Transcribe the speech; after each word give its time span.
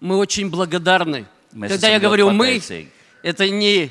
Мы 0.00 0.16
очень 0.16 0.50
благодарны. 0.50 1.26
Mēs 1.52 1.68
Когда 1.68 1.88
я 1.88 2.00
говорю 2.00 2.30
«мы», 2.30 2.60
это 3.22 3.50
не 3.50 3.90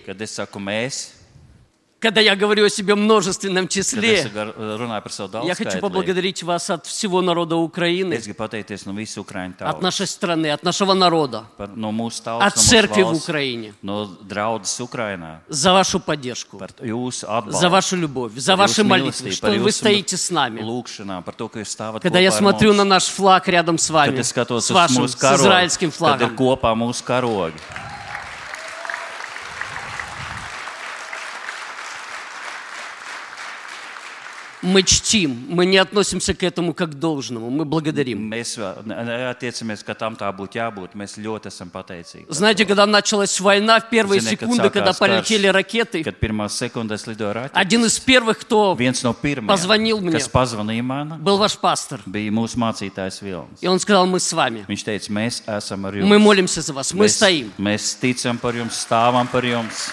когда 2.00 2.22
я 2.22 2.36
говорю 2.36 2.66
о 2.66 2.70
себе 2.70 2.94
в 2.94 2.98
множественном 2.98 3.68
числе, 3.68 4.32
я 5.44 5.56
хочу 5.56 5.80
поблагодарить 5.80 6.44
вас 6.44 6.70
от 6.70 6.86
всего 6.86 7.22
народа 7.22 7.56
Украины, 7.56 8.20
от 9.60 9.82
нашей 9.82 10.08
страны, 10.08 10.52
от 10.52 10.64
нашего 10.64 10.94
народа, 10.94 11.44
от 11.58 12.58
церкви 12.58 13.04
в 13.04 13.14
Украине, 13.14 13.74
за 15.50 15.74
вашу 15.74 16.00
поддержку, 16.00 16.62
за 17.48 17.70
вашу 17.70 17.96
любовь, 17.98 18.32
за 18.36 18.56
ваши 18.56 18.84
молитвы, 18.84 19.32
что 19.32 19.52
вы 19.52 19.72
стоите 19.72 20.16
с 20.18 20.30
нами. 20.30 20.62
Когда 22.02 22.20
я 22.20 22.32
смотрю 22.32 22.74
на 22.74 22.84
наш 22.86 23.06
флаг 23.08 23.48
рядом 23.48 23.78
с 23.78 23.90
вами, 23.90 24.22
с 24.22 24.70
вашим, 24.72 25.08
с 25.08 25.16
израильским 25.16 25.92
флагом, 25.92 26.36
мы 34.62 34.84
чтим, 34.84 35.46
мы 35.50 35.66
не 35.66 35.78
относимся 35.78 36.34
к 36.34 36.44
этому 36.44 36.74
как 36.74 36.90
к 36.92 36.94
должному, 36.96 37.50
мы 37.50 37.64
благодарим. 37.64 38.30
Mēs 38.30 38.58
vēl 38.60 38.84
ne- 38.86 39.06
neatiecamies, 39.06 39.84
ka 39.86 39.94
tam 39.96 40.16
tā 40.18 40.28
būtu 40.36 40.60
jābūt. 40.60 40.96
Mēs 40.96 41.16
ļoti 41.18 41.48
esam 41.48 41.70
pateicīgi. 41.72 42.26
par 42.28 42.34
Знаете, 42.36 42.66
когда 42.66 42.86
началась 42.86 43.40
война, 43.40 43.80
в 43.80 43.90
первые 43.90 44.20
kad 44.20 44.30
секунды, 44.30 44.70
когда 44.70 44.92
полетели 44.94 45.48
karš, 45.48 45.56
ракеты, 45.56 46.04
Kad 46.04 46.20
pirmās 46.20 46.50
sekundēs 46.60 47.08
lidoja 47.08 47.34
raķetes, 47.34 47.52
один 47.54 47.86
из 47.86 48.00
первых, 48.00 48.40
кто 48.40 48.76
viens 48.78 49.02
no 49.04 49.14
pirmajiem, 49.14 49.48
Pazvanil 49.48 50.02
мне. 50.02 50.18
kas 50.20 50.28
pazvanīja 50.28 50.84
man, 50.84 51.18
был 51.20 51.38
ваш 51.38 51.58
пастор, 51.58 52.02
bija 52.06 52.30
mūsu 52.32 52.58
mācītājs 52.58 53.22
Vilnis. 53.22 53.60
и 53.62 53.68
он 53.68 53.80
сказал, 53.80 54.06
мы 54.08 54.20
с 54.20 54.34
вами, 54.34 54.66
Viņš 54.68 54.84
teica, 54.84 55.10
mēs 55.10 55.42
esam 55.48 55.86
ar 55.86 55.94
jums. 55.94 56.06
мы 56.06 56.20
молимся 56.20 56.62
за 56.62 56.74
вас, 56.74 56.94
мы 56.94 57.08
стоим. 57.08 57.54
mēs 57.58 57.96
ticam 58.02 58.38
par 58.38 58.54
jums, 58.54 58.74
stāvam 58.76 59.26
par 59.32 59.44
jums 59.46 59.92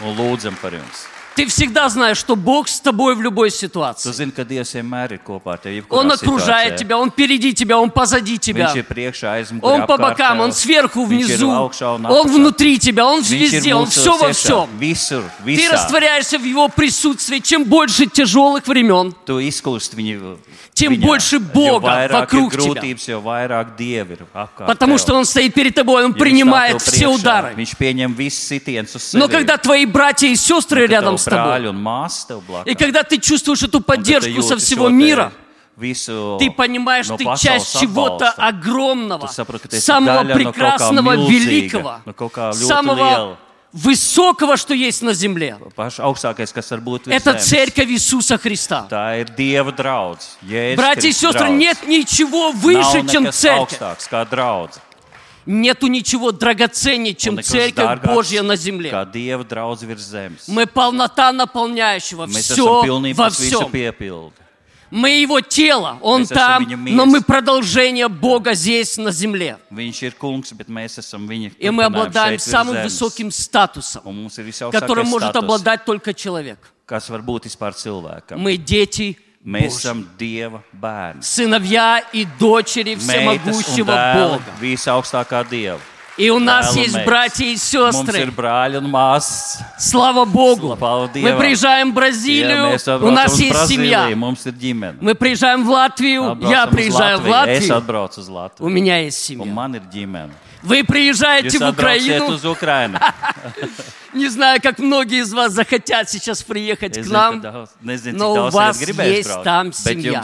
un 0.00 0.16
lūdzam 0.16 0.56
par 0.60 0.72
jums. 0.72 1.06
Ты 1.40 1.46
всегда 1.46 1.88
знаешь, 1.88 2.18
что 2.18 2.36
Бог 2.36 2.68
с 2.68 2.78
тобой 2.80 3.14
в 3.14 3.22
любой 3.22 3.48
Tu 3.48 3.56
ситуации. 3.56 4.12
zini, 4.12 4.30
ka 4.30 4.42
Dievs 4.44 4.74
vienmēr 4.76 5.12
ir 5.16 5.20
kopā 5.24 5.54
ar 5.54 5.58
tevi. 5.58 5.80
jebkurā 5.80 5.96
Он 6.00 6.12
окружает 6.12 6.76
тебя, 6.76 6.98
Он 6.98 7.10
впереди 7.10 7.54
тебя, 7.54 7.78
Он 7.80 7.90
позади 7.90 8.36
тебя. 8.36 8.68
Viņš 8.68 8.76
ir 8.76 8.84
priekšā, 8.84 9.40
aizmugurē. 9.40 9.72
Он 9.72 9.86
по 9.86 9.94
apkārt 9.94 10.18
бокам, 10.18 10.36
tev. 10.36 10.44
Он 10.44 10.52
сверху, 10.52 11.06
Viņš 11.06 11.24
ir 11.24 11.38
внизу, 11.38 11.48
augšā 11.48 11.96
un 11.96 12.04
Он 12.04 12.26
apakšā. 12.26 12.34
внутри 12.36 12.78
тебя, 12.78 13.06
Он 13.06 13.22
Viņš 13.22 13.32
ir 13.32 13.38
везде, 13.40 13.74
Он 13.74 13.86
mūsu 13.86 14.00
все 14.00 14.18
во 14.18 14.28
iekšā, 14.28 14.34
всем. 14.34 14.68
Visur, 14.78 15.24
Ты 15.42 15.56
visā. 15.56 15.72
растворяешься 15.72 16.38
в 16.38 16.44
Его 16.44 16.68
присутствии. 16.68 17.38
Чем 17.38 17.64
больше 17.64 18.04
тяжелых 18.04 18.66
времен, 18.68 19.14
Tu 19.24 19.40
izkūsti 19.48 19.96
viņu 19.96 20.36
тем 20.80 20.94
Viņa, 20.96 21.06
больше 21.06 21.38
Бога 21.38 22.08
вокруг 22.10 22.52
тебя. 22.56 22.82
Потому 24.66 24.98
что 24.98 25.14
Он 25.14 25.24
стоит 25.24 25.54
перед 25.54 25.74
тобой, 25.74 26.04
Он 26.04 26.14
принимает 26.14 26.80
все 26.80 27.06
удары. 27.08 27.54
Но 29.12 29.28
когда 29.28 29.56
твои 29.56 29.86
братья 29.86 30.28
и 30.28 30.36
сестры 30.36 30.86
рядом 30.86 31.18
с 31.18 31.24
тобой, 31.24 31.60
и 32.64 32.74
когда 32.74 33.02
ты 33.02 33.18
чувствуешь 33.18 33.62
эту 33.62 33.80
поддержку 33.80 34.42
со 34.42 34.56
всего 34.56 34.88
мира, 34.88 35.32
ты 35.78 36.50
понимаешь, 36.50 37.08
ты 37.08 37.24
часть 37.38 37.80
чего-то 37.80 38.30
огромного, 38.30 39.26
самого 39.26 40.24
прекрасного, 40.24 41.12
великого, 41.28 42.00
самого 42.52 43.38
высокого, 43.73 44.55
что 44.57 44.73
есть 44.73 45.01
на 45.01 45.13
земле. 45.13 45.57
Pašs 45.75 45.99
augstākais, 45.99 46.53
kas 46.53 46.71
var 46.71 46.79
būt 46.79 47.07
Это 47.07 47.31
virs 47.31 47.39
zemes. 47.39 47.43
церковь 47.43 47.89
Иисуса 47.89 48.37
Христа. 48.37 48.87
Tā 48.89 49.19
ir 49.19 49.27
Dieva 49.35 49.71
draudz. 49.75 50.37
Jēzus 50.43 50.75
Братья 50.77 51.07
и 51.07 51.11
Kristus 51.11 51.31
сестры, 51.33 51.47
draudz. 51.49 51.57
нет 51.57 51.77
ничего 51.87 52.51
Nav 52.51 52.55
выше, 52.61 53.07
чем 53.11 53.25
nekas 53.25 53.31
церковь. 53.35 53.73
augstāks 53.79 54.09
kā 54.09 54.25
draudz. 54.29 54.79
Нету 55.45 55.87
ничего 55.87 56.31
драгоценнее, 56.31 57.13
Un 57.13 57.17
чем 57.17 57.35
nekas 57.35 57.43
церковь 57.51 57.85
dārgāks 57.85 58.13
Божья 58.15 58.41
на 58.43 58.55
земле. 58.55 58.89
Kā 58.91 59.05
Dieva 59.11 59.43
draudz 59.43 59.83
virs 59.83 60.07
zemes. 60.09 60.47
Мы 60.47 60.65
полнота 60.67 61.31
наполняющего 61.33 62.25
Mēs 62.27 62.51
esam 62.51 62.55
все 62.55 62.81
pilnīgi 62.87 63.13
во 63.17 63.25
kas 63.25 63.39
visu 63.39 63.59
всем. 63.59 63.71
piepildi. 64.89 64.89
Мы 64.91 65.09
его 65.21 65.41
тело, 65.41 65.97
он 66.01 66.21
Mēs 66.21 66.31
esam 66.31 66.35
там, 66.37 66.65
viņa 66.65 66.95
но 66.95 67.05
мы 67.05 67.19
miesa. 67.19 67.25
продолжение 67.25 68.07
Бога 68.07 68.53
здесь 68.53 68.97
на 68.97 69.11
земле. 69.11 69.57
Viņš 69.71 70.01
ir 70.03 70.13
kungs, 70.19 70.53
bet 70.53 70.67
mēs 70.69 70.99
esam 70.99 71.27
viņa 71.27 71.51
И 71.59 71.69
мы 71.69 71.83
turpinājums 71.83 71.87
обладаем 71.87 72.37
šeit 72.37 72.41
virs 72.41 72.51
самым 72.51 72.75
zemes. 72.75 72.83
высоким 72.85 73.31
статусом, 73.31 74.01
Un 74.05 74.15
mums 74.15 74.37
ir 74.37 74.43
visaugstākais 74.45 74.79
которым 74.79 75.07
может 75.07 75.29
status, 75.29 75.43
обладать 75.43 75.85
только 75.85 76.13
человек. 76.13 76.59
kas 76.85 77.09
var 77.09 77.21
būt 77.21 77.45
vispār 77.45 77.73
cilvēkam. 77.73 78.37
Мы 78.37 78.57
дети 78.57 79.17
Mēs 79.43 79.61
Божьи, 79.61 79.77
esam 79.77 80.07
Dieva 80.17 80.63
bērni. 80.73 81.21
сыновья 81.21 81.99
и 82.13 82.25
дочери 82.39 82.95
Meitas 82.95 83.03
un 83.03 83.61
всемогущего 83.61 83.91
dēli 83.91 84.29
Бога. 84.29 84.43
visaugstākā 84.61 85.43
Dieva. 85.49 85.79
И 86.20 86.28
у 86.28 86.38
нас 86.38 86.76
есть 86.76 87.02
братья 87.06 87.46
и 87.46 87.56
сестры. 87.56 88.30
Слава 89.78 90.24
Богу. 90.26 90.76
Мы 90.78 91.38
приезжаем 91.38 91.92
в 91.92 91.94
Бразилию, 91.94 92.78
у 93.02 93.10
нас 93.10 93.38
есть 93.40 93.66
семья. 93.66 94.08
Мы 95.00 95.14
приезжаем 95.14 95.64
в 95.64 95.70
Латвию, 95.70 96.38
я 96.42 96.66
приезжаю 96.66 97.20
в 97.20 97.26
Латвию. 97.26 98.54
У 98.58 98.68
меня 98.68 98.98
есть 98.98 99.24
семья. 99.24 99.70
Вы 100.62 100.84
приезжаете 100.84 101.58
в 101.58 101.68
Украину. 101.70 102.38
Не 104.12 104.28
знаю, 104.28 104.60
как 104.60 104.78
многие 104.78 105.20
из 105.20 105.32
вас 105.32 105.52
захотят 105.52 106.10
сейчас 106.10 106.42
приехать 106.42 106.98
к 106.98 107.06
нам, 107.08 107.42
но 108.12 108.48
у 108.48 108.50
вас 108.50 108.78
есть 108.80 109.42
там 109.42 109.72
семья. 109.72 110.22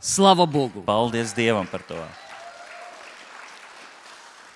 Слава 0.00 0.44
Богу. 0.44 0.82
Paldies 0.86 1.32
Dievam 1.34 1.66
par 1.66 1.80
to. 1.88 1.96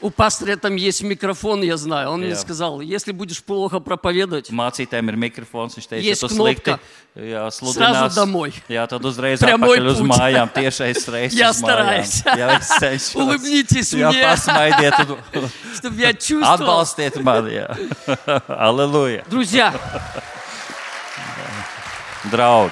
У 0.01 0.09
пастыря 0.09 0.57
там 0.57 0.75
есть 0.75 1.01
микрофон, 1.01 1.61
я 1.63 1.77
знаю. 1.77 2.09
Он 2.11 2.19
мне 2.19 2.31
Jā. 2.31 2.35
сказал, 2.35 2.81
если 2.81 3.13
будешь 3.13 3.41
плохо 3.41 3.79
проповедовать, 3.79 4.49
Mācītājiem 4.51 5.07
ir 5.07 5.15
mikrofons. 5.15 5.77
Viņš 5.79 5.87
teica, 5.87 6.01
Есть 6.03 6.19
ka 6.21 6.27
tu 6.27 6.35
slikti 6.35 6.75
кнопка. 6.75 6.79
jā, 7.15 7.47
Сразу 7.51 7.71
sludinās. 7.79 8.13
домой. 8.13 8.53
Jā, 8.67 8.85
tad 8.89 8.99
uzreiz 9.05 9.39
Прямой 9.39 9.79
atpakaļ 9.79 9.87
uz 9.93 9.99
путь. 9.99 10.09
mājām, 10.11 10.49
tiešais 10.53 11.07
reizes 11.07 11.33
Я 11.39 11.51
uz 11.51 11.61
mājām. 11.61 11.63
стараюсь. 11.63 12.23
Jā, 12.25 12.59
es 12.59 12.67
cenšos. 12.81 13.15
Улыбнитесь 13.15 13.93
Jā, 13.93 14.09
мне. 14.11 14.23
pasmaidiet 14.27 14.99
un 14.99 15.49
чтобы 15.79 15.95
я 16.01 16.13
чувствовал. 16.13 16.51
atbalstiet 16.83 17.23
mani. 17.23 17.51
jā. 17.63 17.77
Aleluja. 18.49 19.23
Друзья, 19.29 19.71
Draugi, 22.29 22.71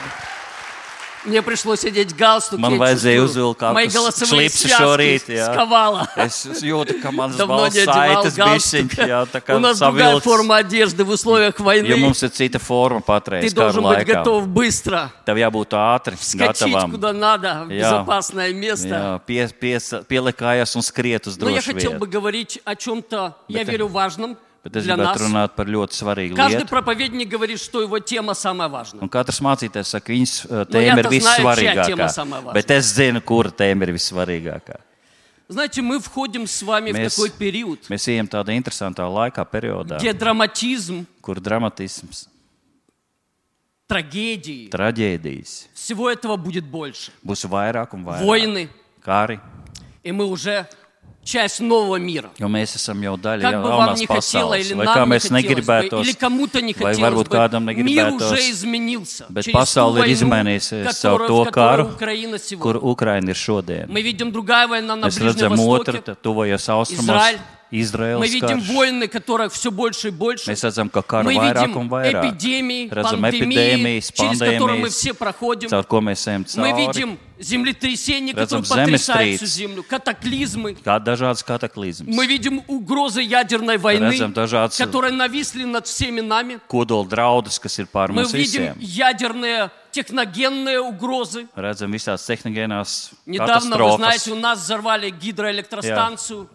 мне 1.26 1.42
пришлось 1.44 1.86
одеть 1.86 2.16
галстук. 2.18 2.60
Man 2.60 2.74
я 2.74 2.78
vajadzēja 2.80 3.18
чувствую, 3.22 3.54
uzvilkt 3.54 3.60
kaut 3.60 3.74
Мои 3.74 3.86
kas 3.86 3.94
голосовые 3.94 4.50
klipsi 4.50 4.68
связки 4.68 4.82
šorīt, 4.82 5.24
jā. 5.30 5.54
сковало. 5.54 6.08
es 6.18 6.48
jūtu, 6.66 7.02
ka 7.02 7.12
manas 7.12 7.36
Давно 7.38 7.58
balss 7.60 7.76
не 7.76 7.82
одевал 7.82 8.24
saites 8.26 8.36
галстук. 8.36 8.82
bišķiņ, 8.90 9.08
jā, 9.08 9.20
tā 9.30 9.40
kā 9.46 9.56
У 9.56 9.60
нас 9.60 9.78
другая 9.80 10.16
savilkts. 10.16 10.24
форма 10.24 10.56
одежды 10.58 11.04
в 11.06 11.10
условиях 11.10 11.54
Jo 11.60 11.64
войны. 11.64 11.96
mums 11.98 12.24
ir 12.24 12.32
cita 12.34 12.58
forma 12.60 13.02
Ты 13.02 13.06
patreiz, 13.06 13.44
kā 13.52 13.54
должен 13.54 13.84
быть 13.84 13.98
laikā. 14.02 14.14
готов 14.24 14.48
быстро 14.48 15.12
Tev 15.26 15.38
jābūt 15.38 15.70
ātri, 15.78 16.18
скачать 16.18 16.68
gatavam. 16.74 16.92
куда 16.92 17.14
надо, 17.14 17.66
в 17.66 17.70
Jā. 17.70 17.78
безопасное 17.82 18.52
место. 18.54 18.88
Jā, 18.90 19.22
pie, 19.28 19.54
pie, 19.62 19.78
pielekājas 20.10 20.76
un 20.76 20.82
skriet 20.82 21.28
uz 21.28 21.38
Но 21.38 21.50
я 21.50 21.60
drošu 21.62 21.74
хотел 21.74 21.92
бы 21.94 22.08
vietu. 22.08 22.10
говорить 22.12 22.60
о 22.66 22.76
чем-то, 22.76 23.36
я 23.48 23.60
Bet- 23.62 23.68
верю, 23.70 23.88
важном 23.88 24.38
Bet 24.66 24.76
es 24.76 24.84
для 24.84 24.96
нас. 24.96 25.18
gribētu 25.18 25.26
runāt 25.26 25.56
par 25.56 25.66
ļoti 25.66 25.94
svarīgu 25.98 26.36
Каждый 26.36 26.66
lietu. 26.66 26.70
проповедник 26.70 27.28
говорит, 27.30 27.60
что 27.60 27.82
его 27.82 27.98
тема 28.00 28.34
самая 28.36 28.70
важная. 28.70 29.02
Un 29.02 29.10
katrs 29.10 29.42
mācītājs 29.42 29.90
saka, 29.90 30.14
viņas 30.14 30.46
uh, 30.46 30.66
я-то 30.70 30.72
tēma 30.78 31.00
ir 31.00 31.20
знаю, 31.20 31.56
чья 31.58 31.86
тема 31.86 32.04
vissvarīgākā. 32.06 32.10
самая 32.10 32.42
важная. 32.42 32.62
Bet 32.62 32.72
es 32.72 32.86
zinu, 32.94 33.22
kura 33.22 33.50
tēma 33.50 33.84
ir 33.84 33.94
vissvarīgākā. 33.98 34.80
Знаете, 35.48 35.82
мы 35.82 36.00
входим 36.00 36.48
с 36.48 36.62
вами 36.64 36.92
в 36.92 36.96
Mēs, 36.96 37.16
такой 37.16 37.30
период, 37.32 37.80
mēs 37.90 38.08
ejam 38.08 38.28
tādā 38.28 38.56
interesantā 38.56 39.04
laikā, 39.10 39.44
periodā, 39.52 39.98
где 39.98 40.14
драматизм, 40.14 41.06
kur 41.22 41.42
dramatisms, 41.42 42.28
трагедии, 43.88 44.70
traģēdijas 44.70 45.68
всего 45.74 46.10
этого 46.10 46.38
будет 46.38 46.66
больше. 46.66 47.12
būs 47.24 47.46
vairāk 47.50 47.94
un 47.94 48.04
vairāk. 48.06 48.24
Войны, 48.26 48.70
Kari, 49.04 49.40
и 50.04 50.12
мы 50.12 50.26
уже 50.26 50.68
часть 51.26 51.60
нового 51.60 51.98
мира. 51.98 52.32
jo 52.40 52.48
mēs 52.50 52.76
esam 52.76 52.98
jau 53.04 53.14
daļa 53.16 53.42
Как 53.42 53.62
бы 53.62 53.70
вам 53.70 53.90
jaunās 53.90 54.00
не 54.00 54.08
хотело, 54.08 54.56
pasaules. 54.58 54.66
или 54.66 54.74
Vai 54.74 54.86
kā 54.88 54.96
нам 54.96 55.10
не 55.10 55.16
mēs 55.16 55.22
хотелось 55.22 55.32
бы, 55.32 55.38
negribētos, 55.38 56.02
или 56.02 56.14
кому-то 56.14 56.62
не 56.62 56.74
vai 56.74 56.80
хотелось 56.82 57.00
varbūt 57.00 57.28
kādam 57.30 57.66
бы, 57.66 57.74
мир 57.76 58.08
уже 58.10 58.26
negribētos, 58.26 58.50
изменился 58.52 59.26
bet 59.30 59.44
через 59.46 59.54
ту 59.54 59.60
pasaule 59.60 59.98
ir 59.98 60.02
войну, 60.02 60.14
izmainījusies 60.18 60.84
caur 60.84 61.20
которую, 61.22 61.28
to 61.30 61.42
в 61.46 61.52
которой 61.52 61.86
karu, 61.86 61.94
Украина 61.94 62.38
kur 62.38 62.40
сегодня. 62.40 62.82
Ukraina 62.82 63.30
ir 63.30 63.36
šodien. 63.38 63.86
Мы 63.88 64.02
видим 64.02 64.32
другая 64.32 64.68
война 64.68 64.96
на 64.96 65.06
Mēs 65.06 65.20
Ближнем 65.20 65.54
redzam 65.54 65.60
otru, 65.60 65.94
Востоке. 65.94 66.16
tuvojos 66.24 66.70
austrumos, 66.70 67.36
Израиль. 67.74 68.18
Мы 68.18 68.26
Izraels 68.26 68.34
видим 68.34 68.60
karš. 68.60 68.68
войны, 68.76 69.08
которых 69.08 69.54
все 69.54 69.72
больше 69.72 70.10
и 70.10 70.12
больше. 70.12 70.52
Mēs 70.52 70.62
redzam, 70.64 70.90
ka 70.92 71.02
karu 71.02 71.24
Мы 71.24 71.36
vairāk 71.36 71.68
видим 71.68 71.78
un 71.78 71.88
vairāk. 71.90 72.20
эпидемии, 72.36 72.90
Redzam 72.92 73.22
пандемии, 73.22 73.58
epidēmijas, 73.58 74.12
через 74.12 74.40
которые 74.40 74.60
мы 74.60 74.88
pandēmijas, 74.88 74.90
все 74.92 75.14
проходим. 75.14 75.70
caur 75.70 75.86
ko 75.88 76.02
mēs 76.02 76.28
ejam 76.28 76.44
Мы 76.58 76.68
cauri. 76.72 76.88
видим 76.88 77.18
землетрясения, 77.40 78.34
Redzam 78.34 78.62
которые 78.62 78.86
потрясают 78.86 79.36
всю 79.38 79.46
zemestrīces. 79.46 79.56
землю, 79.56 79.84
катаклизмы. 79.88 80.76
Kā 80.84 81.00
dažādas 81.00 81.44
kataklizmas. 81.44 82.08
Мы 82.14 82.28
видим 82.28 82.62
угрозы 82.68 83.22
ядерной 83.22 83.78
войны, 83.78 84.12
Redzam 84.12 84.34
dažādas 84.34 84.78
которые 84.78 85.14
нависли 85.14 85.64
над 85.64 85.88
всеми 85.88 86.22
нами. 86.22 86.60
kodola 86.70 87.06
draudus, 87.08 87.58
kas 87.60 87.80
ir 87.80 87.88
pār 87.88 88.10
Мы 88.12 88.24
mums 88.24 88.34
видим 88.34 88.74
visiem. 88.74 88.78
ядерные 88.80 89.72
техногенные 89.97 90.81
угрозы. 90.81 91.47
Redzam 91.57 91.95
visās 91.97 92.27
tehnogēnās 92.29 93.17
Недавно, 93.25 93.79
вы 93.81 93.97
знаете, 93.97 94.33
у 94.33 94.37
нас 94.37 94.61
взорвали 94.61 95.09
Jā, 95.09 95.17
гидроэлектростанцию. 95.17 96.49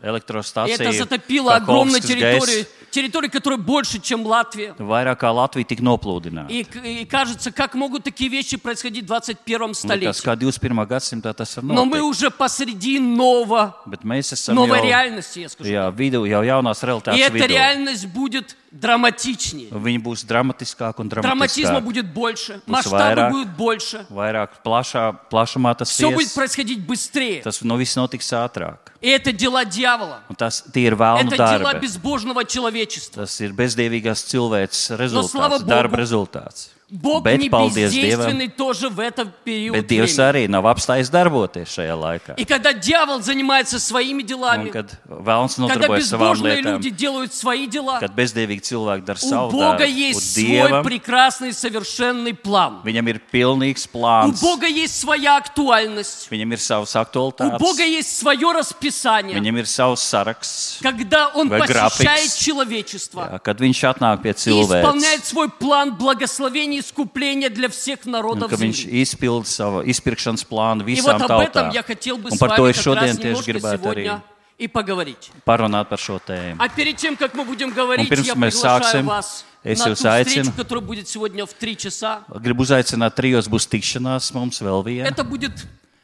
И 0.68 0.72
это 0.72 0.92
затопило 0.92 1.56
огромные 1.56 2.02
Kakhovskas 2.02 2.08
территории, 2.08 2.62
gaiss. 2.62 2.81
территории, 2.91 3.29
которые 3.29 3.59
больше, 3.59 3.99
чем 4.01 4.25
Латвия. 4.25 4.75
Vairāk 4.79 5.19
kā 5.21 5.31
Latvija 5.31 5.65
tika 5.67 5.83
noplūdināta. 5.83 6.49
И, 6.51 6.65
к- 6.65 6.77
и 6.85 7.05
кажется, 7.05 7.51
как 7.53 7.75
могут 7.75 8.05
такие 8.05 8.31
вещи 8.31 8.57
происходить 8.57 9.05
в 9.05 9.07
21 9.07 9.71
Likās, 9.71 9.75
столетии. 9.75 10.23
kā 10.25 10.37
21. 10.37 10.87
gadsimtā 10.87 11.35
tas 11.35 11.57
var 11.57 11.63
Но 11.65 11.85
мы 11.85 11.99
notikt. 11.99 12.03
уже 12.11 12.31
посреди 12.31 12.99
нового, 12.99 13.75
Bet 13.87 14.03
mēs 14.05 14.33
esam 14.33 14.55
новой 14.55 14.79
jau, 14.79 14.85
реальности, 14.87 15.41
я 15.41 15.49
скажу. 15.49 15.71
jā, 15.71 15.91
vidu, 15.95 16.25
jau 16.25 16.43
jaunās 16.43 16.83
И 16.83 16.87
realitātes 16.87 17.19
эта 17.21 17.35
vidū. 17.35 17.47
реальность 17.49 18.07
будет 18.07 18.57
драматичнее. 18.73 19.69
Viņi 19.71 20.01
būs 20.03 20.25
dramatiskāki 20.27 21.01
un 21.01 21.09
Драматизма 21.09 21.81
dramatiskāki. 21.81 21.85
будет 21.85 22.13
больше, 22.15 22.61
Būs 22.67 22.73
масштабы 22.73 23.21
vairāk. 23.21 23.31
будут 23.31 23.57
больше. 23.57 24.07
Vairāk 24.11 24.49
plašā, 24.65 25.17
plašumā 25.31 25.77
tas 25.77 25.91
Все 25.91 26.11
будет 26.11 26.29
ies. 26.29 26.35
происходить 26.35 26.81
быстрее. 26.87 27.43
Tas 27.43 27.63
nu, 27.63 27.77
viss 27.77 27.97
notiks 27.97 28.33
ātrāk. 28.33 28.79
И 29.01 29.09
это 29.09 29.31
дела 29.33 29.65
дьявола. 29.65 30.23
Un 30.29 30.37
tas 30.37 30.63
tie 30.73 30.87
ir 30.89 30.95
vēlnu 30.97 31.29
Это 31.29 31.37
дела 31.59 31.73
darbi. 31.75 31.81
безбожного 31.83 32.45
человечества. 32.45 33.23
Tas 33.27 33.41
ir 33.41 33.53
bezdievīgās 33.53 34.25
cilvēces 34.27 34.87
slava 34.89 35.03
rezultāts, 35.05 35.61
Bogu, 35.61 35.69
darba 35.69 35.97
rezultāts. 35.97 36.71
Бог 36.91 37.25
Bet 37.25 37.41
не 37.41 37.51
paldies 37.51 37.91
Dievam, 37.91 38.29
бездейственный 38.31 38.47
тоже 38.47 38.89
в 38.89 39.01
этот 39.01 39.35
период 39.43 39.75
bet 39.77 39.89
Dievs 39.89 40.15
времени. 40.15 40.31
arī 40.31 40.49
nav 40.49 40.67
apstājis 40.71 41.11
darboties 41.11 41.67
šajā 41.75 41.97
laikā. 41.99 42.35
И 42.37 42.45
когда 42.45 42.73
дьявол 42.73 43.21
занимается 43.23 43.81
своими 43.81 44.23
Un, 44.23 44.27
делами, 44.29 44.71
kad 44.71 44.95
vēlns 45.09 45.57
когда 45.59 45.75
nodarbojas 45.89 46.07
savām 46.15 46.31
безбожные 46.39 46.63
lietām, 46.63 46.77
люди 46.79 46.91
делают 46.91 47.35
свои 47.35 47.67
дела, 47.67 47.99
kad 47.99 48.15
bezdevīgi 48.15 48.63
cilvēki 48.63 49.03
dara 49.05 49.19
у 49.21 49.27
savu 49.29 49.51
Бога 49.51 49.79
darbu, 49.83 49.91
есть 49.91 50.39
un 50.39 50.45
свой 50.47 50.47
Dievam 50.71 50.85
прекрасный 50.85 51.53
совершенный 51.53 52.35
план. 52.35 52.79
viņam 52.85 53.09
ir 53.11 53.21
pilnīgs 53.33 53.89
У 53.93 53.99
plāns, 53.99 54.41
Бога 54.41 54.69
есть 54.69 55.01
своя 55.01 55.39
актуальность. 55.39 56.29
viņam 56.31 56.53
ir 56.53 56.59
savs 56.63 56.95
У 56.95 57.01
aktualitātes, 57.03 57.59
Бога 57.59 57.83
есть 57.83 58.17
свое 58.17 58.53
расписание. 58.53 59.35
viņam 59.41 59.59
ir 59.59 59.67
savs 59.67 59.99
saraksts. 60.07 60.79
Когда 60.83 61.33
Он 61.35 61.49
Vai 61.49 61.59
посещает 61.67 62.31
grafiks. 62.31 62.39
человечество 62.39 63.29
Jā, 63.33 63.39
kad 63.43 63.59
viņš 63.59 63.83
atnāk 63.91 64.23
pie 64.23 64.31
и 64.31 64.63
исполняет 64.63 65.25
cilvēks, 65.25 65.33
свой 65.35 65.49
план 65.51 65.97
благословения 65.97 66.77
и 66.81 66.81
искупления 66.81 67.51
для 67.51 67.69
всех 67.69 68.07
un 68.07 68.13
народов 68.13 68.51
ka 68.51 68.57
viņš 68.57 68.77
земли. 68.87 69.03
izpild 69.03 69.45
savu 69.47 69.83
izpirkšanas 69.85 70.45
plānu 70.49 70.81
И 70.89 71.01
вот 71.01 71.21
visām 71.21 71.23
об 71.23 71.41
этом 71.41 71.69
tautām. 71.69 71.73
я 71.75 71.83
хотел 71.83 72.17
бы 72.19 72.31
Un 72.31 72.37
с 72.37 72.41
par 72.41 72.57
to 72.57 72.63
вами 72.63 72.71
es 72.73 72.77
как 72.77 72.87
раз 72.87 72.87
šodien 72.87 73.17
tieši 73.17 73.27
немножко 73.27 73.51
gribētu 73.53 73.85
arī 73.93 74.05
сегодня 74.05 74.23
и 74.59 74.69
поговорить. 74.69 75.31
parunāt 75.45 75.89
par 75.89 75.99
šo 75.99 76.19
tēmu. 76.19 76.57
А 76.59 76.69
перед 76.69 76.97
тем, 76.97 77.17
как 77.17 77.35
мы 77.35 77.45
будем 77.45 77.71
говорить, 77.71 78.09
pirms 78.11 78.27
я 78.27 78.35
mēs 78.35 78.57
приглашаю 78.57 78.81
sāksim, 78.83 79.05
вас 79.07 79.45
es 79.65 79.79
на 79.79 79.85
ту 79.85 79.91
jūs 79.91 80.05
aicinu. 80.07 80.43
встречу, 80.43 80.53
которая 80.57 80.85
будет 80.85 81.09
сегодня 81.09 81.45
в 81.47 81.53
3 81.53 81.77
часа. 81.77 82.25
Gribu 82.29 82.63
uzaicināt, 82.63 83.15
trijos 83.15 83.49
būs 83.49 83.69
tikšanās 83.69 84.33
mums 84.33 84.61
vēl 84.63 84.83
viena. 84.85 85.07
Это 85.09 85.25
будет 85.25 85.53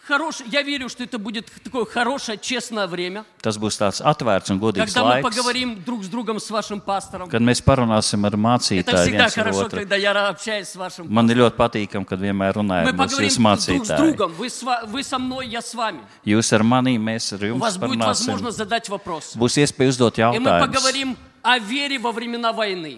хорошее, 0.07 0.49
я 0.51 0.63
верю, 0.63 0.89
что 0.89 1.05
это 1.05 1.17
будет 1.19 1.47
такое 1.63 1.85
хорошее, 1.85 2.37
честное 2.37 2.87
время, 2.89 3.25
Tas 3.41 3.57
būs 3.59 3.79
tāds 3.79 4.01
atvērts 4.03 4.51
un 4.51 4.59
godīgs 4.59 4.87
когда 4.87 5.05
мы 5.05 5.11
laiks, 5.15 5.23
поговорим 5.23 5.83
друг 5.85 6.03
с 6.05 6.09
другом, 6.09 6.41
с 6.41 6.51
вашим 6.51 6.81
пастором. 6.81 7.29
kad 7.31 7.41
mēs 7.41 7.63
parunāsim 7.65 8.25
ar 8.27 8.33
Это 8.33 8.37
mācītāju 8.37 8.83
всегда 8.83 9.27
viens 9.27 9.39
ar 9.39 9.45
хорошо, 9.45 9.63
otru. 9.67 9.71
когда 9.79 9.97
я 9.97 10.29
общаюсь 10.29 10.69
с 10.69 10.77
вашим 10.77 11.07
Man 11.09 11.29
ir 11.31 11.37
ļoti 11.37 11.57
patīkami, 11.57 12.05
kad 12.05 12.19
vienmēr 12.21 12.53
runājam 12.55 12.85
Мы 12.85 12.91
ar 12.91 12.97
поговорим 12.97 13.29
jūsu 13.29 13.37
друг 13.39 13.87
с 13.87 13.91
mācītāju. 13.91 13.97
другом. 13.99 14.33
Вы, 14.35 14.51
с 14.51 14.63
ва- 14.63 14.83
вы 14.87 15.03
со 15.05 15.19
мной, 15.19 15.47
я 15.49 15.63
с 15.63 15.73
вами. 15.75 16.01
Jūs 16.27 16.53
ar 16.53 16.63
mani, 16.65 16.99
mēs 16.99 17.33
ar 17.33 17.45
У 17.45 17.55
jums 17.55 17.59
вас 17.61 17.77
будет 17.79 17.99
parunāsim. 18.01 18.07
возможность 18.27 18.57
задать 18.59 18.89
вопрос. 18.89 19.37
Būs 19.37 19.57
iespēja 19.63 19.89
uzdot 19.91 20.19
И 20.19 20.21
мы 20.21 20.51
jautājumus. 20.51 20.67
поговорим 20.67 21.17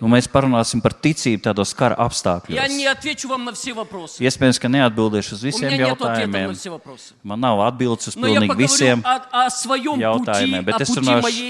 Un 0.01 0.09
mēs 0.13 0.25
parunāsim 0.31 0.81
par 0.81 0.93
ticību 0.97 1.43
tādos 1.45 1.73
kara 1.77 1.95
apstākļos. 2.07 2.55
Iespējams, 4.25 4.59
ka 4.63 4.71
neatbildēšu 4.73 5.35
uz 5.37 5.43
visiem 5.45 5.69
jautājumiem. 5.83 6.55
Man 7.23 7.39
nav 7.43 7.61
atbildes 7.67 8.09
uz 8.11 8.17
pilnīgi 8.17 8.57
visiem 8.57 9.03
jautājumiem, 10.01 10.65
bet 10.65 10.81
es 10.81 10.95
runāšu 10.97 11.43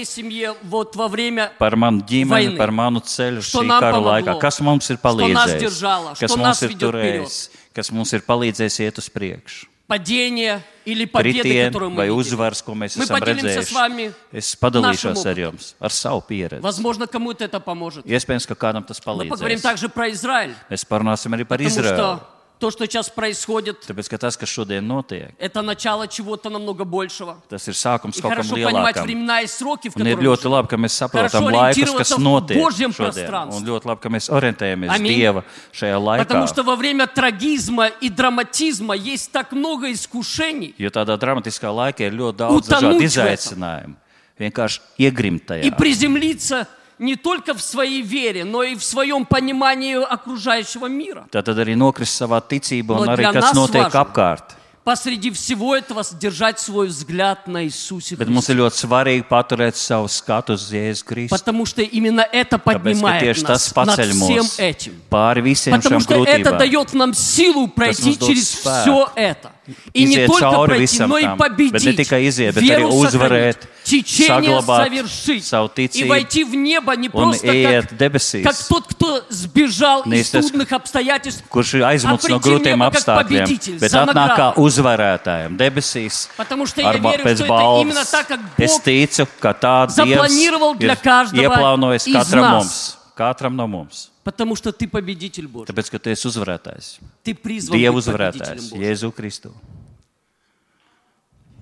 par 1.58 1.76
manu 1.80 2.04
ģimeni, 2.10 2.56
par 2.60 2.70
manu 2.74 3.00
ceļu 3.00 3.40
šī 3.48 3.64
kara 3.80 3.96
laikā. 4.10 4.36
Kas 4.44 4.60
mums 4.60 4.90
ir 4.92 5.00
palīdzējis? 5.06 5.80
Kas 6.20 6.36
mums 6.36 6.62
ir 6.68 6.76
turējis? 6.84 7.40
Kas 7.74 7.92
mums 7.94 8.12
ir 8.18 8.24
palīdzējis 8.26 8.80
iet 8.86 8.98
uz 8.98 9.08
priekšu? 9.14 9.69
падение 9.89 10.63
или 10.85 11.05
победы, 11.05 11.39
Kritieni 11.41 11.67
которую 11.67 11.91
мы 11.91 11.97
vai 11.97 12.07
видели. 12.09 12.19
uzvaras, 12.19 12.61
ko 12.63 12.73
mēs 12.73 12.97
Мы 12.97 13.03
esam 13.05 13.19
поделимся 13.19 13.61
с 13.61 13.71
вами 13.71 14.01
redzējuši. 14.03 14.13
Es 14.33 14.55
padalīšos 14.59 14.81
нашим 14.81 15.09
ar 15.11 15.17
опытом. 15.17 15.37
jums, 15.55 15.75
ar 15.79 15.91
savu 15.91 16.21
pieredzi. 16.27 16.61
Возможно, 16.61 17.07
кому-то 17.07 17.43
это 17.45 17.59
поможет. 17.59 18.05
Iespējams, 18.05 18.47
ka 18.47 18.55
kādam 18.55 18.83
tas 18.85 18.97
Мы 18.99 19.03
поговорим 19.29 19.57
palīdzēs. 19.57 19.61
также 19.61 19.89
про 19.89 20.09
Израиль, 20.09 20.55
Mēs 20.69 20.85
parunāsim 20.87 21.33
arī 21.33 21.45
par 21.45 21.57
потому 21.59 21.69
Izraēlu. 21.69 21.97
что 21.97 22.27
то, 22.60 22.70
что 22.70 22.84
сейчас 22.86 23.08
происходит, 23.08 23.80
Tāpēc, 23.88 24.06
ka 24.10 24.18
tas, 24.18 24.36
kas 24.36 24.46
šodien 24.48 24.84
notiek, 24.86 25.32
это 25.38 25.62
начало 25.62 26.06
чего-то 26.06 26.50
намного 26.50 26.84
большего. 26.84 27.38
tas 27.48 27.66
ir 27.66 27.72
sākums 27.74 28.18
И 28.18 28.20
kaut 28.20 28.30
kam 28.30 28.42
хорошо 28.44 28.54
понимать 28.54 28.96
lielākam. 28.96 29.02
времена 29.04 29.40
и 29.40 29.46
сроки, 29.46 29.88
в 29.88 29.96
Un 29.96 30.02
ir 30.02 30.14
которых 30.14 30.18
мы 30.20 30.24
ļoti 30.28 30.42
живем. 30.42 30.52
labi, 30.52 30.68
ka 30.68 30.76
mēs 30.76 30.92
saprotam 30.94 31.40
Хорошо 31.40 31.50
laikus, 31.50 31.72
ориентироваться 31.74 32.16
в 32.16 32.20
notiek 32.20 32.56
Божьем 32.60 32.90
šodien. 32.92 32.96
пространстве. 33.10 33.58
Un 33.58 33.66
ļoti 33.66 33.84
labi, 33.86 34.00
ka 34.00 34.08
mēs 34.10 34.28
orientējamies 34.30 34.90
Аминь. 34.90 35.16
Dieva 35.16 35.42
šajā 35.72 35.98
laikā. 35.98 36.18
Потому 36.28 36.46
что 36.46 36.62
во 36.62 36.76
время 36.76 37.06
трагизма 37.06 37.86
и 37.86 38.08
драматизма 38.10 38.94
есть 38.94 39.32
так 39.32 39.52
много 39.52 39.90
искушений. 39.90 40.74
Jo 40.78 40.90
tādā 40.90 41.16
dramatiskā 41.16 41.72
laikā 41.72 42.06
ir 42.06 42.12
ļoti 42.12 42.36
daudz 42.36 42.68
Utanūt 42.68 42.68
dažādu 42.68 42.98
в 42.98 43.02
izaicinājumu. 43.02 43.94
Vienkārši 44.38 44.80
iegrimt 44.98 45.46
tajā. 45.46 45.64
И 45.64 45.70
приземлиться 45.70 46.66
не 47.00 47.16
только 47.16 47.54
в 47.54 47.62
своей 47.62 48.02
вере, 48.02 48.44
но 48.44 48.62
и 48.62 48.76
в 48.76 48.84
своем 48.84 49.24
понимании 49.24 49.96
окружающего 49.96 50.86
мира. 50.86 51.26
Tad 51.32 51.48
arī 51.48 51.74
nokrist 51.74 52.20
savā 52.20 52.38
ticībā, 52.44 53.00
un 53.00 53.08
arī 53.16 53.32
kas 53.32 53.54
notiek 53.56 53.88
apkārt. 53.88 54.60
Посреди 54.82 55.30
всего 55.30 55.76
этого 55.76 56.02
держать 56.18 56.58
свой 56.58 56.88
взгляд 56.88 57.46
на 57.46 57.64
Иисусе 57.66 58.16
Bet 58.16 58.30
mums 58.32 58.48
ir 58.48 58.56
ļoti 58.56 58.80
svarīgi 58.80 59.26
paturēt 59.28 59.76
savu 59.76 60.08
skatu 60.08 60.56
uz 60.56 60.70
Jēzu 60.72 61.04
Kristu. 61.04 61.36
Потому 61.36 61.66
что 61.66 61.82
именно 61.82 62.24
это 62.32 62.56
Tāpēc, 62.56 62.80
поднимает 62.80 63.36
tas 63.44 63.72
нас 63.76 63.76
над 63.76 64.00
всем 64.08 64.46
этим. 64.58 64.92
pāri 65.10 65.42
visiem 65.42 65.76
Потому 65.76 66.00
что 66.00 66.24
это 66.24 66.56
дает 66.56 66.94
нам 66.94 67.12
силу 67.12 67.68
пройти 67.68 68.18
через 68.18 68.56
все 68.56 69.08
это. 69.14 69.52
И 69.93 70.03
не 70.05 70.15
Iziet 70.15 70.27
только 70.27 70.45
cauri 70.45 70.67
пройти, 70.67 70.83
visam 70.83 71.07
но 71.09 71.17
и 71.17 71.23
tam. 71.23 71.37
Bet 71.37 71.49
ne 71.49 71.57
победить, 71.57 71.97
tikai 71.97 72.27
iziet, 72.27 72.53
bet 72.55 72.61
arī 72.63 72.67
веру 72.67 72.89
uzvarēt, 72.89 73.57
сохранить, 73.57 73.83
течение 73.83 74.61
saglabāt 74.61 74.83
совершить 74.87 75.43
savu 75.45 75.69
и 75.75 75.87
ticību 75.87 76.07
войти 76.07 76.43
в 76.43 76.55
небо 76.55 76.95
не 76.95 77.07
un 77.07 77.11
просто 77.11 77.47
iet 77.47 77.81
как, 77.89 77.93
debesīs. 77.99 78.43
как 78.43 78.55
тот, 78.69 78.87
кто 78.87 79.23
сбежал 79.29 80.03
Не 80.05 80.19
из 80.19 80.31
tas, 80.33 80.41
трудных 80.41 80.71
обстоятельств, 80.71 81.43
kurš 81.49 81.73
ir 81.75 81.83
aizmucis 81.83 82.05
А 82.05 82.11
no 82.11 82.17
прийти 82.17 82.39
в 82.39 82.45
grūtiem 82.45 82.75
небо 82.77 82.91
как 82.91 82.93
apstākļiem, 83.01 83.23
победитель, 83.45 83.77
bet 83.77 83.89
за 83.89 84.03
atnāk 84.03 84.13
kā 84.13 84.53
награду. 84.53 84.61
uzvarētājiem 84.61 85.57
debesīs. 85.57 86.29
Потому 86.37 86.65
что 86.67 86.81
я 86.81 86.89
ar 86.89 86.97
ba- 86.99 87.11
верю, 87.11 87.23
pēc 87.25 87.35
что 87.35 87.45
это 87.45 87.81
именно 87.81 87.99
balvas. 88.01 88.11
так, 88.11 88.27
как 88.27 88.39
Es 88.57 88.71
Бог 88.71 88.83
ticu, 88.83 89.27
ka 89.39 89.53
tā 89.53 89.89
запланировал 89.89 90.73
Dievs 90.75 90.79
для 90.79 90.93
ir 90.93 91.01
каждого 91.01 91.41
ieplānojis 91.41 92.07
из 92.07 92.15
katram 92.15 92.41
нас. 92.41 92.63
mums. 92.63 92.97
Katram 93.17 93.55
no 93.55 93.67
mums. 93.67 94.09
Потому 94.30 94.54
что 94.54 94.70
ты 94.70 94.86
победитель 94.86 95.48
Божий. 95.50 95.66
Tāpēc, 95.66 95.90
ka 95.90 95.98
tu 95.98 96.14
esi 96.14 96.28
uzvarētājs. 96.30 97.02
Ты 97.26 97.34
призван 97.34 97.74
Dieva 97.74 97.98
быть 97.98 98.06
uzvarētājs, 98.06 98.38
победителем 98.38 98.70
Божьим. 98.70 98.82
Jēzu 98.86 99.10
Kristu. 99.10 99.50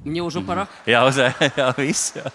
Мне 0.04 0.22
уже 0.22 0.40
пора. 0.40 0.68
Jā, 0.86 1.02
uz, 1.08 1.16
jā, 1.16 1.74
viss. 1.80 2.12
Jā. 2.14 2.28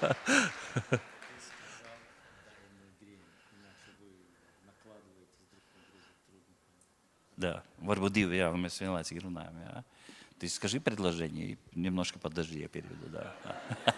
Да, 7.38 7.62
varbūt 7.84 8.14
divi, 8.16 8.42
jā, 8.42 8.50
mēs 8.58 8.82
vienlaicīgi 8.82 9.22
runājam. 9.22 9.54
Jā. 9.64 9.84
Ты 10.40 10.50
скажи 10.50 10.80
предложение, 10.80 11.54
и 11.54 11.58
немножко 11.74 12.20
подожди, 12.20 12.60
я 12.60 12.68
переведу, 12.68 13.08
да. 13.08 13.34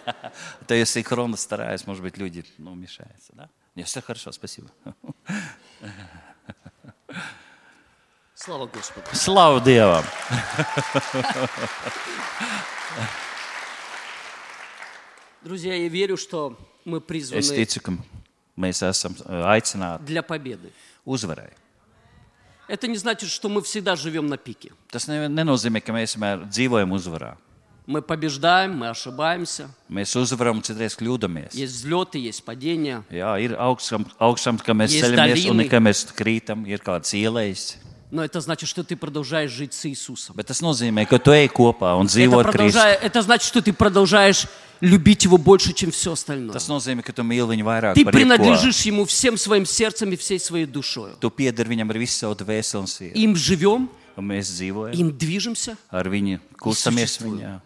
То 0.68 0.74
если 0.74 1.00
синхронно 1.00 1.36
стараюсь, 1.36 1.86
может 1.86 2.02
быть, 2.02 2.18
люди 2.18 2.44
ну, 2.58 2.74
мешаются, 2.74 3.32
да? 3.32 3.48
Нет, 3.74 3.88
все 3.88 4.00
хорошо, 4.00 4.32
спасибо. 4.32 4.68
Слава 8.45 8.65
Господу. 8.67 9.05
Слава 9.13 9.59
Dievam! 9.59 10.03
Друзья, 15.43 15.75
я 15.75 15.87
верю, 15.89 16.17
что 16.17 16.57
мы 16.85 16.97
Es 16.97 17.03
призваны 17.03 17.41
ticu, 17.41 17.81
ka 17.81 17.91
mēs 18.57 18.81
esam 18.85 19.15
eh, 19.25 19.43
aicināti 19.57 20.05
для 20.05 20.21
победы. 20.21 20.71
uzvarai. 21.05 21.51
Это 22.67 22.87
не 22.87 22.95
значит, 22.97 23.29
что 23.29 23.49
мы 23.49 23.61
всегда 23.61 23.95
живем 23.95 24.27
на 24.27 24.37
пике. 24.37 24.71
Tas 24.91 25.07
ne, 25.07 25.27
nenozīmē, 25.27 25.81
ka 25.81 25.91
mēs 25.91 26.15
vienmēr 26.15 26.45
dzīvojam 26.47 26.91
uzvarā. 26.93 27.37
Мы 27.87 28.01
побеждаем, 28.01 28.77
мы 28.77 28.89
ошибаемся. 28.89 29.69
Mēs 29.89 30.15
uzvaram 30.15 30.57
un 30.57 30.61
citreiz 30.61 30.95
kļūdāmies. 30.95 31.53
Есть 31.53 31.73
взлеты, 31.73 32.19
есть 32.19 32.45
падения. 32.45 33.03
Jā, 33.09 33.33
ir 33.41 33.57
augstām, 33.57 34.05
augstām 34.19 34.57
ka 34.61 34.73
mēs 34.73 34.93
Есть 34.93 35.09
ceļamies, 35.09 35.49
un 35.49 35.57
долины. 35.57 35.69
ka 35.69 35.77
mēs 35.81 36.05
krītam, 36.13 36.67
ir 36.69 36.79
kāds 36.79 37.11
ielais. 37.17 37.77
Но 38.10 38.22
это 38.22 38.40
значит, 38.40 38.68
что 38.68 38.84
ты 38.84 38.94
продолжаешь 38.96 39.50
жить 39.50 39.74
с 39.74 39.84
Иисусом. 39.86 40.36
Bet 40.36 40.46
tas 40.46 40.62
nozīmē, 40.62 41.06
ka 41.10 41.18
tu 41.18 41.32
ej 41.34 41.48
kopā 41.50 41.96
un 41.98 42.06
Это, 42.06 42.14
dzīvo 42.14 42.38
ar 42.38 42.52
Kristu. 42.52 42.78
это 42.78 43.22
значит, 43.22 43.48
что 43.48 43.60
ты 43.60 43.72
продолжаешь 43.72 44.46
любить 44.80 45.24
Его 45.24 45.38
больше, 45.38 45.72
чем 45.72 45.90
все 45.90 46.12
остальное. 46.12 46.52
Tas 46.54 46.68
nozīmē, 46.68 47.02
ka 47.02 47.12
tu 47.12 47.22
mīli 47.24 47.56
viņu 47.56 47.64
vairāk 47.66 47.94
Ты 47.94 48.04
par 48.04 48.12
принадлежишь 48.12 48.82
Ему 48.86 49.04
всем 49.06 49.36
своим 49.36 49.66
сердцем 49.66 50.12
и 50.12 50.16
всей 50.16 50.38
своей 50.38 50.66
душой. 50.66 51.12
Tu 51.20 51.30
piedari 51.30 51.68
viņam 51.74 51.90
ar 51.90 51.98
visu 51.98 52.14
savu 52.18 52.34
dvēseli 52.36 52.78
un 52.80 52.86
sirdi. 52.86 53.18
Им 53.18 53.34
живем, 53.34 53.88
Un 54.16 54.24
mēs 54.28 54.54
dzīvojam 54.54 54.94
им 54.94 55.10
движемся. 55.10 55.76
ar 55.90 56.06
viņu, 56.08 56.38
kustamies 56.62 57.18
viņā. 57.18 57.60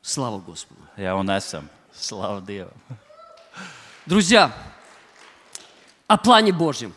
Слава 0.00 0.38
Господу. 0.38 0.80
Jā, 0.96 1.14
un 1.18 1.26
esam. 1.28 1.68
Slavu 1.92 2.40
Dievam. 2.46 2.72
Друзья, 4.06 4.52
о 6.06 6.16
плане 6.16 6.52
Божьем. 6.52 6.92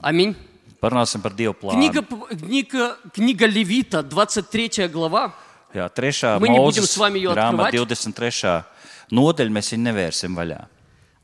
Аминь. 0.00 0.36
Parunāsim 0.84 1.22
par 1.24 1.32
Dievu 1.32 1.54
plānu. 1.56 1.80
Книга, 1.80 2.02
книга, 2.36 2.96
книга 3.14 3.46
Левита, 3.46 4.02
23 4.02 4.88
глава. 4.92 5.32
Jā, 5.74 5.88
trešā 5.88 6.38
Мы 6.38 6.48
не 6.50 6.58
будем 6.60 6.84
с 6.84 6.96
вами 6.96 7.18
grāmata, 7.18 7.72
открывать. 7.72 7.88
23. 7.88 8.64
nodaļa, 9.10 9.50
mēs 9.50 9.72
viņu 9.72 9.82
nevērsim 9.88 10.36
vaļā. 10.36 10.68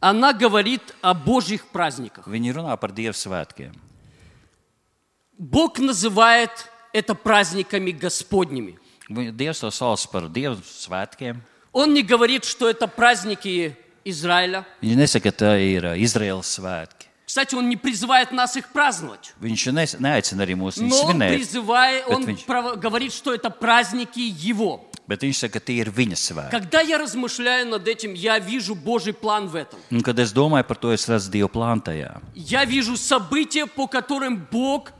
Она 0.01 0.33
говорит 0.33 0.81
о 1.03 1.13
Божьих 1.13 1.67
праздниках. 1.69 2.27
Viņi 2.27 2.57
runā 2.57 2.77
par 2.81 2.91
Dievu 2.91 3.13
svētkiem. 3.13 3.77
Бог 5.39 5.79
называет 5.79 6.51
это 6.93 7.15
праздниками 7.15 7.93
Господними. 7.93 8.79
Dievs 9.09 9.61
to 9.61 9.71
sauc 9.71 10.01
par 10.11 10.29
Dievu 10.29 10.57
svētkiem. 10.65 11.43
Он 11.73 11.95
не 11.95 12.03
говорит, 12.03 12.45
что 12.45 12.69
это 12.69 12.89
праздники 12.89 13.77
Израиля. 14.05 14.65
Viņš 14.83 14.97
nesaka, 14.97 15.31
ka 15.31 15.45
tā 15.45 15.53
ir 15.61 15.85
Izraels 15.97 16.49
svētki. 16.59 17.00
Кстати, 17.31 17.55
он 17.55 17.69
не 17.69 17.77
призывает 17.77 18.33
нас 18.33 18.57
их 18.57 18.71
праздновать. 18.73 19.35
Viņš 19.41 19.71
ne, 19.71 19.85
neaicina 20.03 20.43
arī 20.43 20.57
mūs 20.59 20.81
viņus 20.83 20.89
Но 20.91 20.97
он 21.07 21.15
svinēt, 21.15 21.37
призывает, 21.39 22.05
он 22.09 22.25
ведь- 22.25 22.45
право- 22.45 22.75
говорит, 22.75 23.13
что 23.13 23.33
это 23.33 23.51
праздники 23.51 24.19
Его. 24.19 24.81
bet 25.07 25.21
viņš 25.23 25.39
saka, 25.47 25.61
ka 25.61 25.61
tie 25.61 25.79
ir 25.79 25.91
viņa 25.93 26.17
svētki. 26.19 26.51
Когда 26.51 26.81
я 26.81 26.99
размышляю 26.99 27.69
над 27.69 27.87
этим, 27.87 28.15
я 28.15 28.41
вижу 28.41 28.75
Божий 28.75 29.13
план 29.13 29.47
в 29.47 29.55
этом. 29.55 29.79
Un, 29.93 30.03
kad 30.03 30.19
es 30.19 30.33
domāju 30.33 30.67
par 30.67 30.77
to, 30.77 30.91
es 30.93 31.07
redzu 31.07 31.31
Dievu 31.31 31.49
plānu 31.49 31.81
tajā. 31.85 32.21
Я 32.35 32.65
вижу 32.65 32.97
события, 32.97 33.67
по 33.67 33.87
которым 33.87 34.45
Бог 34.51 34.91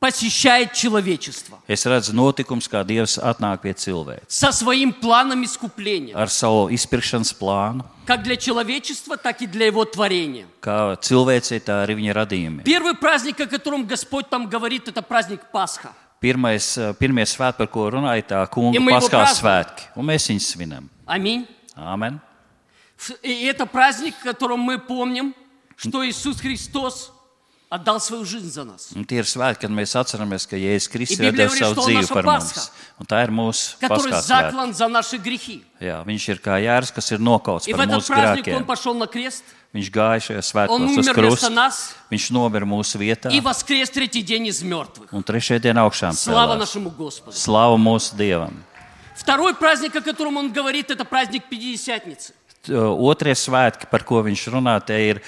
посещает 0.00 0.72
человечество 0.74 1.58
Es 1.66 1.86
redzu 1.86 2.12
notikums, 2.12 2.68
kā 2.68 2.84
Dievs 2.84 3.16
atnāk 3.18 3.62
pie 3.62 3.72
cilvēka 3.74 4.24
со 4.28 4.52
своим 4.52 4.92
планом 4.92 5.44
искупления, 5.44 6.14
ar 6.14 6.28
savu 6.28 6.68
izpirkšanas 6.68 7.32
plānu, 7.32 7.84
как 8.06 8.22
для 8.22 8.36
человечества, 8.36 9.16
так 9.16 9.40
и 9.40 9.46
для 9.46 9.66
его 9.66 9.84
творения. 9.86 10.46
kā 10.60 10.96
cilvēcei, 11.00 11.60
tā 11.64 11.84
arī 11.86 11.96
viņa 11.96 12.12
radījumi. 12.12 12.64
Первый 12.64 12.94
праздник, 12.94 13.40
о 13.40 13.46
котором 13.46 13.86
Господь 13.86 14.28
там 14.28 14.46
говорит, 14.48 14.88
это 14.88 15.00
праздник 15.00 15.40
Пасха. 15.52 15.92
Pirmais, 16.20 16.76
ā, 16.78 16.92
pirmie 16.94 17.24
svētki, 17.24 17.56
par 17.58 17.66
ko 17.68 17.90
runāja, 17.90 18.22
tā 18.28 18.40
Ja 18.40 18.46
kunga 18.46 18.80
мы 18.80 18.92
его 18.92 19.00
paskās 19.00 19.40
празднуем. 19.40 19.40
svētki, 19.40 19.82
un 19.96 20.04
mēs 20.06 20.28
viņus 20.28 20.46
svinam. 20.52 20.88
Аминь. 21.06 21.46
Āmen. 21.76 22.20
Ф- 22.98 23.18
И 23.22 23.44
это 23.44 23.64
праздник, 23.66 24.14
в 24.20 24.22
котором 24.22 24.60
мы 24.60 24.78
помним, 24.78 25.34
что 25.76 26.06
Иисус 26.06 26.40
Христос 26.40 27.10
отдал 27.70 27.98
свою 28.00 28.24
жизнь 28.24 28.50
за 28.52 28.62
нас. 28.64 28.90
Un 28.94 29.02
tie 29.04 29.18
ir 29.18 29.24
svētki, 29.26 29.66
kad 29.66 29.70
mēs 29.70 29.96
atceramies, 29.98 30.46
ka 30.46 30.54
Jēzus 30.54 30.86
Kristus 30.92 31.18
I 31.18 31.24
ir 31.26 31.32
Biblia 31.32 31.48
devis 31.48 31.58
говорит, 31.58 31.64
savu 31.64 31.74
что 31.74 31.82
он 31.82 31.88
dzīvi 31.90 32.00
наша 32.02 32.14
par 32.14 32.24
Pascha. 32.24 32.54
mums. 32.54 32.70
Un 33.00 33.06
tā 33.06 33.18
ir 33.24 33.30
mūsu 33.34 33.78
который 33.80 34.12
paskās 34.12 34.22
svētki. 34.22 34.50
заклан 34.52 34.74
за 34.74 34.88
наши 34.88 35.16
грехи. 35.18 35.64
Jā, 35.80 36.04
viņš 36.06 36.28
ir 36.30 36.38
kā 36.38 36.54
jērs, 36.62 36.92
kas 36.94 37.10
ir 37.10 37.18
nokauts 37.18 37.66
И 37.66 37.72
в 37.72 37.76
par 37.76 37.86
этот 37.88 37.98
mūsu 37.98 38.06
праздник 38.14 38.46
Он 38.46 38.62
grēkiem. 38.62 38.66
пошел 38.66 38.94
на 38.94 39.06
крест, 39.06 39.42
Viņš 39.74 39.90
gāja 39.90 40.20
šajā 40.22 40.38
Он 40.38 40.42
svētkos 40.46 40.84
uz 40.86 40.90
умер 40.98 41.14
вместо 41.14 41.20
krusta. 41.20 41.50
нас 41.50 41.94
Viņš 42.12 42.30
nomira 42.30 42.62
mūsu 42.64 42.94
vietā. 43.02 43.32
и 43.32 43.40
воскрес 43.40 43.90
третий 43.90 44.22
день 44.22 44.46
из 44.46 44.62
мертвых. 44.62 45.10
Un 45.12 45.24
trešajā 45.24 45.58
dienā 45.58 45.82
augšām 45.82 46.12
Слава 46.14 46.54
cēlās. 46.54 46.58
нашему 46.60 46.90
Господу. 46.90 47.34
Slāva 47.34 47.74
mūsu 47.76 48.14
Dievam. 48.14 48.52
Второй 49.16 49.52
праздник, 49.54 49.96
о 49.96 50.00
котором 50.00 50.36
Он 50.36 50.52
говорит, 50.52 50.90
это 50.92 51.04
праздник 51.04 51.48
Пятидесятницы. 51.50 52.34
T- 52.62 52.72
Otrie 52.72 53.34
svētki, 53.34 53.90
par 53.90 54.04
ko 54.04 54.22
viņš 54.22 54.46
runā, 54.54 54.78
tie 54.86 55.10
ir 55.10 55.22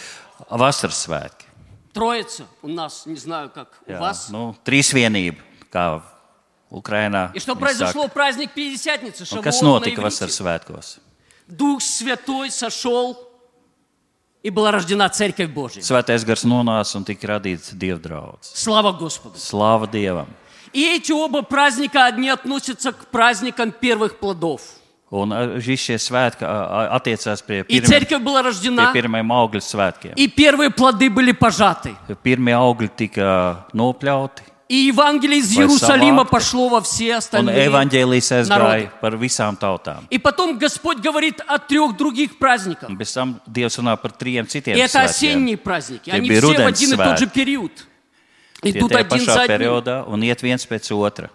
vasaras 0.48 1.06
svētki. 1.08 1.39
Троица 1.92 2.46
у 2.62 2.68
нас, 2.68 3.06
не 3.06 3.16
знаю, 3.16 3.50
как 3.50 3.68
у 3.86 3.90
Jā, 3.90 4.00
вас. 4.00 4.28
nu, 4.30 4.54
trīsvienība, 4.64 5.38
kā 5.72 6.02
Ukrainā. 6.70 7.30
И 7.34 7.38
что 7.38 7.52
viņi 7.54 7.60
произошло 7.60 8.02
в 8.02 8.06
saka. 8.06 8.14
праздник 8.14 8.50
Пятидесятницы? 8.52 9.22
Un 9.24 9.42
kas 9.42 9.60
Шавуот 9.60 9.62
на 9.62 9.86
notika 9.90 10.02
vasaras 10.02 10.36
иврите. 10.36 10.42
svētkos? 10.42 10.98
Дух 11.46 11.80
Святой 11.80 12.50
сошел, 12.50 13.16
и 14.42 14.50
была 14.50 14.70
рождена 14.72 15.08
Церковь 15.08 15.50
Божья. 15.50 15.80
Svētais 15.80 16.24
gars 16.24 16.44
nonāca 16.44 16.96
un 16.96 17.04
tika 17.04 17.26
radīts 17.38 17.72
dievdraudz. 17.72 18.52
Слава 18.54 18.92
Господу. 18.92 19.36
Slāva 19.38 19.90
Dievam! 19.90 20.26
И 20.72 20.82
эти 20.84 21.12
оба 21.12 21.42
праздника, 21.42 22.04
одни 22.06 22.28
относятся 22.28 22.92
к 22.92 23.06
праздникам 23.06 23.72
первых 23.72 24.18
плодов. 24.18 24.60
Un 25.10 25.30
ā, 25.30 25.60
šis 25.62 25.78
šie 25.78 25.96
svētki 26.02 26.42
ā, 26.42 26.50
ā, 26.50 26.80
attiecās 26.98 27.40
pie, 27.46 27.60
И 27.68 27.78
pirmi, 27.80 27.86
церковь 27.86 28.22
была 28.22 28.42
pie 28.42 28.48
рождена, 28.50 28.92
pirmajiem 28.92 29.30
augļu 29.30 29.60
svētkiem. 29.62 30.12
и 30.16 30.26
первые 30.28 30.70
плоды 30.70 31.08
были 31.10 31.30
пожаты. 31.32 31.94
Pirmie 32.24 32.52
augļi 32.54 32.90
tika 32.96 33.64
nopļauti, 33.72 34.42
И 34.68 34.90
Евангелие 34.90 35.38
из 35.38 35.54
Vai 35.54 35.62
Иерусалима 35.62 36.24
savākti. 36.24 36.30
пошло 36.30 36.68
во 36.68 36.80
все 36.80 37.12
un 37.12 37.18
остальные. 37.18 37.68
evaņģēlijas 37.68 38.48
народы. 38.48 38.90
aizgāja 38.90 38.90
par 39.00 39.12
visām 39.16 39.56
tautām. 39.56 40.02
И 40.10 40.18
потом 40.18 40.58
Господь 40.58 40.98
говорит 40.98 41.40
о 41.46 41.58
трех 41.60 41.96
других 41.96 42.36
праздниках. 42.36 42.88
Un 42.90 42.96
pēc 42.98 43.14
tam 43.14 43.40
Dievs 43.46 43.78
runā 43.78 43.94
par 44.02 44.10
trim 44.10 44.44
citiem 44.44 44.74
И 44.74 44.80
это 44.80 44.98
svētkiem. 44.98 45.04
осенние 45.04 45.56
праздники. 45.56 46.10
Tie 46.10 46.14
Они 46.18 46.28
bija 46.28 46.40
все 46.40 46.46
в 46.48 46.50
rudens 46.50 46.66
один 46.66 46.92
и 46.94 46.96
тот 46.96 47.18
же 47.20 47.26
svētki. 47.26 47.32
период. 47.32 47.70
Tie 48.60 48.70
Идут 48.72 48.90
tajā 48.90 49.00
один 49.06 49.18
pašā 49.20 49.24
за 49.34 49.42
одним. 49.42 49.56
periodā 49.56 50.08
un 50.08 50.20
iet 50.22 50.42
viens 50.42 50.66
pēc 50.66 50.90
otra. 50.90 51.30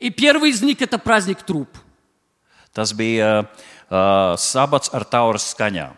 И 0.00 0.08
первый 0.08 0.48
из 0.48 0.62
них 0.62 0.80
это 0.80 0.96
праздник 0.96 1.42
труп. 1.42 1.68
Tas 2.76 2.92
bija 2.96 3.42
uh, 3.42 4.36
sabats 4.40 4.92
ar 4.92 5.04
tauras 5.04 5.50
skaņām. 5.52 5.92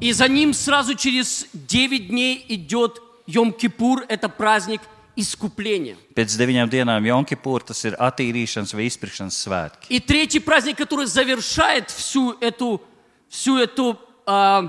И 0.00 0.12
за 0.12 0.28
ним 0.28 0.52
сразу 0.52 0.94
через 0.94 1.46
9 1.52 2.08
дней 2.08 2.44
идет 2.48 3.00
Йом-Кипур, 3.26 4.04
это 4.08 4.28
праздник 4.28 4.80
искупления. 5.16 5.96
Pēc 6.14 6.36
deviņām 6.36 6.68
dienām 6.68 7.06
Jonkipūra 7.08 7.72
tas 7.72 7.80
ir 7.88 7.96
attīrīšanas 7.96 8.74
vai 8.76 8.86
izpirkšanas 8.90 9.38
svētki. 9.40 9.88
И 9.88 10.00
третий 10.00 10.40
праздник, 10.40 10.76
который 10.76 11.06
завершает 11.06 11.90
всю 11.90 12.36
эту, 12.40 12.82
всю 13.28 13.56
эту 13.58 13.98
а, 14.26 14.68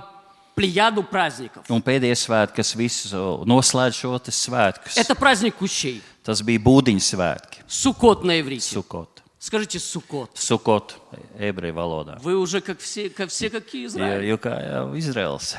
плеяду 0.56 1.04
праздников, 1.04 1.66
Un 1.70 1.84
pēdējie 1.84 2.16
svētki, 2.16 2.56
kas 2.64 2.74
visu 2.76 3.44
noslēdz 3.46 4.00
šo 4.00 4.16
te 4.24 4.32
svētkus, 4.32 4.96
это 4.96 5.14
праздник 5.16 5.56
кущей. 5.56 6.02
tas 6.24 6.42
bija 6.42 6.60
būdiņu 6.64 7.04
svētki. 7.04 7.68
Сукот 7.68 8.24
на 8.24 8.40
иврите. 8.40 8.64
Sukot. 8.64 9.11
Скажите 9.43 9.81
«сукот». 9.81 10.31
«Сукот» 10.35 11.01
э,– 11.11 11.17
э, 11.39 11.47
еврей 11.49 11.73
волода. 11.73 12.17
Вы 12.23 12.39
уже 12.39 12.61
как 12.61 12.79
все, 12.79 13.11
как 13.11 13.31
все 13.31 13.51
какие 13.51 13.87
Израиль. 13.87 14.25
Я, 14.25 14.39
я, 14.45 14.85
я 14.85 14.99
Израилс. 15.01 15.57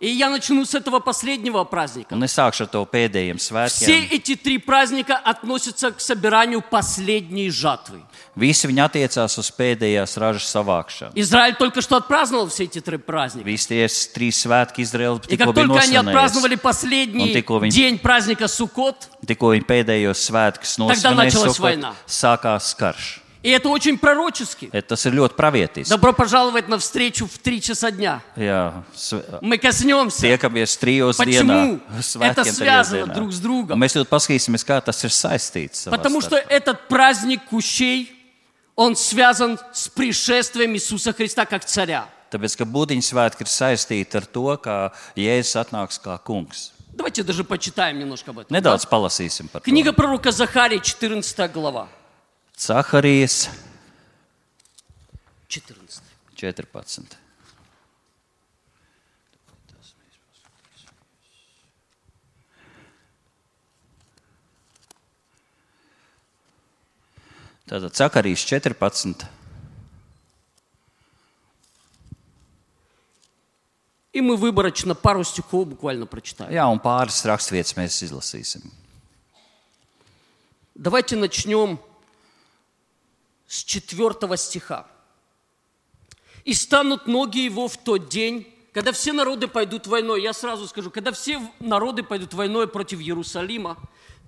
И 0.00 0.10
я 0.10 0.28
начну 0.28 0.62
с 0.66 0.74
этого 0.74 0.98
последнего 1.00 1.64
праздника. 1.64 2.12
Un 2.14 2.22
es 2.22 2.34
sākšu 2.36 2.64
ar 2.64 2.68
to 2.68 2.84
pēdējiem 2.84 3.38
Все 3.38 3.48
svētkiem. 3.48 4.08
эти 4.12 4.36
три 4.36 4.58
праздника 4.58 5.16
относятся 5.16 5.90
к 5.90 6.00
собиранию 6.02 6.60
последней 6.60 7.48
жатвы. 7.48 8.02
Visi 8.36 8.68
viņi 8.68 8.84
attiecās 8.84 9.38
uz 9.38 9.48
pēdējās 9.56 10.18
ražas 10.20 10.52
savākšanu. 10.52 11.12
Израиль 11.14 11.54
только 11.56 11.80
что 11.80 11.96
отпраздновал 11.96 12.48
все 12.48 12.64
эти 12.64 12.82
три 12.82 12.98
праздника. 12.98 13.48
Visi 13.48 13.68
tie 13.72 13.86
trīs 13.88 14.36
svētki 14.44 14.82
Izraels 14.84 15.24
И 15.28 15.34
tikko 15.34 15.46
как 15.46 15.54
bija 15.56 15.66
только 15.66 15.80
они 15.88 15.96
отпраздновали 15.96 16.56
nosvinējuši. 16.56 16.60
последний 16.62 17.22
Он 17.22 17.28
tikko 17.42 17.60
viņi- 17.64 17.70
день 17.72 17.98
праздника 17.98 18.48
Суккот, 18.48 19.08
Tikko 19.26 19.56
viņi 19.56 19.64
pēdējos 19.64 20.20
svētkus 20.28 20.76
Тогда 20.76 21.14
началась 21.14 21.58
война. 21.58 21.94
nosvinēja, 21.96 21.96
sākās 22.06 22.76
karš. 22.76 23.19
и 23.42 23.50
это 23.50 23.68
очень 23.68 23.96
пророчески. 23.98 24.68
Et 24.72 24.86
Tas 24.88 25.04
ir 25.06 25.12
ļoti 25.14 25.34
pravietiski. 25.36 25.88
Добро 25.88 26.12
пожаловать 26.12 26.68
на 26.68 26.78
встречу 26.78 27.26
в 27.26 27.38
три 27.38 27.60
часа 27.60 27.90
дня. 27.90 28.20
Jā, 28.36 28.82
sve- 28.94 29.38
Мы 29.40 29.58
коснемся. 29.58 30.26
tiekamies 30.26 30.76
trijos 30.78 31.16
Почему 31.16 31.52
dienā. 31.52 31.80
это 31.90 32.00
svētkiem 32.00 32.34
trijos 32.44 32.52
связано 32.56 33.06
dienā. 33.06 33.14
друг 33.14 33.32
с 33.32 33.38
другом? 33.40 33.72
Un 33.72 33.78
Mēs 33.78 33.94
ļoti 33.94 34.08
paskatīsimies, 34.08 34.64
kā 34.64 34.80
tas 34.82 35.04
ir 35.04 35.10
saistīts. 35.10 35.86
savā 35.86 35.90
Потому 35.92 36.20
что 36.20 36.36
starpā. 36.36 36.48
этот 36.48 36.88
праздник 36.88 37.44
кущей, 37.44 38.10
он 38.74 38.96
связан 38.96 39.58
с 39.72 39.88
пришествием 39.88 40.74
Иисуса 40.74 41.12
Христа 41.12 41.46
как 41.46 41.64
царя. 41.64 42.06
Tāpēc, 42.32 42.56
ka 42.56 42.64
būdiņu 42.64 43.02
svētki 43.02 43.42
ir 43.42 43.46
saistīti 43.46 44.14
ar 44.16 44.26
to, 44.26 44.56
kā 44.58 44.90
Jēzus 45.14 45.54
atnāks 45.64 46.00
kā 46.02 46.18
kungs. 46.18 46.72
Давайте 46.92 47.22
даже 47.22 47.44
почитаем 47.44 47.98
немножко 47.98 48.30
об 48.32 48.38
этом. 48.40 48.50
Nedaudz 48.50 48.84
palasīsim 48.90 49.48
par 49.52 49.60
to. 49.60 49.64
Книга 49.70 49.92
пророка 49.92 50.32
Захария, 50.32 50.80
14 50.80 51.46
глава. 51.52 51.86
Caharijas 52.60 53.50
14. 55.48 56.02
14. 56.34 57.18
Tātad 67.66 67.92
Cakarijas 67.98 68.44
14. 68.44 69.26
И 74.12 74.20
мы 74.20 74.36
выборочно 74.36 74.94
пару 74.94 75.24
стихов 75.24 75.66
буквально 75.68 76.06
прочитаем. 76.06 76.50
Jā, 76.50 76.64
un 76.70 76.78
pāris 76.80 77.20
raksturvietas 77.26 77.74
mēs 77.76 78.00
izlasīsim. 78.06 78.70
Давайте 80.74 81.16
начнем 81.16 81.78
с 83.51 83.65
четвертого 83.65 84.37
стиха. 84.37 84.87
«И 86.45 86.53
станут 86.53 87.05
ноги 87.05 87.39
его 87.39 87.67
в 87.67 87.75
тот 87.75 88.07
день, 88.07 88.47
когда 88.73 88.93
все 88.93 89.11
народы 89.11 89.49
пойдут 89.49 89.87
войной». 89.87 90.23
Я 90.23 90.31
сразу 90.31 90.69
скажу, 90.69 90.89
когда 90.89 91.11
все 91.11 91.41
народы 91.59 92.01
пойдут 92.01 92.33
войной 92.33 92.69
против 92.69 93.01
Иерусалима, 93.01 93.75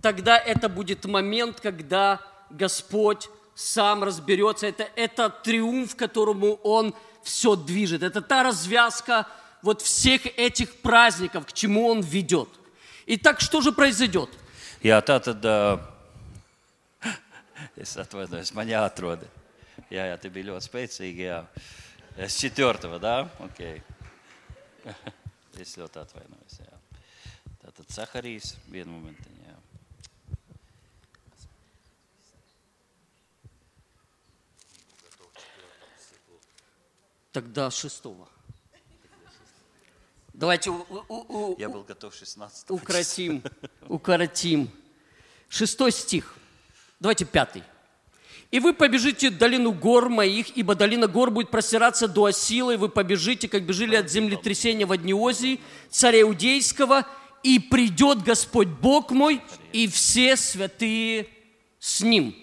тогда 0.01 0.38
это 0.38 0.68
будет 0.68 1.06
момент, 1.06 1.62
когда 1.62 2.20
Господь 2.50 3.30
сам 3.56 4.03
разберется. 4.03 4.68
Это, 4.68 4.89
это 4.98 5.30
триумф, 5.30 5.96
которому 5.96 6.56
Он 6.62 6.94
все 7.24 7.56
движет. 7.56 8.03
Это 8.03 8.22
та 8.22 8.44
развязка 8.44 9.25
вот 9.62 9.82
всех 9.82 10.25
этих 10.38 10.75
праздников, 10.82 11.46
к 11.46 11.53
чему 11.53 11.88
Он 11.88 12.01
ведет. 12.01 12.50
Итак, 13.06 13.39
что 13.39 13.62
же 13.62 13.72
произойдет? 13.72 14.30
Jā, 14.84 15.00
tā 15.00 15.15
tad 15.24 15.46
uh, 15.48 15.80
es 17.77 17.96
atvainojos, 17.98 18.53
man 18.53 18.70
jāatrod. 18.70 19.24
Jā, 19.89 20.06
jā, 20.12 20.18
tie 20.22 20.30
bija 20.30 20.51
ļoti 20.51 20.68
spēcīgi. 20.70 21.25
Jā. 21.27 21.39
Es 22.18 22.38
četvrtava, 22.38 23.00
да? 23.01 23.15
Okay. 23.48 23.82
es 25.63 25.75
ļoti 25.80 26.01
atvainojos. 26.03 26.60
Jā. 26.62 26.77
Tātad 27.63 27.89
Saharijas 27.96 28.53
vienu 28.70 28.92
momentiņu. 28.94 29.48
Jā. 29.48 29.58
Тогда 37.32 37.72
шестого. 37.72 38.27
Давайте 40.34 40.72
у- 40.72 40.86
у- 40.89 41.25
у- 41.53 41.56
Я 41.60 41.70
был 41.70 41.84
готов 41.84 42.13
16 42.15 42.70
укротим, 42.72 43.44
укоротим. 43.88 44.72
Шестой 45.48 45.92
стих. 45.92 46.36
Давайте 47.04 47.26
пятый. 47.26 47.64
«И 48.50 48.62
вы 48.62 48.74
побежите 48.74 49.30
долину 49.30 49.74
гор 49.74 50.08
моих, 50.08 50.56
ибо 50.56 50.74
долина 50.74 51.08
гор 51.08 51.32
будет 51.32 51.52
простираться 51.52 52.08
до 52.08 52.26
Осила, 52.26 52.72
и 52.72 52.78
вы 52.78 52.88
побежите, 52.88 53.50
как 53.50 53.64
бежали 53.64 53.98
от 53.98 54.10
землетрясения 54.10 54.86
в 54.86 54.92
Одниозии, 54.94 55.60
царя 55.90 56.22
Иудейского, 56.22 57.06
и 57.44 57.60
придет 57.60 58.24
Господь 58.24 58.70
Бог 58.70 59.12
мой, 59.12 59.42
и 59.74 59.86
все 59.90 60.38
святые 60.38 61.28
с 61.78 62.00
Ним». 62.00 62.34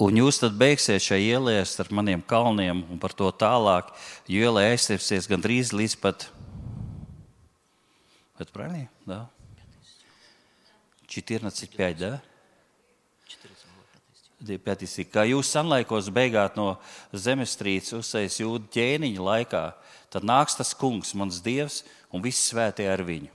Un 0.00 0.16
jūs 0.16 0.38
tad 0.40 0.54
beigsiet 0.56 1.02
šai 1.04 1.20
ielai 1.26 1.58
starp 1.68 1.92
maniem 1.92 2.22
kalniem 2.24 2.84
un 2.88 2.98
par 2.98 3.12
to 3.12 3.28
tālāk, 3.36 3.90
jo 4.30 4.48
ielai 4.48 4.70
aizstāsies 4.72 5.28
gandrīz 5.28 5.74
līdz 5.76 5.96
pat. 6.00 6.30
Это 8.38 8.52
правильно? 8.52 8.88
Да. 9.04 9.28
14.5, 11.06 11.94
да? 11.98 12.22
5. 14.40 14.86
stih. 14.88 15.04
Kā 15.04 15.26
jūs 15.28 15.50
sanlaikos 15.52 16.08
beigāt 16.08 16.56
no 16.56 16.78
zemestrīces 17.12 17.92
uzsēs 17.98 18.38
jūdu 18.40 18.70
ķēniņa 18.72 19.20
laikā, 19.26 19.64
tad 20.08 20.24
nāks 20.24 20.56
tas 20.56 20.72
kungs, 20.72 21.12
mans 21.12 21.42
dievs, 21.44 21.82
un 22.08 22.24
viss 22.24 22.48
svētie 22.48 22.88
ar 22.88 23.02
viņu. 23.04 23.28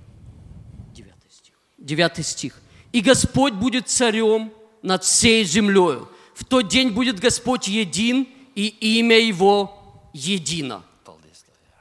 Девятый 0.95 1.29
стих. 1.29 1.53
Девятый 1.77 2.23
стих. 2.23 2.61
«И 2.91 3.01
Господь 3.01 3.53
будет 3.53 3.89
царем 3.89 4.51
над 4.81 5.03
всей 5.03 5.43
землею. 5.43 6.09
В 6.39 6.43
тот 6.43 6.67
день 6.67 6.91
будет 6.91 7.19
Господь 7.19 7.67
един, 7.67 8.27
и 8.55 8.67
имя 8.99 9.19
Его 9.19 9.71
едино». 10.13 10.83
Paldies, 11.05 11.43
tev, 11.43 11.55
jā. 11.63 11.79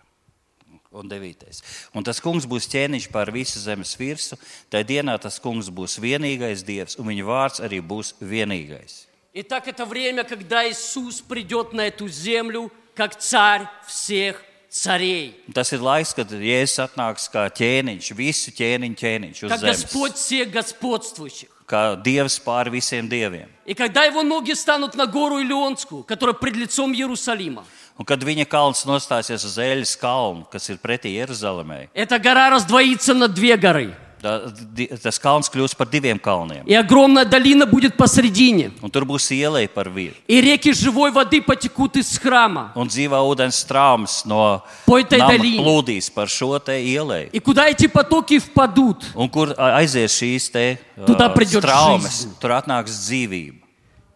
Un 0.92 1.08
devītais. 1.08 1.62
Un 1.94 2.04
tas 2.04 2.20
kungs 2.20 2.46
būs 2.46 2.68
ķēniņš 2.70 3.10
pār 3.10 3.32
visu 3.34 3.58
zemes 3.58 3.96
virsmu. 3.98 4.38
Tā 4.70 4.82
dienā 4.86 5.18
tas 5.18 5.40
kungs 5.42 5.70
būs 5.70 5.98
vienīgais 5.98 6.62
dievs, 6.66 6.98
un 6.98 7.10
viņa 7.10 7.24
vārds 7.24 7.60
arī 7.64 7.80
būs 7.80 8.14
vienīgais. 8.20 9.06
Итак, 9.36 9.66
это 9.66 9.84
время, 9.84 10.22
когда 10.22 10.68
Иисус 10.68 11.20
придет 11.20 11.72
на 11.72 11.88
эту 11.88 12.06
землю 12.06 12.70
как 12.94 13.18
царь 13.18 13.66
всех 13.86 14.40
царей. 14.70 15.42
Un 15.48 15.52
tas 15.52 15.72
ir 15.72 15.80
laiks, 15.82 16.14
kad 16.14 16.30
Jēzus 16.30 16.82
atnāks 16.82 17.26
kā 17.30 17.46
ķēniņš, 17.50 18.14
visu 18.14 18.50
ķēniņu 18.54 18.98
ķēniņš 18.98 19.42
uz 19.46 19.50
Как 19.50 19.60
zemes. 19.60 19.82
Господь 19.82 20.14
всех 20.16 20.50
господствующих. 20.50 21.50
Kā 21.68 21.96
dievs 21.96 22.38
pār 22.44 22.68
visiem 22.68 23.08
dieviem. 23.08 23.48
И 23.64 23.74
когда 23.74 24.04
его 24.04 24.22
ноги 24.22 24.52
станут 24.52 24.94
на 24.94 25.06
гору 25.06 25.40
Илионскую, 25.40 26.04
которая 26.04 26.34
пред 26.34 26.56
лицом 26.56 26.92
Иерусалима, 26.92 27.64
Un 27.96 28.04
kad 28.04 28.18
viņa 28.18 28.44
kalns 28.50 28.84
nostāsies 28.84 29.44
uz 29.46 29.54
eļļas 29.56 29.96
kalnu, 30.00 30.44
kas 30.50 30.68
ir 30.68 30.78
pretī 30.82 31.14
Jeruzalemē, 31.14 31.88
эта 31.94 32.18
гора 32.18 32.50
раздвоится 32.50 33.14
на 33.14 33.28
две 33.28 33.56
горы. 33.56 33.94
tā- 34.22 34.50
di- 34.74 34.86
tas 35.02 35.18
kalns 35.18 35.48
kļūs 35.50 35.76
par 35.76 35.86
diviem 35.86 36.18
kalniem. 36.18 36.64
И 36.66 36.74
огромная 36.74 37.24
долина 37.26 37.66
будет 37.66 37.96
посредине. 37.96 38.72
Un 38.82 38.90
tur 38.90 39.04
būs 39.04 39.30
ielai 39.30 39.68
par 39.68 39.88
vienu. 39.90 40.14
И 40.26 40.40
реки 40.40 40.72
живой 40.72 41.10
воды 41.10 41.42
потекут 41.42 41.96
из 41.96 42.16
храма. 42.18 42.72
Un 42.74 42.88
dzīvā 42.88 43.20
ūdens 43.20 43.64
traumas 43.68 44.24
no 44.24 44.62
Po 44.86 45.02
tai 45.02 45.18
nama 45.18 45.32
daļīņai. 45.32 45.60
plūdīs 45.64 46.10
par 46.14 46.26
šo 46.26 46.58
te 46.64 46.72
ielai. 46.80 47.28
И 47.32 47.38
куда 47.40 47.68
эти 47.68 47.86
потоки 47.86 48.38
впадут? 48.38 49.04
Un 49.14 49.28
kur 49.28 49.54
aizies 49.58 50.12
šīs 50.16 50.50
te 50.50 50.78
Туда 51.06 51.28
ā, 51.28 51.34
придет 51.34 51.62
traumas, 51.62 52.02
жизнь. 52.24 52.34
tur 52.40 52.50
atnāks 52.50 52.90
dzīvība. 53.08 53.56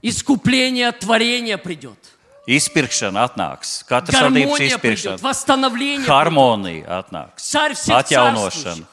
Искупление, 0.03 0.91
творение 0.93 1.59
придет. 1.59 1.99
Izpirkšana 2.49 3.29
atnāks, 3.29 3.85
katras 3.85 4.15
radības 4.15 4.57
Гармония 4.57 4.79
придет, 4.79 5.21
izpirkšana, 5.21 5.21
восстановление. 5.21 6.07
придет. 6.07 6.09
harmonija 6.09 7.05
atnāks, 7.05 7.43
Царь 7.45 7.75
всех 7.75 7.97
atjaunošana, 7.99 8.73
царствующих. 8.73 8.85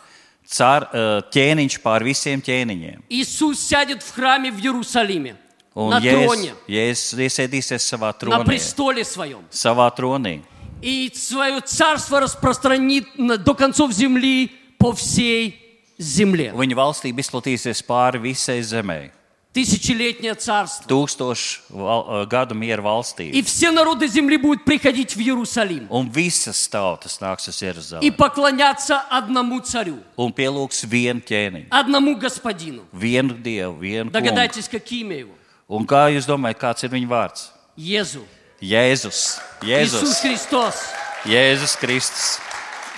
car, 0.50 0.90
ā, 0.94 1.22
ķēniņš 1.32 1.82
pār 1.82 2.04
visiem 2.04 2.42
ķēniņiem. 2.42 3.02
Иисус 3.10 3.60
сядет 3.60 4.04
в 4.04 4.12
храме 4.14 4.52
в 4.52 4.60
Иерусалиме. 4.60 5.36
Un 5.76 5.90
на 5.90 6.00
троне. 6.00 6.54
Jēzus 6.70 7.20
iesēdīsies 7.20 7.84
savā 7.84 8.14
На 8.14 8.14
tronī, 8.14 8.46
престоле 8.46 9.04
своем. 9.04 9.44
savā 9.52 9.92
tronī. 9.96 10.42
И 10.82 11.12
свое 11.14 11.60
царство 11.62 12.20
распространит 12.22 13.18
на- 13.18 13.38
до 13.38 13.54
концов 13.56 13.92
земли 13.92 14.52
по 14.78 14.94
всей 14.94 15.60
земле. 15.98 16.54
Viņa 16.56 16.76
valstība 16.76 17.20
izplatīsies 17.20 17.84
pāri 17.84 18.22
visai 18.22 18.62
zemē. 18.62 19.12
Тысячелетнее 19.56 20.36
царство. 20.36 20.84
Tūkstošu 20.90 21.72
val, 21.72 22.02
ā, 22.04 22.26
gadu 22.28 22.54
miera 22.54 22.82
valstī. 22.84 23.30
И 23.32 23.42
все 23.42 23.72
народы 23.72 24.06
земли 24.08 24.36
будут 24.36 24.66
приходить 24.66 25.16
в 25.16 25.20
Иерусалим 25.22 25.88
Un 25.90 26.10
visas 26.12 26.68
tautas 26.68 27.22
nāks 27.22 27.48
uz 27.48 27.62
и 27.62 27.66
Jeruzalemi. 27.66 28.12
поклоняться 28.12 29.00
одному 29.10 29.62
царю, 29.62 30.04
Un 30.18 30.34
pielūgs 30.34 30.84
vienu 30.86 31.22
ķēniņu, 31.22 31.68
одному 31.72 32.18
господину. 32.18 32.84
vienu 32.92 33.34
dievu, 33.42 33.80
vienu 33.80 34.12
kungu. 34.12 34.20
Догадайтесь, 34.20 34.68
какие 34.68 35.02
имя 35.04 35.16
его? 35.20 35.32
Un 35.70 35.88
kā 35.88 36.12
jūs 36.12 36.28
domājat, 36.28 36.60
kāds 36.60 36.84
ir 36.84 36.90
viņa 36.90 37.08
vārds? 37.08 37.48
Езу. 37.78 38.26
Jēzus. 38.62 39.40
Иисус 39.62 40.04
Jēzus, 40.04 40.22
Христос. 40.22 40.76
Jēzus 41.24 41.78
Kristus. 41.80 42.40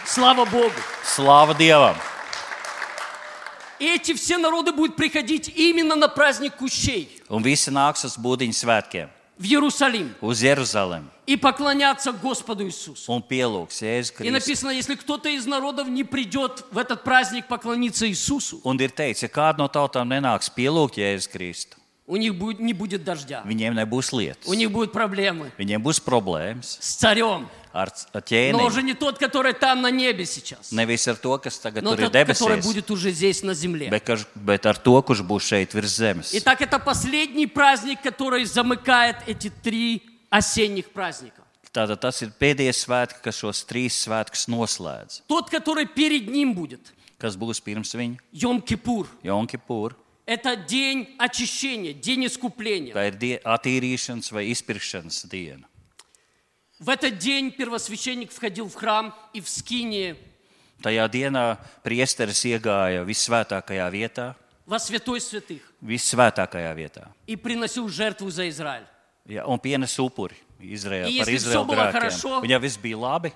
Слава 0.05 0.43
Богу. 0.45 0.73
Slāva 1.05 1.53
Dievam! 1.53 1.95
И 3.82 3.84
эти 3.84 4.14
все 4.14 4.38
народы 4.38 4.70
будут 4.70 4.94
приходить 4.94 5.48
именно 5.56 5.96
на 5.96 6.06
праздник 6.06 6.54
Кущей. 6.54 7.08
Un 7.28 7.42
visi 7.42 7.72
nāks 7.74 8.04
uz 8.06 8.14
būdiņu 8.16 8.54
svētkiem, 8.54 9.08
в 9.38 9.44
Иерусалим. 9.44 10.14
Uz 10.20 10.38
Jeruzalemi 10.40 11.08
и 11.26 11.36
поклоняться 11.36 12.12
Господу 12.12 12.64
Иисусу. 12.64 13.10
un 13.12 13.20
pielūgs 13.22 13.82
Jēzu 13.82 14.12
И 14.12 14.14
Kristu. 14.22 14.30
написано, 14.30 14.70
если 14.70 14.94
кто-то 14.94 15.28
из 15.28 15.46
народов 15.46 15.88
не 15.88 16.04
придет 16.04 16.64
в 16.70 16.78
этот 16.78 17.02
праздник 17.02 17.48
поклониться 17.48 18.06
Иисусу, 18.08 18.60
Un 18.64 18.76
ir 18.78 18.90
teikts, 18.94 19.22
ja 19.22 19.28
kāda 19.28 19.58
no 19.58 19.66
tautām 19.68 20.06
nenāks 20.08 20.48
pielūgt 20.54 20.94
Jēzu 20.98 21.28
Kristu, 21.32 21.76
у 22.06 22.16
них 22.16 22.36
будет, 22.36 22.60
не 22.60 22.72
будет 22.74 23.02
дождя, 23.02 23.42
viņiem 23.44 23.74
nebūs 23.74 24.12
lietas. 24.12 24.46
у 24.46 24.54
них 24.54 24.70
будут 24.70 24.92
проблемы 24.92 25.50
Viņiem 25.58 25.82
būs 25.82 25.98
problēmas. 26.00 26.78
с 26.80 26.94
царем, 26.94 27.48
ar 27.73 27.89
c- 27.89 28.07
ar 28.13 28.23
но 28.51 28.65
уже 28.65 28.81
ķēniņu. 28.81 28.83
не 28.83 28.93
тот, 28.93 29.17
который 29.17 29.53
там 29.53 29.81
на 29.81 29.91
небе 29.91 30.25
сейчас, 30.25 30.71
Nevis 30.71 31.07
ar 31.07 31.15
to, 31.17 31.37
kas 31.39 31.59
tagad 31.59 31.81
но 31.83 31.95
tur 31.95 31.99
ir 32.05 32.09
тот, 32.09 32.27
который 32.27 32.57
debesīs, 32.59 32.63
будет 32.63 32.91
уже 32.91 33.11
здесь 33.11 33.43
на 33.43 33.53
земле. 33.53 33.89
bet, 33.89 34.03
karš- 34.05 34.27
bet 34.35 34.65
ar 34.65 34.77
to, 34.77 35.01
kurš 35.03 35.21
būs 35.21 35.43
šeit 35.47 35.73
virs 35.73 35.95
zemes. 35.97 36.29
Итак, 36.33 36.61
это 36.61 36.79
последний 36.79 37.47
праздник, 37.47 38.01
который 38.01 38.45
замыкает 38.45 39.17
эти 39.27 39.49
три 39.49 40.01
осенних 40.29 40.89
праздника. 40.91 41.43
Tātad 41.73 41.99
tas 42.01 42.21
ir 42.23 42.31
pēdējais 42.39 42.85
svētki, 42.87 43.21
kas 43.21 43.35
šos 43.37 43.65
trīs 43.67 43.93
svētkus 44.07 44.47
noslēdz. 44.47 45.21
Тот, 45.27 45.49
который 45.49 45.85
перед 45.85 46.27
ним 46.27 46.53
будет, 46.55 46.93
Kas 47.19 47.35
būs 47.35 47.59
pirms 47.61 47.93
viņa? 47.95 48.17
Йом-Кипур. 48.31 49.07
Jonkipūra. 49.23 49.95
Это 50.27 50.55
день 50.55 51.15
очищения, 51.17 51.93
день 51.93 52.25
искупления. 52.27 52.93
Tā 52.93 53.07
ir 53.07 53.15
die, 53.17 53.39
attīrīšanas 53.43 54.31
vai 54.31 54.43
izpirkšanas 54.51 55.25
diena. 55.29 55.63
В 56.81 56.89
этот 56.89 57.17
день 57.17 57.51
первосвященник 57.51 58.31
входил 58.31 58.69
в 58.69 58.75
храм 58.75 59.13
и 59.33 59.41
в 59.41 59.49
скинии 59.49 60.15
Tajā 60.83 61.09
dienā 61.09 61.57
priesteris 61.83 62.43
iegāja 62.45 63.01
visvētākajā 63.03 63.87
vietā, 63.89 64.35
во 64.67 64.77
святой 64.77 65.17
святых 65.19 65.61
visvētākajā 65.81 66.73
vietā 66.77 67.07
и 67.25 67.35
приносил 67.35 67.89
жертву 67.89 68.29
за 68.29 68.47
Израиль. 68.47 68.85
ja, 69.25 69.45
un 69.47 69.57
pienes 69.59 69.97
upuri 69.97 70.35
Izraēlā 70.61 71.09
И 71.09 71.17
par 71.19 71.25
если 71.29 71.37
всё 71.37 71.49
Izraēlu 71.49 71.65
было 71.65 71.75
grēkiem. 71.75 71.91
хорошо- 71.93 72.41
Viņam 72.43 72.61
viss 72.61 72.77
bija 72.77 72.97
labi, 72.97 73.33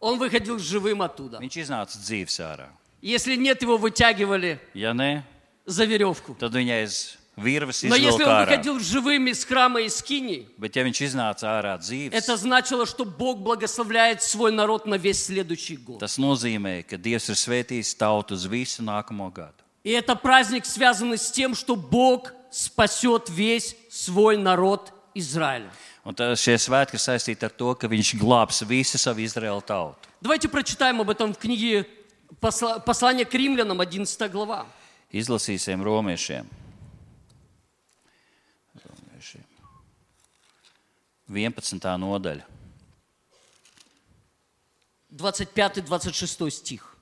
Он 0.00 0.18
выходил 0.18 0.58
живым 0.58 1.02
оттуда. 1.02 1.38
viņš 1.40 1.56
iznāca 1.68 1.98
dzīves 1.98 2.40
ārā. 2.40 2.68
Если 3.02 3.36
нет, 3.36 3.60
его 3.62 3.76
вытягивали 3.76 4.58
Ja 4.74 4.92
nē, 4.94 5.22
за 5.66 5.84
веревку. 5.84 6.34
tad 6.38 6.52
viņa 6.52 6.82
aiz 6.84 7.16
virves 7.36 7.82
Но 7.84 7.94
если 7.94 8.08
izvilka 8.24 8.26
он 8.26 8.28
ārā. 8.30 8.46
выходил 8.50 8.78
живым 8.80 9.26
из 9.28 9.44
храма 9.44 9.80
из 9.82 9.94
Скинии, 9.96 10.48
Bet 10.58 10.74
ja 10.76 10.82
viņš 10.82 11.00
iznāca 11.06 11.44
ārā 11.60 11.78
dzīves, 11.78 12.12
это 12.12 12.36
значило, 12.36 12.84
что 12.86 13.04
Бог 13.04 13.38
благословляет 13.38 14.22
свой 14.22 14.50
народ 14.52 14.86
на 14.86 14.96
весь 14.96 15.24
следующий 15.26 15.76
год. 15.76 16.00
tas 16.02 16.18
nozīmē, 16.18 16.82
ka 16.84 16.96
Dievs 16.96 17.28
ir 17.30 17.36
svētījis 17.36 17.94
tautu 17.96 18.34
uz 18.34 18.44
visu 18.46 18.82
nākamo 18.82 19.30
gadu. 19.32 19.62
И 19.84 19.90
это 19.92 20.16
праздник, 20.16 20.66
связанный 20.66 21.16
с 21.18 21.30
тем, 21.30 21.54
что 21.54 21.76
Бог 21.76 22.32
спасет 22.50 23.28
весь 23.30 23.76
свой 23.90 24.36
народ 24.36 24.92
Израиля. 25.14 25.70
Un 26.04 26.14
tā, 26.14 26.32
šie 26.34 26.56
svētki 26.58 26.94
ir 26.96 27.00
saistīti 27.04 27.44
ar 27.44 27.50
to, 27.50 27.74
ka 27.74 27.86
viņš 27.86 28.16
glābs 28.18 28.62
visu 28.66 28.98
savu 28.98 29.20
Izraēlu 29.20 29.62
tautu. 29.62 30.08
Давайте 30.20 30.48
прочитаем 30.48 31.00
об 31.00 31.10
этом 31.10 31.32
в 31.32 31.38
книге 31.38 31.86
посла- 32.40 32.80
Послание 32.80 33.24
к 33.24 33.32
римлянам, 33.34 33.80
11 33.80 34.28
глава. 34.28 34.66
Izlasīsim 35.12 35.80
romiešiem. 35.82 36.44
romiešiem. 36.44 36.46
11. 41.33 41.97
nodaļa. 41.97 42.45
25-26 45.11 46.49
стих. 46.49 46.97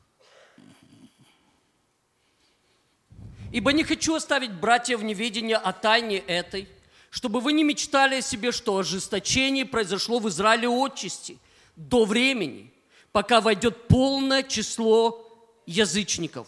«Ибо 3.52 3.74
не 3.74 3.84
хочу 3.84 4.16
оставить 4.16 4.54
братья 4.54 4.98
в 4.98 5.04
неведении 5.04 5.54
о 5.54 5.74
тайне 5.74 6.20
этой, 6.20 6.70
чтобы 7.10 7.42
вы 7.42 7.52
не 7.52 7.64
мечтали 7.64 8.16
о 8.16 8.22
себе, 8.22 8.54
что 8.54 8.78
ожесточение 8.78 9.66
произошло 9.66 10.20
в 10.20 10.30
Израиле 10.30 10.70
отчасти 10.70 11.38
до 11.76 12.06
времени, 12.06 12.72
пока 13.12 13.42
войдет 13.42 13.88
полное 13.88 14.44
число 14.44 15.28
язычников». 15.66 16.48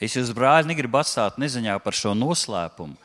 Es 0.00 0.16
jūs, 0.18 0.32
brāļi, 0.34 0.66
negribu 0.72 0.98
atstāt 0.98 1.36
neziņā 1.38 1.76
par 1.80 1.94
šo 1.94 2.12
noslēpumu, 2.18 2.96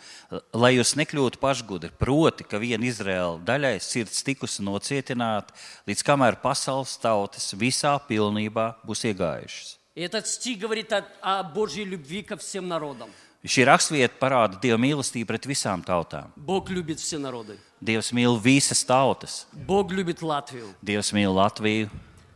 lai 0.58 0.72
jūs 0.76 0.96
nekļūtu 0.98 1.38
pašgudri. 1.40 1.92
Proti, 2.02 2.44
ka 2.44 2.58
viena 2.58 2.84
Izraēla 2.90 3.38
daļai 3.46 3.76
sirds 3.80 4.24
tikusi 4.26 4.66
nocietināta, 4.66 5.54
līdz 5.88 6.02
kamēr 6.04 6.40
pasaules 6.42 6.98
tautas 6.98 7.54
visā 7.54 7.94
pilnībā 8.10 8.72
būs 8.86 9.06
iegājušas. 9.06 9.76
И 9.96 10.02
этот 10.02 10.28
стих 10.28 10.60
говорит 10.60 10.92
о, 10.94 11.04
о 11.22 11.44
Божьей 11.44 11.84
любви 11.86 12.22
ко 12.24 12.38
всем 12.38 12.68
народам. 12.68 13.10
Šī 13.46 13.64
rakstvieta 13.70 14.18
parāda 14.20 14.60
Dieva 14.60 14.78
mīlestību 14.82 15.28
pret 15.30 15.46
visām 15.48 15.80
tautām. 15.86 16.34
Бог 16.36 16.70
любит 16.70 17.00
все 17.00 17.18
народы. 17.18 17.58
Dievs 17.82 18.12
mīl 18.12 18.36
visas 18.42 18.84
tautas. 18.84 19.46
Bог 19.54 19.92
любит 19.92 20.22
Латвию. 20.22 20.74
Dievs 20.84 21.14
mīl 21.14 21.32
Latviju 21.32 21.90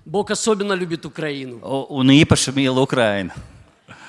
Бог 0.05 0.31
особенно 0.31 0.73
любит 0.73 1.05
Украину. 1.05 1.57
u- 1.59 1.87
un 1.99 2.07
īpaši 2.07 2.53
mīl 2.53 2.77
Ukrainu. 2.81 3.31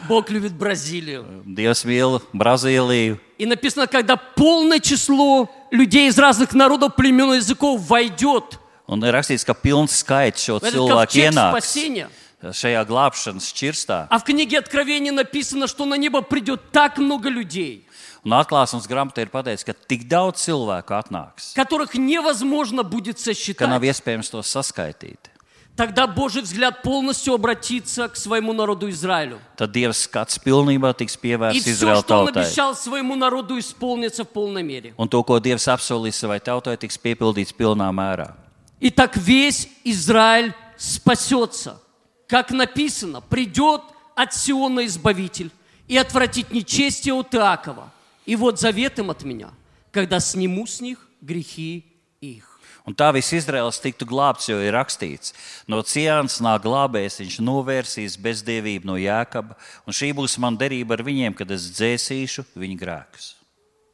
Bог 0.08 0.30
любит 0.30 0.54
Бразилию. 0.54 1.26
Dievs 1.46 1.84
mīl 1.86 2.22
Brazīliju. 2.34 3.20
И 3.38 3.46
написано, 3.46 3.88
когда 3.88 4.16
полное 4.18 4.80
число 4.80 5.50
людей 5.72 6.08
из 6.08 6.18
разных 6.18 6.54
народов, 6.54 6.96
племен 6.96 7.34
и 7.34 7.38
языков 7.38 7.82
войдет 7.88 8.60
Un 8.88 9.04
ir 9.04 9.14
rakstīts, 9.14 9.46
ka 9.46 9.54
pilns 9.54 9.94
skaits 10.02 10.42
šo 10.48 10.58
cilvēku 10.60 11.06
ковчег 11.06 11.30
ienāks 11.30 11.52
спасения. 11.52 12.10
šajā 12.42 12.86
glābšanas 12.88 13.52
čirstā. 13.54 14.08
А 14.10 14.18
в 14.18 14.24
книге 14.24 14.58
Откровения 14.60 15.12
написано, 15.12 15.68
что 15.68 15.86
на 15.86 15.96
небо 15.96 16.22
придет 16.22 16.72
так 16.72 16.98
много 16.98 17.30
людей, 17.30 17.86
Un 18.26 18.34
atklāsmes 18.34 18.84
grāmatā 18.90 19.22
ir 19.24 19.30
pateikts, 19.32 19.64
ka 19.64 19.74
tik 19.74 20.08
daudz 20.10 20.42
cilvēku 20.44 20.92
atnāks, 20.92 21.54
которых 21.56 21.94
невозможно 21.96 22.84
будет 22.84 23.18
ka 23.18 23.68
nav 23.68 23.80
сосчитать. 23.80 23.84
iespējams 23.84 24.30
to 24.32 24.42
saskaitīt. 24.44 25.20
Тогда 25.80 26.08
Божий 26.08 26.42
взгляд 26.42 26.82
полностью 26.82 27.36
обратится 27.36 28.10
к 28.10 28.18
своему 28.18 28.52
народу 28.52 28.90
Израилю. 28.90 29.40
Tad 29.56 29.72
Dieva 29.72 29.94
skats 29.94 30.38
pilnībā 30.38 30.92
tiks 30.92 31.16
И 31.16 31.22
pievērsts 31.22 31.62
все, 31.62 31.72
Izraēla 31.72 32.02
что 32.02 32.20
Он 32.20 32.28
tautai. 32.28 32.44
обещал 32.44 32.76
своему 32.76 33.16
народу, 33.16 33.58
исполнится 33.58 34.26
в 34.26 34.28
полной 34.28 34.62
мере. 34.62 34.94
Un 34.98 35.08
to, 35.08 35.24
ko 35.24 35.40
Dievs 35.40 35.70
apsolīs 35.72 36.20
savai 36.20 36.42
tautai, 36.42 36.76
tiks 36.76 37.00
piepildīts 37.00 37.56
pilnā 37.56 37.90
mērā. 37.94 38.36
И 38.82 38.90
так 38.90 39.16
весь 39.16 39.70
Израиль 39.86 40.54
спасется. 40.76 41.82
Как 42.28 42.52
написано, 42.52 43.22
придет 43.22 43.82
от 44.16 44.34
Сиона 44.34 44.86
Избавитель 44.86 45.50
и 45.88 45.96
отвратит 45.96 46.52
нечестие 46.52 47.14
от 47.14 47.34
Иакова. 47.34 47.90
И 48.26 48.36
вот 48.36 48.60
завет 48.60 49.00
им 49.00 49.12
от 49.12 49.24
меня, 49.24 49.52
когда 49.94 50.20
сниму 50.20 50.68
с 50.68 50.82
них 50.82 51.08
грехи 51.22 51.86
их. 52.20 52.49
Un 52.88 52.96
tā 52.98 53.10
viss 53.16 53.34
Izraels 53.36 53.82
tiktu 53.84 54.08
glābts, 54.10 54.50
jo 54.50 54.60
ir 54.64 54.76
rakstīts, 54.78 55.34
no 55.70 55.82
Cijānas 55.86 56.40
nāk 56.44 56.64
glābējs, 56.68 57.20
viņš 57.24 57.42
novērsīs 57.44 58.20
bezdievību 58.22 58.90
no 58.90 59.00
Jēkaba, 59.00 59.58
un 59.86 59.96
šī 59.96 60.14
būs 60.18 60.40
man 60.42 60.58
derība 60.60 60.98
ar 60.98 61.06
viņiem, 61.08 61.36
kad 61.38 61.52
es 61.52 61.70
dzēsīšu 61.76 62.48
viņu 62.60 62.80
grēkus. 62.80 63.39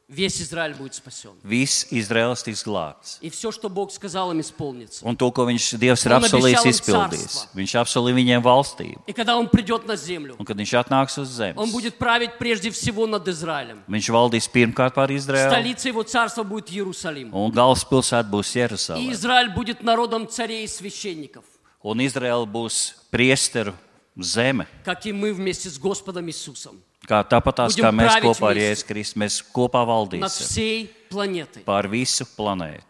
Весь 0.07 0.41
Израиль 0.41 0.73
будет 0.75 0.93
спасен. 0.93 1.31
Viss 1.41 1.87
Izraels 1.89 2.43
tiks 2.43 2.65
glābts. 2.65 3.17
И 3.21 3.29
все, 3.29 3.49
что 3.49 3.69
Бог 3.69 3.93
сказал 3.93 4.29
им, 4.33 4.41
исполнится. 4.41 5.05
Un 5.05 5.15
to, 5.15 5.31
ko 5.31 5.45
viņš 5.47 5.79
Dievs 5.79 6.03
ir 6.05 6.11
Un 6.11 6.17
apsolījis, 6.19 6.59
обещал 6.59 6.65
им 6.65 6.71
izpildīs. 6.71 7.27
царство. 7.31 7.49
Viņš 7.55 7.75
apsolīja 7.79 8.15
viņiem 8.19 8.41
valstību. 8.43 9.01
И 9.07 9.13
когда 9.13 9.37
Он 9.37 9.47
придет 9.47 9.87
на 9.87 9.95
землю, 9.95 10.35
Un 10.37 10.45
kad 10.45 10.57
viņš 10.57 10.73
atnāks 10.83 11.17
uz 11.17 11.29
zemes, 11.29 11.55
Он 11.55 11.71
будет 11.71 11.97
править 11.97 12.37
прежде 12.37 12.71
всего 12.71 13.07
над 13.07 13.25
Израилем. 13.29 13.83
viņš 13.87 14.09
valdīs 14.11 14.49
pirmkārt 14.51 14.93
pār 14.95 15.11
Izraēlu, 15.15 15.49
Столица 15.49 15.87
Его 15.87 16.03
царства 16.03 16.43
будет 16.43 16.69
Иерусалим. 16.73 17.31
un 17.33 17.49
galvaspilsēta 17.49 18.29
būs 18.29 18.53
И 18.53 18.59
Jeruzalem. 18.59 19.11
Израиль 19.13 19.53
будет 19.55 19.81
народом 19.81 20.27
царей 20.27 20.65
и 20.65 20.67
священников, 20.67 21.45
Un 21.81 21.99
Izraēla 22.01 22.45
būs 22.51 22.95
priesteru 23.09 23.73
zeme. 24.19 24.67
как 24.83 25.05
и 25.05 25.13
мы 25.13 25.31
вместе 25.33 25.69
с 25.69 25.77
Господом 25.79 26.27
Иисусом. 26.27 26.83
Kā 27.07 27.23
tāpat 27.27 27.55
tās, 27.57 27.73
Будем 27.75 27.85
kā 27.85 27.91
mēs 27.91 28.07
править 28.11 28.23
kopā 28.23 28.47
ar 28.49 28.53
вместе. 28.55 28.71
Jēzus 28.71 28.87
Kristus, 28.87 29.15
mēs 29.17 29.41
kopā 29.51 29.79
над 29.81 29.89
valdīsim 29.89 30.45
всей 30.47 30.89
планетой. 31.09 31.63
pār 31.65 31.87
visu 31.89 32.25
planētu. 32.37 32.83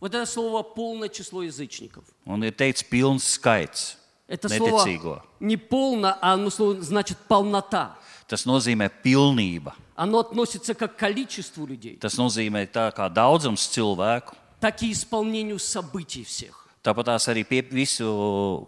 Вот 0.00 0.14
это 0.14 0.24
слово 0.26 0.62
полное 0.62 1.08
число 1.10 1.42
язычников. 1.42 2.04
Un 2.26 2.42
ir 2.42 2.52
teikts, 2.56 2.82
pilns 2.82 3.24
skaits 3.24 3.96
Это 4.26 4.48
слово 4.48 4.84
neticīgo. 4.86 5.22
не 5.40 5.56
полно, 5.58 6.16
а 6.20 6.32
оно 6.34 6.48
слово 6.50 6.80
значит 6.80 7.18
полнота. 7.28 7.96
Tas 8.26 8.46
nozīmē 8.46 8.90
pilnība. 9.04 9.74
Оно 9.96 10.20
относится 10.20 10.74
как 10.74 10.96
к 10.96 10.98
количеству 10.98 11.66
людей, 11.66 11.98
Tas 12.00 12.16
nozīmē 12.16 12.66
tā 12.72 12.90
kā 12.94 13.12
daudzums 13.12 13.68
cilvēku, 13.68 14.34
так 14.60 14.82
и 14.82 14.92
исполнению 14.92 15.58
событий 15.58 16.24
всех. 16.24 16.56
tāpat 16.82 17.04
tās 17.06 17.28
arī 17.28 17.44
pie, 17.44 17.60
visu 17.70 18.66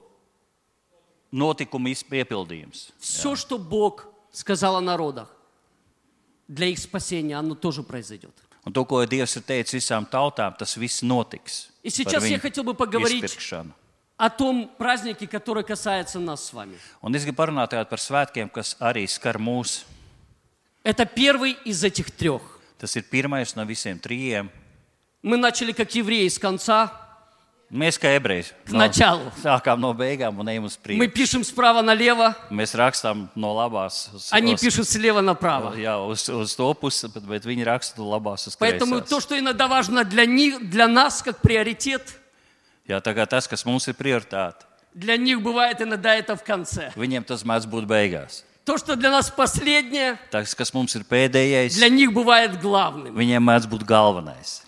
notikumu 1.33 1.89
iz- 1.89 2.05
piepildījums. 2.05 2.91
Все, 3.01 3.35
что 3.37 3.57
Бог 3.59 4.07
сказал 4.31 4.77
о 4.77 4.81
народах, 4.81 5.29
для 6.49 6.67
их 6.67 6.79
спасения, 6.79 7.37
оно 7.37 7.55
тоже 7.55 7.83
произойдет. 7.83 8.35
Un 8.65 8.73
to, 8.73 8.85
ko 8.87 9.03
Dievs 9.03 9.35
ir 9.35 9.43
teicis 9.43 9.75
visām 9.75 10.07
tautām, 10.07 10.55
tas 10.55 10.77
viss 10.79 11.03
notiks. 11.03 11.73
И 11.83 11.91
par 11.91 11.97
сейчас 11.97 12.23
я 12.23 12.39
viņu 12.39 12.41
хотел 12.41 12.63
бы 12.65 12.75
поговорить 12.75 13.25
izpirkšanu. 13.25 13.75
о 14.17 14.31
том 14.31 14.71
празднике, 14.79 15.27
который 15.27 15.65
касается 15.65 16.21
нас 16.21 16.47
с 16.47 16.53
вами. 16.53 16.79
Un 17.03 17.13
es 17.15 17.25
gribu 17.25 17.39
parunāt 17.43 17.71
tagad 17.71 17.89
par 17.91 17.99
svētkiem, 17.99 18.49
kas 18.49 18.77
arī 18.79 19.03
skar 19.09 19.39
mūs. 19.39 19.85
Это 20.85 21.07
первый 21.07 21.57
из 21.65 21.83
этих 21.83 22.13
трех. 22.13 22.43
Tas 22.79 22.95
ir 22.95 23.03
pirmais 23.03 23.57
no 23.57 23.65
visiem 23.67 23.99
trījiem. 23.99 24.49
Мы 25.23 25.37
начали 25.37 25.73
как 25.73 25.95
евреи 25.95 26.29
с 26.29 26.39
конца, 26.39 26.93
Mēs 27.73 27.97
kā 27.97 28.11
ebreji 28.19 28.45
к 28.67 28.73
началу. 28.77 29.33
sākām 29.41 29.81
no 29.81 29.95
beigām 29.95 30.39
un 30.39 30.47
ejam 30.47 30.65
uz 30.65 30.77
Мы 30.77 31.09
priekšu. 31.09 31.15
пишем 31.15 31.43
справа 31.45 31.81
налево, 31.81 32.35
Mēs 32.51 32.75
rakstām 32.77 33.31
no 33.35 33.55
labās 33.57 34.13
uz, 34.13 34.29
они 34.31 34.53
uz, 34.55 34.61
пишут 34.61 34.87
слева 34.89 35.23
направо. 35.23 35.73
jā, 35.75 35.97
uz, 36.07 36.29
uz 36.29 36.55
to 36.55 36.75
pusi, 36.75 37.09
bet, 37.09 37.25
bet 37.25 37.45
viņi 37.45 37.65
raksta 37.65 37.97
no 37.99 38.11
labās 38.13 38.47
uz 38.47 38.57
Поэтому 38.61 39.01
kreisās. 39.01 39.09
то, 39.09 39.21
что 39.21 39.39
иногда 39.39 39.69
важно 39.69 40.05
для 40.05 40.27
них, 40.27 40.69
для 40.69 40.87
нас 40.87 41.23
как 41.23 41.39
приоритет, 41.41 42.03
Jā, 42.87 43.01
tā 43.01 43.15
kā 43.15 43.27
tas, 43.27 43.47
kas 43.49 43.65
mums 43.65 43.89
ir 43.89 43.95
prioritāte, 43.95 44.67
для 44.93 45.17
них 45.17 45.41
бывает 45.41 45.81
иногда 45.81 46.15
это 46.15 46.37
в 46.37 46.45
конце. 46.45 46.93
viņiem 46.95 47.25
tas 47.25 47.43
mēdz 47.43 47.65
būt 47.67 47.87
beigās. 47.87 48.43
То, 48.67 48.77
что 48.77 48.97
для 48.97 49.11
нас 49.11 49.31
последнее, 49.31 50.19
Tas, 50.31 50.55
kas 50.55 50.75
mums 50.75 50.95
ir 50.95 51.05
pēdējais, 51.09 51.75
для 51.79 51.89
них 51.89 52.13
бывает 52.13 52.61
главным. 52.61 53.15
viņiem 53.17 53.41
mēdz 53.43 53.67
būt 53.67 53.83
galvenais. 53.87 54.61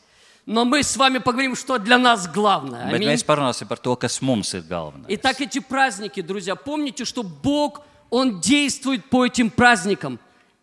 Но 0.48 0.66
мы 0.66 0.82
с 0.82 0.96
вами 0.96 1.18
поговорим, 1.18 1.56
что 1.56 1.78
для 1.78 1.96
нас 1.96 2.28
главное. 2.28 2.90
Bet 2.90 2.96
Аминь. 2.96 3.08
mēs 3.08 3.24
parunāsim 3.24 3.66
par 3.66 3.78
to, 3.78 3.96
kas 3.96 4.20
mums 4.20 4.52
ir 4.52 4.62
galvenais. 4.62 5.06
Итак, 5.08 5.40
эти 5.40 5.58
праздники, 5.58 6.20
друзья, 6.20 6.54
помните, 6.54 7.04
что 7.04 7.22
Бог, 7.22 7.80
Он 8.10 8.40
действует 8.40 9.08
по 9.08 9.24
этим 9.24 9.50
праздникам, 9.50 10.20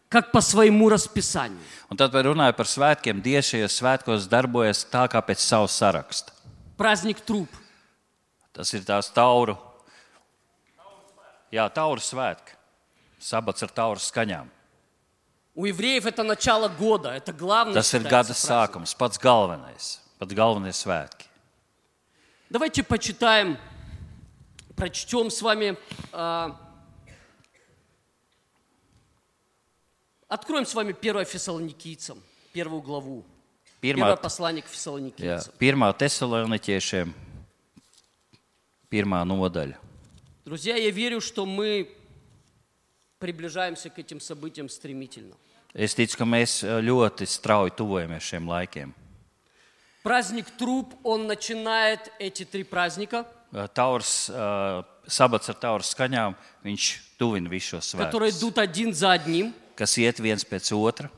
как 0.08 0.32
по 0.32 0.40
своему 0.42 0.88
расписанию. 0.88 1.60
Un 1.90 1.98
tad, 1.98 2.12
kad 2.12 2.26
runāju 2.26 2.54
par 2.56 2.68
svētkiem, 2.70 3.22
Dievs 3.22 3.50
šajos 3.50 3.76
svētkos 3.82 4.30
darbojas 4.30 4.86
tā 4.86 5.08
kā 5.10 5.20
pēc 5.20 5.42
savas 5.42 5.74
saraksta. 5.76 6.32
Праздник 6.78 7.20
труп. 7.20 7.50
Tas 8.54 8.72
ir 8.74 8.86
tās 8.86 9.10
tauru, 9.12 9.58
jā, 11.52 11.66
tauru 11.74 12.00
svētki. 12.00 12.56
Sabats 13.20 13.64
ar 13.64 13.70
tauru 13.70 14.00
skaņām. 14.00 14.48
У 15.56 15.66
евреев 15.66 16.06
это 16.06 16.24
начало 16.24 16.70
года, 16.70 17.10
это 17.12 17.34
главное. 17.34 17.76
Tas 17.76 17.94
ir 17.94 18.02
считается 18.02 18.10
gada 18.10 18.34
праздник. 18.34 18.50
sākums, 18.50 18.96
pats 18.98 19.20
galvenais. 19.20 20.00
Pats 20.20 20.34
galvenie 20.34 20.72
svētki. 20.72 21.26
Давайте 22.50 22.84
почитаем, 22.84 23.58
прочтем 24.76 25.30
с 25.30 25.42
вами 25.42 25.78
а, 26.12 26.58
Откроем 30.28 30.66
с 30.66 30.74
вами 30.74 30.96
1 30.98 31.26
Фессалоникийцам, 31.26 32.18
первую 32.54 32.82
главу. 32.82 33.26
Pirmā, 33.82 34.06
Первое 34.06 34.16
послание 34.16 34.62
к 34.62 34.68
jā, 34.68 34.72
Фессалоникийцам. 34.72 35.54
pirmā 35.60 35.90
tesaloniķiešiem, 35.92 37.12
pirmā 38.90 39.26
nodaļa. 39.26 39.76
Друзья, 40.46 40.78
я 40.78 40.92
верю, 40.92 41.20
что 41.20 41.46
мы 41.46 41.90
приближаемся 43.20 43.90
к 43.90 44.00
этим 44.00 44.20
событиям 44.22 44.70
стремительно. 44.70 45.36
Es 45.76 45.96
ticu, 45.96 46.18
ka 46.20 46.26
mēs 46.28 46.62
ā, 46.64 46.80
ļoti 46.84 47.28
strauji 47.28 47.72
tuvojamies 47.78 48.24
šiem 48.24 48.50
laikiem. 48.52 48.94
Праздник 50.04 50.50
труп, 50.58 50.96
он 51.04 51.28
начинает 51.28 52.12
эти 52.20 52.44
три 52.44 52.64
праздника, 52.64 53.28
Ā, 53.54 53.68
Taurs, 53.68 54.30
ā, 54.32 54.84
sabats 55.06 55.50
ar 55.52 55.58
tauru 55.60 55.84
skaņām, 55.84 56.36
viņš 56.64 56.86
tuvina 57.20 57.50
visus 57.52 57.84
šos 57.92 57.96
которые 58.00 58.32
svētkus, 58.32 58.40
идут 58.40 58.58
один 58.58 58.94
за 58.94 59.12
одним. 59.12 59.54
kas 59.76 59.98
iet 59.98 60.20
viens 60.20 60.44
pēc 60.44 60.72
otra. 60.74 61.10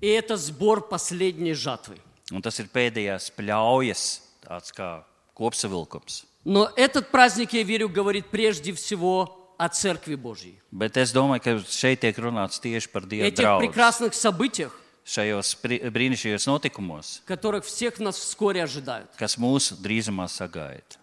И 0.00 0.06
это 0.08 0.36
сбор 0.36 0.88
последней 0.88 1.54
жатвы. 1.54 1.98
Un 2.32 2.40
tas 2.40 2.58
ir 2.60 2.68
pēdējās 2.72 3.30
pļaujas, 3.36 4.22
tāds 4.46 4.70
kā 4.72 5.04
kopsavilkums. 5.34 6.24
Но 6.44 6.70
этот 6.76 7.10
праздник, 7.10 7.52
я 7.52 7.62
верю, 7.64 7.88
говорит 7.88 8.26
прежде 8.30 8.72
всего 8.72 9.43
о 9.58 9.68
Церкви 9.68 10.14
Божьей. 10.14 10.58
Bet 10.72 10.96
es 10.96 11.12
domāju, 11.12 11.40
ka 11.42 11.50
šeit 11.68 12.00
tiek 12.00 12.16
runāts 12.16 12.60
tieši 12.60 12.88
par 12.92 13.02
Dieva 13.06 13.26
Этих 13.26 13.44
draugu. 13.44 13.60
прекрасных 13.68 14.14
событиях, 14.14 14.72
Šajos 15.04 15.56
pri- 15.62 15.90
brīnišķīgajos 15.90 16.46
notikumos, 16.46 17.20
которых 17.26 17.64
всех 17.64 17.98
нас 17.98 18.16
вскоре 18.18 18.62
ожидают. 18.62 19.10
kas 19.18 19.36
mūs 19.38 19.72
drīzumā 19.80 20.28
sagaida. 20.28 20.96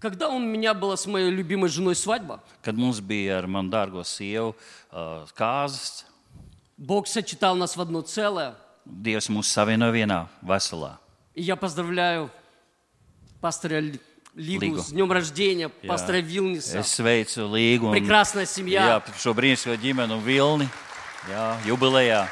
Когда 0.00 0.28
у 0.30 0.38
меня 0.38 0.74
была 0.74 0.96
с 0.96 1.06
моей 1.06 1.30
любимой 1.30 1.68
женой 1.68 1.94
свадьба, 1.94 2.40
Kad 2.62 2.74
mums 2.76 3.00
bija 3.00 3.38
ar 3.38 3.46
manu 3.46 3.70
dārgo 3.70 4.02
sievu 4.04 4.54
uh, 4.92 5.26
kārtas, 5.36 6.04
Бог 6.76 7.06
сочетал 7.06 7.54
нас 7.56 7.76
в 7.76 7.80
одно 7.80 8.00
целое. 8.02 8.54
Dievs 8.84 9.28
mūs 9.30 9.46
savienoja 9.46 9.92
vienā 9.92 10.26
veselā. 10.42 10.98
И 11.34 11.42
я 11.42 11.54
поздравляю 11.56 12.30
пастора 13.40 13.80
Ли- 13.80 14.00
Лигу 14.36 14.60
Лигу. 14.64 14.78
с 14.78 14.90
днем 14.92 15.12
рождения, 15.12 15.70
Jā. 15.82 15.86
пастора 15.88 16.20
Вилниса. 16.20 16.78
Es 16.78 16.88
sveicu 16.88 17.46
Līgu 17.52 17.90
un 17.90 17.92
Прекрасная 17.92 18.44
jā, 18.44 18.48
семья. 18.48 19.02
šo 19.18 19.34
brīnišķīgo 19.34 19.76
ģimeni 19.76 20.12
un 20.12 20.22
Vilni. 20.24 20.68
Jā, 21.28 21.58
jubilejā. 21.66 22.28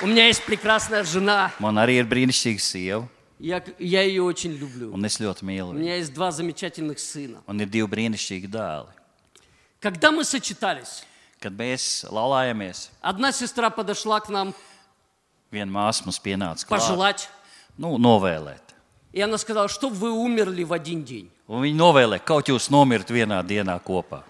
У 0.00 0.06
меня 0.06 0.26
есть 0.28 0.44
прекрасная 0.44 1.02
жена. 1.04 1.52
Man 1.58 1.74
arī 1.78 1.98
ir 2.00 2.06
brīnišķīga 2.06 2.58
sieva, 2.60 3.08
Я, 3.40 3.62
я 3.78 4.02
ее 4.02 4.22
очень 4.22 4.52
люблю. 4.52 4.92
un 4.92 5.04
es 5.04 5.18
ļoti 5.18 5.42
mīlu 5.44 5.70
У 5.70 5.72
viņu. 5.72 5.78
меня 5.78 5.96
есть 5.96 6.12
два 6.12 6.30
замечательных 6.30 6.98
сына. 6.98 7.42
Un 7.46 7.58
ir 7.60 7.66
divi 7.66 7.86
brīnišķīgi 7.88 8.46
dēli. 8.48 8.86
Когда 9.80 10.10
мы 10.12 10.24
сочетались, 10.24 11.04
Kad 11.40 11.52
mēs 11.56 12.04
laulājamies, 12.10 12.90
одна 13.00 13.30
сестра 13.32 13.70
подошла 13.70 14.20
к 14.20 14.28
нам 14.28 14.54
viena 15.52 15.70
māsa 15.70 16.04
mums 16.04 16.18
pienāca 16.20 16.66
klāt, 16.66 16.68
пожелать. 16.80 17.28
nu, 17.78 17.96
novēlēt. 17.96 18.61
И 19.12 19.20
она 19.20 19.38
сказала, 19.38 19.68
что 19.68 19.88
вы 19.88 20.10
умерли 20.12 20.64
в 20.64 20.72
один 20.72 21.02
день. 21.04 21.30
Un 21.48 21.62
viņi 21.64 21.76
novēlēja, 21.80 22.20
kaut 22.24 22.48
jūs 22.48 22.68
nomirt 22.70 23.08
vienā 23.10 23.42
dienā 23.42 23.78
kopā. 23.82 24.22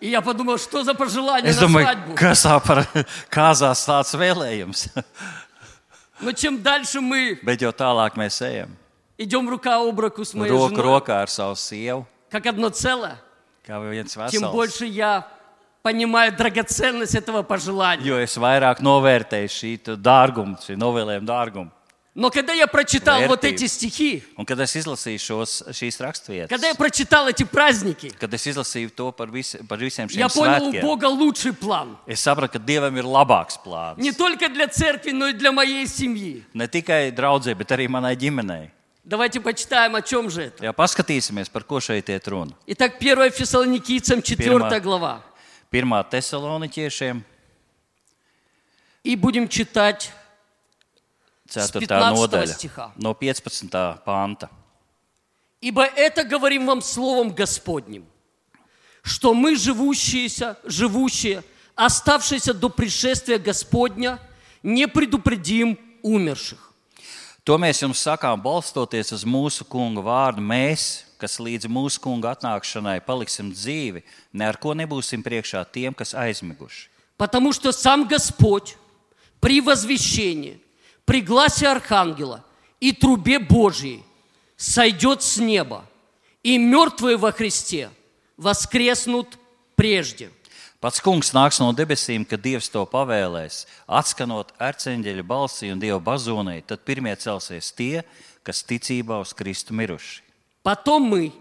И 0.00 0.08
я 0.10 0.20
подумал, 0.20 0.58
что 0.58 0.84
за 0.84 0.94
пожелание 0.94 1.50
Es 1.50 1.60
на 1.60 1.66
domāju, 1.66 1.84
свадьбу. 1.84 2.14
kas 2.14 2.44
tā 2.44 2.60
par 2.64 2.86
kāzās 3.30 3.84
tāds 3.86 4.14
vēlējums. 4.14 4.88
Но 6.20 6.32
чем 6.32 6.62
дальше 6.62 7.00
мы 7.00 7.38
Bet 7.42 7.60
jau 7.62 7.72
tālāk 7.72 8.14
mēs 8.16 8.40
ejam. 8.42 8.70
идем 9.18 9.48
рука 9.48 9.76
об 9.82 9.98
руку 9.98 10.24
с 10.24 10.34
моей 10.34 10.50
Roku 10.52 10.70
женой, 10.76 10.84
rokā 11.00 11.22
ar 11.22 11.28
savu 11.28 11.56
sievu, 11.56 12.06
как 12.30 12.46
одно 12.46 12.68
целое, 12.70 13.18
kā 13.66 13.78
viens 13.90 14.12
тем 14.14 14.22
vesels. 14.22 14.52
больше 14.52 14.84
я 14.86 15.26
понимаю 15.82 16.32
драгоценность 16.36 17.14
этого 17.14 17.42
пожелания. 17.42 18.04
Jo 18.06 18.18
es 18.22 18.36
vairāk 18.38 18.80
novērtēju 18.80 19.48
šī 19.50 19.78
tā 19.82 19.96
dārgumu, 19.96 20.56
šī 20.62 20.76
novēlējuma 20.78 21.26
dārgumu. 21.26 21.70
Но 22.16 22.30
когда 22.30 22.52
я 22.52 22.68
прочитал 22.68 23.22
вот 23.26 23.42
Вертив. 23.42 23.62
эти 23.62 23.66
стихи, 23.66 24.22
Un 24.38 24.44
kad 24.46 24.60
es 24.60 24.76
izlasīju 24.76 25.18
šos, 25.18 25.62
šīs 25.74 25.98
raksturvietas, 25.98 26.48
когда 26.48 26.68
я 26.68 26.74
прочитал 26.76 27.26
эти 27.26 27.42
праздники, 27.42 28.10
kad 28.20 28.32
es 28.32 28.46
izlasīju 28.46 28.90
to 28.94 29.10
par, 29.10 29.26
vis, 29.32 29.56
par 29.68 29.78
visiem 29.78 30.06
я 30.10 30.28
šiem 30.28 30.30
понял, 30.30 30.68
у 30.68 30.70
svētkiem, 30.70 30.80
Бога 30.82 31.06
лучший 31.06 31.52
план. 31.52 31.98
es 32.06 32.20
sapratu, 32.20 32.52
ka 32.52 32.58
Dievam 32.60 32.94
ir 32.96 33.02
labāks 33.02 33.58
plāns. 33.64 33.98
Не 33.98 34.12
только 34.12 34.48
для 34.48 34.68
церкви, 34.68 35.10
но 35.10 35.26
и 35.26 35.32
для 35.32 35.50
моей 35.50 35.88
семьи. 35.88 36.44
Ne 36.54 36.68
tikai 36.68 37.10
draudzē, 37.10 37.52
bet 37.56 37.72
arī 37.72 37.88
manai 37.88 38.14
ģimenei. 38.14 38.70
Давайте 39.02 39.40
почитаем, 39.40 39.96
о 39.96 40.00
чем 40.00 40.30
же 40.30 40.42
это. 40.44 40.62
Jā, 40.64 40.72
paskatīsimies, 40.72 41.50
par 41.50 41.64
ko 41.64 41.80
šeit 41.80 42.06
iet 42.08 42.28
runa. 42.28 42.54
Итак, 42.68 42.96
1 43.00 43.30
Фессалоникийцам, 43.32 44.22
4 44.22 44.36
Первое. 44.38 44.80
глава. 44.80 45.22
Pirmā 45.72 46.04
tesaloniķiešiem, 46.08 47.22
И 49.02 49.16
будем 49.16 49.48
читать 49.48 50.12
4. 51.48 51.86
15 51.86 52.16
nodaļa, 52.16 52.54
стиха. 52.54 52.92
no 52.96 53.14
15. 53.14 53.70
panta. 54.04 54.48
Ибо 55.60 55.84
это 55.84 56.24
говорим 56.24 56.66
вам 56.66 56.82
словом 56.82 57.30
Господним, 57.34 58.04
что 59.02 59.32
мы, 59.32 59.56
живущиеся, 59.56 60.58
живущие, 60.64 61.42
оставшиеся 61.74 62.52
до 62.52 62.68
пришествия 62.68 63.38
Господня, 63.38 64.18
не 64.62 64.86
предупредим 64.86 65.78
умерших. 66.02 66.74
To 67.44 67.58
mēs 67.60 67.82
jums 67.82 68.00
sakām, 68.00 68.40
balstoties 68.40 69.12
uz 69.12 69.22
mūsu 69.28 69.66
kunga 69.68 70.00
vārdu. 70.00 70.40
Mēs, 70.40 71.04
kas 71.20 71.36
līdz 71.36 71.68
mūsu 71.68 72.00
kunga 72.00 72.30
atnākšanai 72.32 73.02
paliksim 73.04 73.50
dzīvi, 73.52 74.00
ne 74.32 74.46
ar 74.48 74.56
ko 74.56 74.72
nebūsim 74.72 75.20
priekšā 75.20 75.60
tiem, 75.68 75.92
kas 75.92 76.14
aizmiguši. 76.16 76.88
Потому 77.18 77.52
что 77.52 77.70
сам 77.72 78.08
Господь 78.08 78.76
при 79.40 79.60
возвещении, 79.60 80.60
при 81.08 81.20
гласе 81.20 81.68
Архангела 81.68 82.44
и 82.80 82.92
трубе 82.92 83.38
Божьей 83.38 84.04
сойдет 84.56 85.22
с 85.22 85.38
неба, 85.38 85.84
и 86.42 86.58
мертвые 86.58 87.16
во 87.16 87.32
Христе 87.32 87.90
воскреснут 88.36 89.38
прежде. 89.76 90.30
Pats 90.84 91.00
kungs 91.00 91.32
nāks 91.32 91.56
no 91.64 91.70
debesīm, 91.72 92.26
kad 92.28 92.42
Dievs 92.44 92.68
to 92.68 92.82
pavēlēs, 92.84 93.62
atskanot 93.88 94.50
arcēnģeļa 94.60 95.22
balsī 95.24 95.70
un 95.72 95.80
Dieva 95.80 95.96
bazonai, 95.96 96.58
tad 96.60 96.84
pirmie 96.84 97.14
celsies 97.16 97.70
tie, 97.72 98.02
kas 98.44 98.60
ticībā 98.68 99.16
uz 99.24 99.32
Kristu 99.32 99.72
miruši. 99.72 100.20
Потом 100.60 101.08
мы, 101.08 101.32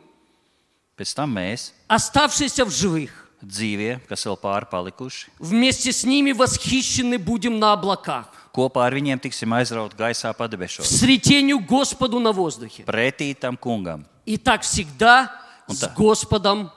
Pēc 0.93 1.15
tam 1.17 1.33
mēs, 1.33 1.73
оставшиеся 1.89 2.65
в 2.65 2.71
живых, 2.71 3.09
dzīvie, 3.41 3.97
kas 4.05 4.27
vēl 4.27 4.37
pārpalikuši, 4.37 5.31
вместе 5.39 5.91
с 5.91 6.05
ними 6.05 6.31
восхищены 6.33 7.17
будем 7.17 7.57
на 7.57 7.73
облаках, 7.73 8.29
kopā 8.53 8.85
ar 8.85 8.93
viņiem 8.93 9.19
tiksim 9.19 9.51
aizrauti 9.53 9.95
gaisā 9.97 10.33
в 10.33 10.37
padebešos, 10.37 10.87
сретению 10.87 11.59
Господу 11.59 12.19
на 12.19 12.31
воздухе. 12.31 12.83
pretī 12.83 13.33
tam 13.35 13.57
kungam. 13.57 14.05
И 14.25 14.37
так 14.37 14.61
всегда 14.63 15.31
с 15.67 15.79
да. 15.79 15.93
Господом 15.95 16.71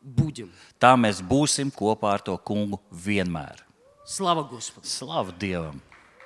будем. 0.00 0.50
Tā 0.80 0.96
mēs 0.96 1.20
būsim 1.20 1.70
kopā 1.72 2.14
ar 2.14 2.20
to 2.20 2.36
kungu 2.38 2.80
vienmēr. 2.90 3.56
Слава 4.06 4.42
Господу. 4.42 4.86
Slavu 4.86 5.32
Dievam! 5.38 5.80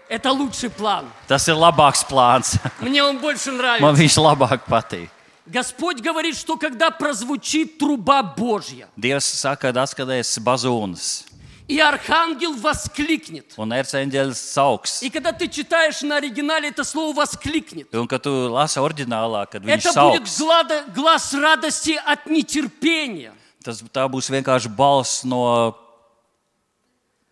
Это 0.09 0.33
лучший 0.33 0.71
план. 0.71 1.07
Tas 1.29 1.47
ir 1.49 1.55
labāks 1.55 2.05
plāns. 2.05 2.59
Мне 2.81 3.03
он 3.05 3.19
больше 3.19 3.51
Man 3.51 3.57
нравится. 3.59 4.03
viņš 4.03 4.17
labāk 4.19 4.67
patīk. 4.67 5.09
Господь 5.47 6.01
говорит, 6.01 6.37
что 6.37 6.57
когда 6.57 6.91
прозвучит 6.91 7.79
труба 7.79 8.23
Божья, 8.23 8.89
Dievs 8.97 9.25
saka, 9.25 9.73
ka 9.73 9.83
atskatās 9.83 10.39
bazūnas 10.39 11.25
и 11.68 11.80
архангел 11.80 12.54
воскликнет. 12.56 13.54
un 13.58 13.72
erceņģeļs 13.72 14.34
sauks. 14.36 15.02
И 15.02 15.10
когда 15.10 15.32
ты 15.32 15.48
читаешь 15.48 16.02
на 16.02 16.18
оригинале 16.18 16.70
это 16.70 16.84
слово 16.84 17.14
«воскликнет», 17.16 17.94
Un, 17.94 18.08
kad 18.08 18.22
tu 18.24 18.50
lasi 18.50 18.80
oriģinālā, 18.80 19.50
kad 19.50 19.64
viņš 19.64 19.86
это 19.86 20.12
будет 20.12 20.28
глада- 20.28 20.84
глаз 20.94 21.34
радости 21.34 22.00
от 22.06 22.26
нетерпения. 22.28 23.32
tas 23.64 23.82
tā 23.82 24.08
būs 24.10 24.30
vienkārši 24.30 24.70
balss 24.76 25.24
no. 25.24 25.76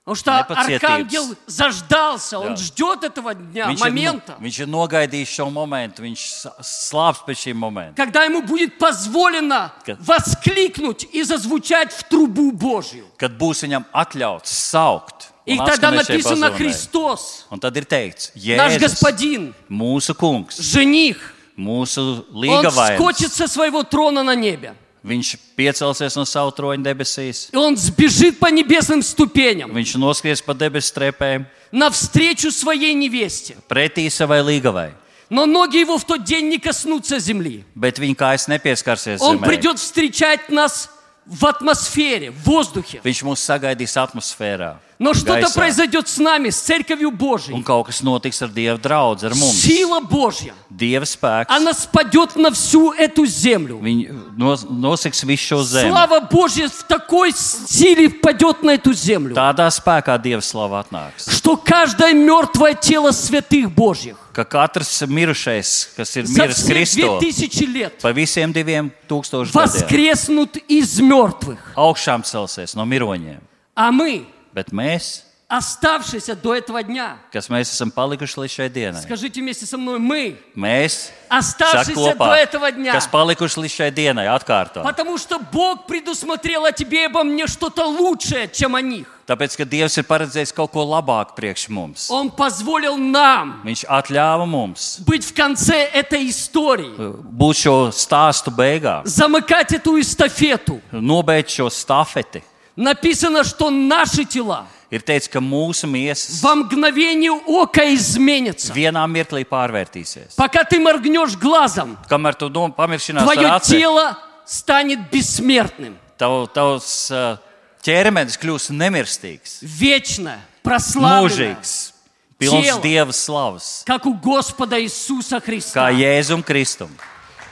Потому 0.04 0.16
что 0.16 0.30
Непоцетības. 0.38 0.82
архангел 0.82 1.36
заждался, 1.46 2.38
он 2.38 2.54
Да. 2.54 2.56
ждет 2.56 3.04
этого 3.04 3.34
дня, 3.34 3.66
Viņš 3.66 3.76
ir, 3.76 3.84
момента, 3.84 4.36
nu, 4.40 4.46
viņš 4.46 4.60
ir 4.60 4.66
nogaidījis 4.66 5.28
šo 5.36 5.50
momentu, 5.52 6.00
viņš 6.02 6.16
sa- 6.40 6.54
slāpst 6.62 7.26
pēc 7.26 7.36
šī 7.36 7.52
momenta. 7.54 7.94
когда 7.94 8.24
ему 8.24 8.40
будет 8.40 8.78
позволено 8.78 9.70
Ka- 9.84 9.96
воскликнуть 10.00 11.06
и 11.12 11.22
зазвучать 11.22 11.92
в 11.92 12.04
трубу 12.04 12.52
Божью. 12.52 13.04
Kad 13.18 13.36
būs 13.38 13.62
viņam 13.66 13.84
atļauts 13.94 14.46
saukt. 14.46 15.28
И 15.44 15.52
un 15.58 15.66
тогда 15.66 15.90
atskanēt 15.90 16.06
šai 16.06 16.16
написано 16.16 16.50
bazonai. 16.50 16.56
Христос, 16.56 17.44
Un 17.50 17.60
tad 17.60 17.76
ir 17.76 17.84
teikts, 17.84 18.30
наш 18.34 18.72
Jēzus, 18.72 18.80
Господин, 18.80 19.54
mūsu 19.68 20.14
kungs, 20.14 20.58
жених, 20.58 21.16
mūsu 21.58 22.24
он 22.32 22.42
līgavājums. 22.42 22.96
вскочит 22.96 23.32
со 23.32 23.46
своего 23.46 23.82
трона 23.82 24.22
на 24.22 24.34
небе. 24.34 24.74
Viņš 25.04 25.36
piecelsies 25.56 26.16
no 26.18 26.24
savu 26.26 26.50
troņa 26.50 26.82
debesīs. 26.82 27.48
И 27.52 27.56
он 27.56 27.76
сбежит 27.76 28.38
по 28.40 28.46
небесным 28.50 29.00
ступеням 29.02 29.70
Viņš 29.70 29.94
noskries 29.96 30.42
pa 30.44 30.52
debesu 30.54 30.92
trepēm 30.92 31.46
навстречу 31.72 32.50
своей 32.50 32.94
невесте. 32.94 33.56
pretī 33.68 34.10
savai 34.10 34.42
līgavai. 34.42 34.92
Но 35.30 35.46
ноги 35.46 35.76
его 35.78 35.98
в 35.98 36.04
тот 36.04 36.24
день 36.24 36.48
не 36.48 36.58
коснутся 36.58 37.18
земли. 37.20 37.64
Bet 37.76 37.98
viņa 37.98 38.14
kājas 38.16 38.48
nepieskarsies 38.48 39.18
Он 39.20 39.38
zemē. 39.38 39.46
придет 39.46 39.78
встречать 39.78 40.48
нас 40.50 40.90
в 41.26 41.44
атмосфере, 41.46 42.30
в 42.30 42.42
воздухе. 42.44 43.00
Viņš 43.04 43.22
mūs 43.22 43.44
sagaidīs 43.44 43.94
atmosfērā. 43.96 44.76
Но 44.98 45.14
что-то 45.14 45.46
gaisā. 45.46 45.54
произойдет 45.54 46.08
с 46.08 46.18
нами, 46.18 46.50
с 46.50 46.58
Церковью 46.60 47.10
Un 47.10 47.16
Божьей. 47.16 47.62
kaut 47.62 47.86
kas 47.86 48.02
notiks 48.02 48.42
ar 48.42 48.48
Dieva 48.48 48.76
draugu, 48.78 49.24
ar 49.26 49.32
mums. 49.34 49.52
Сила 49.54 50.00
Божья, 50.00 50.54
Dieva 50.68 51.04
spēks. 51.04 51.46
она 51.48 51.72
спадет 51.72 52.34
на 52.34 52.50
всю 52.50 52.90
эту 52.92 53.24
землю. 53.24 53.78
Viņi 53.78 54.10
nos, 54.36 54.64
nosiks 54.68 55.22
visu 55.24 55.54
šo 55.54 55.62
zemi. 55.62 55.90
Слава 55.90 56.18
Божья 56.20 56.68
в 56.68 56.82
такой 56.82 57.30
силе 57.32 58.08
впадет 58.08 58.64
на 58.64 58.72
эту 58.74 58.92
землю, 58.92 59.36
Tādā 59.36 59.68
spēkā 59.70 60.18
Dieva 60.20 60.40
slava 60.42 60.82
atnāks. 60.84 61.30
что 61.30 61.56
каждое 61.56 62.12
мертвое 62.12 62.74
тело 62.74 63.12
святых 63.12 63.70
Божьих 63.70 64.16
Ka 64.34 64.44
katrs 64.44 65.06
mirušais, 65.06 65.90
kas 65.96 66.16
ir 66.16 66.24
за 66.26 66.42
miris 66.42 66.54
все 66.56 66.72
Kristo, 66.74 67.18
2000 67.20 67.66
лет 67.66 67.98
pa 68.02 68.10
visiem 68.12 68.52
diviem 68.52 68.90
tūkstošiem 69.08 69.52
gadiem, 69.52 69.62
воскреснут 69.62 70.56
из 70.68 70.98
мертвых. 70.98 71.58
augšām 71.76 72.22
celsies 72.24 72.74
no 72.74 72.84
miroņiem. 72.84 73.38
А 73.76 73.92
мы, 73.92 74.26
Bet 74.54 74.72
mēs, 74.72 75.24
оставшиеся 75.48 76.34
до 76.36 76.54
этого 76.54 76.82
дня, 76.82 77.16
kas 77.32 77.48
mēs 77.48 77.70
esam 77.72 77.88
palikuši 77.88 78.36
līdz 78.42 78.52
šai 78.52 78.68
dienai, 78.68 79.00
скажите 79.00 79.40
вместе 79.40 79.64
со 79.64 79.78
мной, 79.78 79.98
мы, 79.98 80.36
mēs, 80.54 81.08
оставшиеся 81.28 81.94
saka 81.94 82.16
до 82.16 82.24
kopā, 82.28 82.36
этого 82.36 82.72
дня, 82.72 82.92
kas 82.92 83.06
palikuši 83.08 83.60
līdz 83.64 83.72
šai 83.72 83.90
dienai, 83.90 84.26
atkārto. 84.28 84.82
потому 84.84 85.16
что 85.16 85.38
Бог 85.38 85.86
предусмотрел 85.86 86.66
о 86.66 86.72
тебе 86.72 87.02
и 87.02 87.06
обо 87.06 87.24
мне 87.24 87.46
что-то 87.46 87.86
лучшее, 87.86 88.48
чем 88.52 88.74
о 88.76 88.82
них. 88.82 89.06
Tāpēc, 89.28 89.56
ka 89.56 89.64
Dievs 89.64 89.96
ir 89.96 90.04
paredzējis 90.08 90.52
kaut 90.56 90.72
ko 90.72 90.84
labāku 90.84 91.32
priekš 91.36 91.68
mums. 91.68 92.08
Он 92.10 92.30
позволил 92.30 92.96
нам 92.98 93.60
Viņš 93.64 93.84
atļāva 93.88 94.44
mums 94.44 95.00
быть 95.06 95.24
в 95.24 95.32
конце 95.32 95.84
этой 95.92 96.28
истории, 96.28 96.92
būt 97.24 97.56
šo 97.56 97.76
stāstu 97.92 98.52
beigās, 98.52 99.04
замыкать 99.08 99.72
эту 99.72 99.98
эстафету. 99.98 100.80
nobeigt 100.92 101.48
šo 101.48 101.68
stafeti. 101.72 102.42
Написано, 102.76 103.42
что 103.44 103.70
наши 103.70 104.24
тела 104.24 104.66
Ir 104.90 105.02
teicis, 105.04 105.28
ka 105.28 105.38
mūsu 105.40 105.84
miesas 105.86 106.40
во 106.40 106.54
мгновение 106.54 107.30
ока 107.30 107.82
изменятся. 107.94 108.72
vienā 108.72 109.04
mirklī 109.06 109.44
pārvērtīsies. 109.44 110.34
Пока 110.36 110.64
ты 110.64 110.78
моргнешь 110.80 111.36
глазом, 111.36 111.98
Kamēr 112.08 112.34
tu 112.38 112.48
dom- 112.48 112.72
pamiršinās 112.74 113.20
ar 113.20 113.24
твое 113.34 113.48
aci, 113.48 113.70
тело 113.78 114.16
станет 114.46 115.10
бессмертным, 115.10 115.98
tav, 116.16 116.48
tavs 116.54 117.10
ā, 117.12 117.38
ķermenis 117.82 118.38
kļūs 118.40 118.70
nemirstīgs, 118.72 119.58
вечно, 119.60 120.38
прославленное, 120.62 121.56
mūžīgs, 121.58 121.92
pilns 122.38 122.64
Ciela. 122.64 122.80
Dieva 122.82 123.12
slavas, 123.12 123.82
как 123.84 124.06
у 124.06 124.14
Господа 124.14 124.80
Иисуса 124.80 125.36
kā 125.36 125.44
Христа. 125.44 125.90
Jēzum 125.90 126.42
Kristum. 126.42 126.88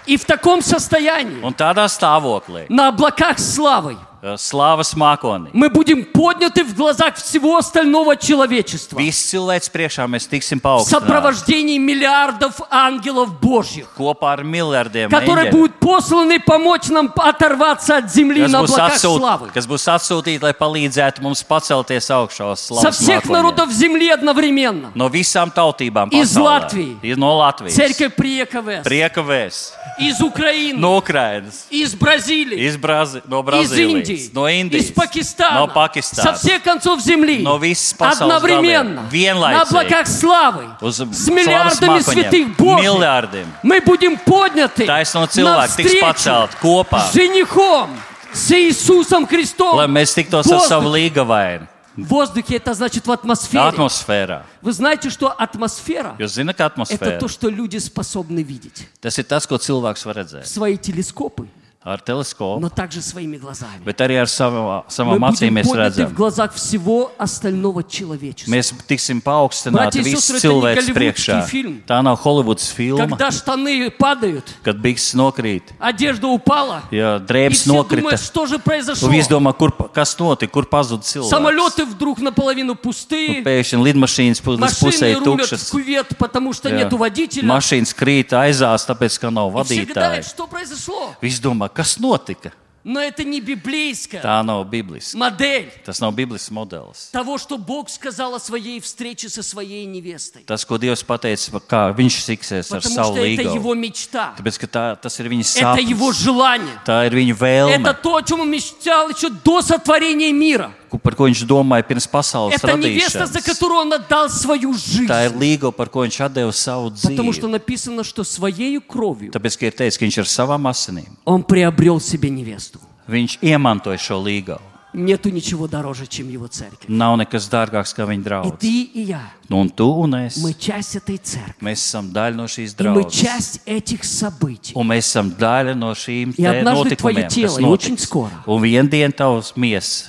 И 0.07 0.17
в 0.17 0.25
таком 0.25 0.63
состоянии, 0.63 1.43
Un 1.43 1.53
tādā 1.53 1.85
stāvoklī, 1.89 2.65
на 2.71 2.89
облаках 2.89 3.39
славы, 3.39 3.99
ā, 4.23 4.35
slavas 4.39 4.95
mākonī, 4.97 5.51
мы 5.53 5.69
будем 5.69 6.05
подняты 6.05 6.65
в 6.65 6.75
глазах 6.75 7.17
всего 7.17 7.57
остального 7.59 8.17
человечества 8.17 8.99
visi 8.99 9.37
cilvēks 9.37 9.71
priekšā 9.71 10.07
mēs 10.11 10.27
tiksim 10.27 10.59
в 10.59 10.63
paaugstināti 10.65 10.91
сопровождении 10.91 11.79
миллиардов 11.79 12.61
ангелов 12.71 13.39
Божьих, 13.41 13.87
kopā 13.97 14.33
ar 14.35 14.43
miljardiem 14.43 15.11
которые 15.11 15.47
eņģeļu, 15.47 15.53
будут 15.53 15.79
посланы 15.81 16.41
помочь 16.41 16.89
нам 16.89 17.13
оторваться 17.17 17.99
от 17.99 18.11
земли 18.11 18.43
kas 18.43 18.51
на 18.51 18.63
būs, 18.63 18.73
облаках 18.75 18.97
atsūt, 18.97 19.19
славы. 19.21 19.51
kas 19.53 19.67
būs 19.67 19.85
atsūtīti, 19.95 20.43
lai 20.43 20.53
palīdzētu 20.53 21.23
mums 21.23 21.43
pacelties 21.45 22.11
augšā 22.11 22.51
uz 22.53 22.61
Со 22.61 22.75
slavas 22.75 22.99
всех 22.99 23.23
mākoņiem. 23.25 23.33
народов 23.33 23.71
земли 23.71 24.09
одновременно. 24.11 24.91
No 24.95 25.09
visām 25.09 25.53
tautībām 25.55 26.11
Из 26.11 26.33
pasaulē. 26.35 26.43
Латвии. 26.47 26.97
Ir 27.03 27.17
no 27.17 27.31
Latvijas, 27.39 27.75
Церковь 27.77 28.15
Приековес, 28.17 28.85
Prieka 28.85 29.23
vēsts, 29.23 29.73
из 29.99 30.21
Украины, 30.21 30.79
no 30.81 30.97
Ukrainas, 30.99 31.67
из 31.71 31.95
Бразилии, 31.95 32.59
iz 32.67 32.77
Brazi, 32.77 33.23
no 33.29 33.45
из 33.63 33.73
Индии, 33.73 34.10
Brazīlijas, 34.11 34.33
no 34.35 34.47
Indijas, 34.49 34.85
из 34.85 34.93
Пакистана, 34.93 35.61
no 35.61 35.67
со 35.69 35.75
Pakistānas, 35.75 36.39
всех 36.41 36.63
концов 36.63 37.01
земли, 37.01 37.43
no 37.43 37.59
visas 37.59 37.93
pasaules 37.95 38.21
одновременно, 38.35 39.01
galiem, 39.03 39.11
vienlaicīgi. 39.11 39.55
на 39.55 39.63
облаках 39.63 40.07
славы, 40.09 40.65
uz 40.81 40.97
с 40.97 41.03
slavas 41.03 41.31
миллиардами 41.31 41.99
mākoņiem, 42.01 42.13
святых 42.13 42.57
Божьих, 42.57 42.85
miljardiem. 42.91 43.47
мы 43.63 43.81
будем 43.81 44.17
подняты 44.19 44.85
Taisno 44.87 45.27
cilvēki 45.27 45.83
tiks 45.83 45.95
навстречу 45.95 46.05
pacelt 46.05 46.51
kopā, 46.61 47.01
с 47.09 47.13
женихом, 47.15 47.91
с 48.33 48.51
Иисусом 48.53 49.27
Христом. 49.27 49.77
lai 49.77 49.87
mēs 49.89 50.15
tiktos 50.15 50.47
в 50.47 50.53
ar 50.53 50.61
savu 50.69 50.85
воздухе. 50.91 51.11
līgavainu, 51.11 51.67
В 51.97 52.09
воздухе 52.09 52.57
это 52.57 52.75
значит 52.75 53.07
в 53.07 53.11
атмосфере. 53.11 53.65
atmosfērā. 53.73 54.43
Вы 54.61 54.73
знаете, 54.73 55.09
что 55.09 55.29
атмосфера 55.33 56.15
Jūs 56.19 56.35
zināt, 56.37 56.57
ka 56.59 56.67
это 56.67 56.75
atmosfēra 56.77 57.19
то, 57.19 57.27
что 57.27 57.49
люди 57.49 57.79
способны 57.79 58.43
видеть. 58.43 58.87
tas 59.01 59.17
ir 59.17 59.25
tas, 59.25 59.47
ko 59.47 59.57
cilvēks 59.57 60.05
var 60.05 60.17
redzēt 60.17 60.45
Свои 60.47 60.77
телескопы, 60.77 61.49
ar 61.87 62.01
teleskopu, 62.01 62.59
но 62.59 62.69
также 62.69 63.01
своими 63.01 63.37
глазами. 63.37 63.79
bet 63.85 64.01
arī 64.01 64.17
ar 64.19 64.27
savām, 64.27 64.83
Мы 64.89 64.91
savām 64.91 65.21
будем 65.21 65.25
acīm 65.25 65.51
mēs 65.55 65.69
подняты 65.69 66.03
в 66.03 66.11
redzam. 66.11 66.15
глазах 66.17 66.55
всего 66.55 67.13
остального 67.17 67.85
человечества. 67.85 68.51
Mēs 68.51 68.75
tiksim 68.89 69.23
paaugstināti 69.23 69.71
Bratья 69.95 70.01
и 70.01 70.03
visu 70.03 70.17
сестры, 70.17 70.37
это 70.39 70.49
не 70.49 70.51
cilvēku 70.51 70.75
голливудский 70.75 70.95
priekšā. 70.95 71.47
фильм. 71.47 71.83
Tā 71.87 72.03
nav 72.03 72.19
Holivudas 72.25 72.75
filma, 72.77 73.07
Когда 73.07 73.31
штаны 73.31 73.89
падают, 73.93 74.45
kad 74.65 74.81
bikses 74.83 75.15
nokrīt, 75.15 75.63
одежда 75.79 76.27
упала, 76.27 76.83
ja 76.91 77.19
и 77.19 77.21
drēbes 77.25 77.53
все 77.53 77.71
nokrita. 77.73 78.01
думают, 78.03 78.21
что 78.21 78.47
же 78.47 78.59
произошло. 78.59 79.09
Un 79.09 79.13
viss 79.15 79.29
domā, 79.29 79.57
kur, 79.57 79.71
kas 79.95 80.17
notika, 80.19 80.51
kur 80.51 80.67
pazuda 80.67 81.05
cilvēks. 81.05 81.31
Самолеты 81.31 81.85
вдруг 81.85 82.19
наполовину 82.19 82.73
Un 82.73 82.79
pustые, 82.83 83.45
Pēkšņi 83.45 83.79
lidmašīnas 83.95 84.43
pu- 84.43 84.59
līdz 84.59 84.75
pusē 84.83 85.15
машины 85.15 85.25
рулят 85.25 85.47
в 85.47 85.51
tukšas. 85.53 85.71
кювет, 85.71 86.19
потому 86.19 86.53
что 86.53 86.69
Jā. 86.69 86.79
нету 86.83 86.97
водителя. 86.97 87.45
Mašīnas 87.47 87.95
krīt 87.95 88.31
aizās, 88.35 88.83
tāpēc, 88.85 89.21
ka 89.21 89.29
nav 89.31 89.55
И 89.61 89.65
все 89.65 89.85
гадают, 89.85 90.25
vadītāja. 90.27 90.29
что 90.29 90.47
произошло. 90.49 91.15
Viss 91.23 91.39
domā, 91.41 91.69
kas 91.71 91.99
notika? 91.99 92.53
Но 92.89 93.01
это 93.01 93.25
не 93.25 93.41
библейская 93.41 94.23
Tā 94.23 94.45
nav 94.47 94.63
bibliska. 94.71 95.19
модель 95.19 95.73
Tas 95.85 95.99
nav 96.01 96.15
biblisks 96.15 96.53
modelis. 96.53 97.11
того, 97.11 97.37
что 97.37 97.59
Бог 97.59 97.91
сказал 97.91 98.37
о 98.37 98.39
своей 98.39 98.79
встрече 98.79 99.29
со 99.29 99.43
своей 99.43 99.85
невестой. 99.87 100.45
Tas, 100.47 100.65
ko 100.65 100.79
Dievs 100.79 101.03
pateica, 101.03 101.59
kā 101.67 101.91
viņš 101.93 102.15
siksies 102.23 102.71
ar 102.71 102.79
Потому 102.81 102.95
savu 102.95 103.17
что 103.17 103.25
это 103.27 103.43
līgumu. 103.43 103.55
его 103.57 103.75
мечта. 103.75 104.35
Tāpēc, 104.39 104.59
ka 104.61 104.67
tā, 104.69 104.97
tas 105.03 105.19
ir 105.19 105.27
viņa 105.27 105.43
Это 105.59 105.81
его 105.83 106.13
sapnis. 106.13 106.23
желание. 106.23 106.79
Tā 106.87 107.07
ir 107.09 107.11
viņa 107.11 107.35
Это 107.35 107.43
vēlme, 107.43 107.95
то, 108.03 108.15
о 108.15 108.23
чем 108.23 108.41
он 108.43 108.51
мечтал 108.53 109.11
еще 109.11 109.31
до 109.31 109.63
сотворения 109.63 110.33
мира. 110.33 110.73
ku- 110.91 110.99
par 110.99 111.15
ko 111.15 111.25
viņš 111.29 111.45
domāja 111.47 111.83
pirms 111.87 112.07
pasaules 112.07 112.55
Это 112.55 112.77
невеста, 112.77 113.27
за 113.27 113.39
radīšanas. 113.39 113.45
которую 113.45 113.81
он 113.81 113.93
отдал 113.93 114.29
свою 114.31 114.73
жизнь. 114.75 115.07
Tā 115.07 115.27
ir 115.27 115.33
līga, 115.37 115.73
par 115.73 115.89
ko 115.89 116.01
viņš 116.07 116.21
atdeva 116.29 116.53
savu 116.53 116.91
Потому 116.91 117.33
что 117.33 117.47
dzīvi. 117.49 117.51
написано, 117.53 118.05
что 118.05 118.25
своей 118.25 118.81
кровью 118.81 119.31
Tāpēc, 119.33 119.59
ka 119.59 119.67
ir 119.67 119.73
teicis, 119.73 119.99
ka 119.99 120.05
viņš 120.07 120.19
ar 120.19 120.25
savām 120.27 120.63
asinīm, 120.69 121.09
он 121.25 121.43
приобрел 121.43 122.01
себе 122.01 122.31
невесту. 122.31 122.79
viņš 123.09 123.39
iemantoja 123.43 123.99
šo 123.99 124.23
līgu. 124.23 124.59
Нету 124.95 125.29
ничего 125.29 125.69
дороже, 125.69 126.07
чем 126.07 126.31
его 126.31 126.47
церковь. 126.47 126.89
Nav 126.89 127.19
nekas 127.19 127.51
dārgāks 127.51 127.93
kā 127.95 128.07
viņa 128.07 128.21
И 128.21 128.25
draugs. 128.25 128.59
ты, 128.59 128.83
и 128.95 129.03
я, 129.03 129.21
Nu, 129.51 129.61
un 129.61 129.69
tu 129.69 129.85
un 129.93 130.15
es, 130.27 130.39
мы 130.43 130.55
часть 130.59 130.97
этой 130.97 131.19
церкви. 131.19 131.53
mēs 131.61 131.85
esam 131.85 132.11
daļa 132.11 132.35
no 132.35 132.45
šīs 132.45 132.73
И 132.79 132.83
мы 132.83 133.03
draudzes. 133.03 133.11
часть 133.13 133.61
этих 133.67 134.05
событий. 134.05 134.73
Un 134.75 134.89
mēs 134.89 135.05
esam 135.05 135.31
daļa 135.37 135.77
no 135.77 135.91
šīm 135.93 136.33
И 136.39 136.43
te 136.43 136.47
однажды 136.49 136.97
твое 136.97 137.15
notikumiem, 137.17 137.29
тело, 137.29 137.59
kas 137.59 137.61
и 137.61 137.65
очень 137.65 137.95
notiks. 137.97 138.07
скоро. 138.07 138.31
Un 138.47 138.63
vien 138.63 138.89
dienu 138.89 139.13
tavs 139.13 139.53
miesas, 139.55 140.09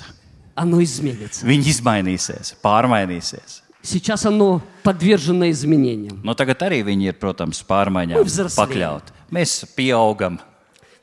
Оно 0.55 0.81
изменится. 0.83 1.45
viņi 1.45 1.69
izmainīsies, 1.73 2.55
pārmainīsies. 2.63 3.61
Сейчас 3.81 4.25
оно 4.25 4.61
подвержено 4.83 5.49
изменениям. 5.49 6.21
Nu, 6.23 6.33
tagad 6.35 6.61
arī 6.63 6.83
viņi 6.83 7.09
ir, 7.11 7.13
protams, 7.19 7.59
pārmaiņām 7.67 8.15
Мы 8.15 8.23
взрослеем. 8.23 8.67
pakļauti. 8.69 9.11
Mēs 9.31 9.65
pieaugam. 9.75 10.39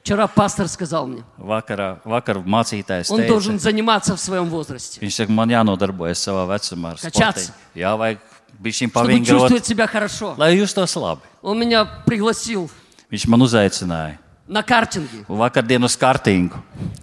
Вчера 0.02 0.26
пастор 0.28 0.66
сказал 0.66 1.06
мне, 1.06 1.22
Vakarā, 1.36 2.00
vakar 2.06 2.38
mācītājs 2.42 3.10
он 3.12 3.20
teica, 3.20 3.28
должен 3.28 3.58
заниматься 3.58 4.16
в 4.16 4.20
своем 4.20 4.48
возрасте, 4.48 4.98
viņš 5.00 5.12
saka, 5.12 5.28
man 5.30 5.50
jānodarbojas 5.50 6.16
savā 6.24 6.46
vecumā 6.48 6.92
ar 6.92 6.96
Kačāts. 6.96 7.52
sportu. 7.52 7.52
Jā, 7.76 7.92
vajag 7.98 8.18
bišķiņ 8.62 8.88
чтобы 8.88 8.92
pavingrot, 8.94 9.28
чувствовать 9.28 9.66
себя 9.66 9.86
хорошо. 9.86 10.34
lai 10.38 10.56
jūs 10.56 10.72
tos 10.72 10.96
labi. 10.96 11.20
Он 11.42 11.58
меня 11.60 11.84
пригласил 12.06 12.70
Viņš 13.12 13.26
man 13.28 13.42
uzaicināja 13.44 14.16
на 14.49 14.61
картинге. 14.63 15.25
vakardien 15.27 15.83
uz 15.83 15.95
kartingu. 15.97 16.55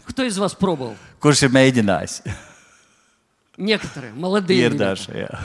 Кто 0.06 0.22
из 0.24 0.38
вас 0.38 0.54
пробовал? 0.54 0.96
Kurš 1.20 1.42
ir 1.44 1.50
mēģinājis? 1.50 2.22
Некоторые, 3.58 4.12
молодые. 4.14 4.60
Ir 4.66 4.72
ребята. 4.72 4.94
daži, 4.96 5.12
jā. 5.28 5.38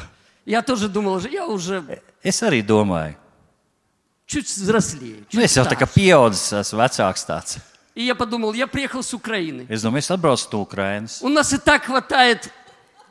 Я 0.45 0.61
тоже 0.61 0.87
думал, 0.87 1.15
уже, 1.15 1.29
я 1.29 1.45
уже 1.45 1.83
Es 2.23 2.41
arī 2.41 2.61
domāju, 2.65 3.15
чуть 4.25 4.47
взрослее. 4.47 5.19
nu, 5.19 5.25
чуть 5.29 5.43
es 5.43 5.55
jau 5.57 5.63
tā 5.65 5.75
kā 5.75 5.85
старше. 5.85 5.93
pieaudzis, 5.99 6.53
esmu 6.53 6.79
vecāks 6.79 7.25
tāds. 7.27 7.57
И 7.95 8.03
я 8.05 8.15
подумал, 8.15 8.53
я 8.53 8.67
приехал 8.67 9.01
с 9.03 9.13
Украины. 9.13 9.65
Es 9.69 9.81
domāju, 9.83 9.99
es 10.05 10.11
atbraucu 10.11 10.47
no 10.53 10.61
Ukrainas. 10.61 11.19
У 11.21 11.29
нас 11.29 11.51
и 11.53 11.57
так 11.57 11.85
хватает 11.85 12.49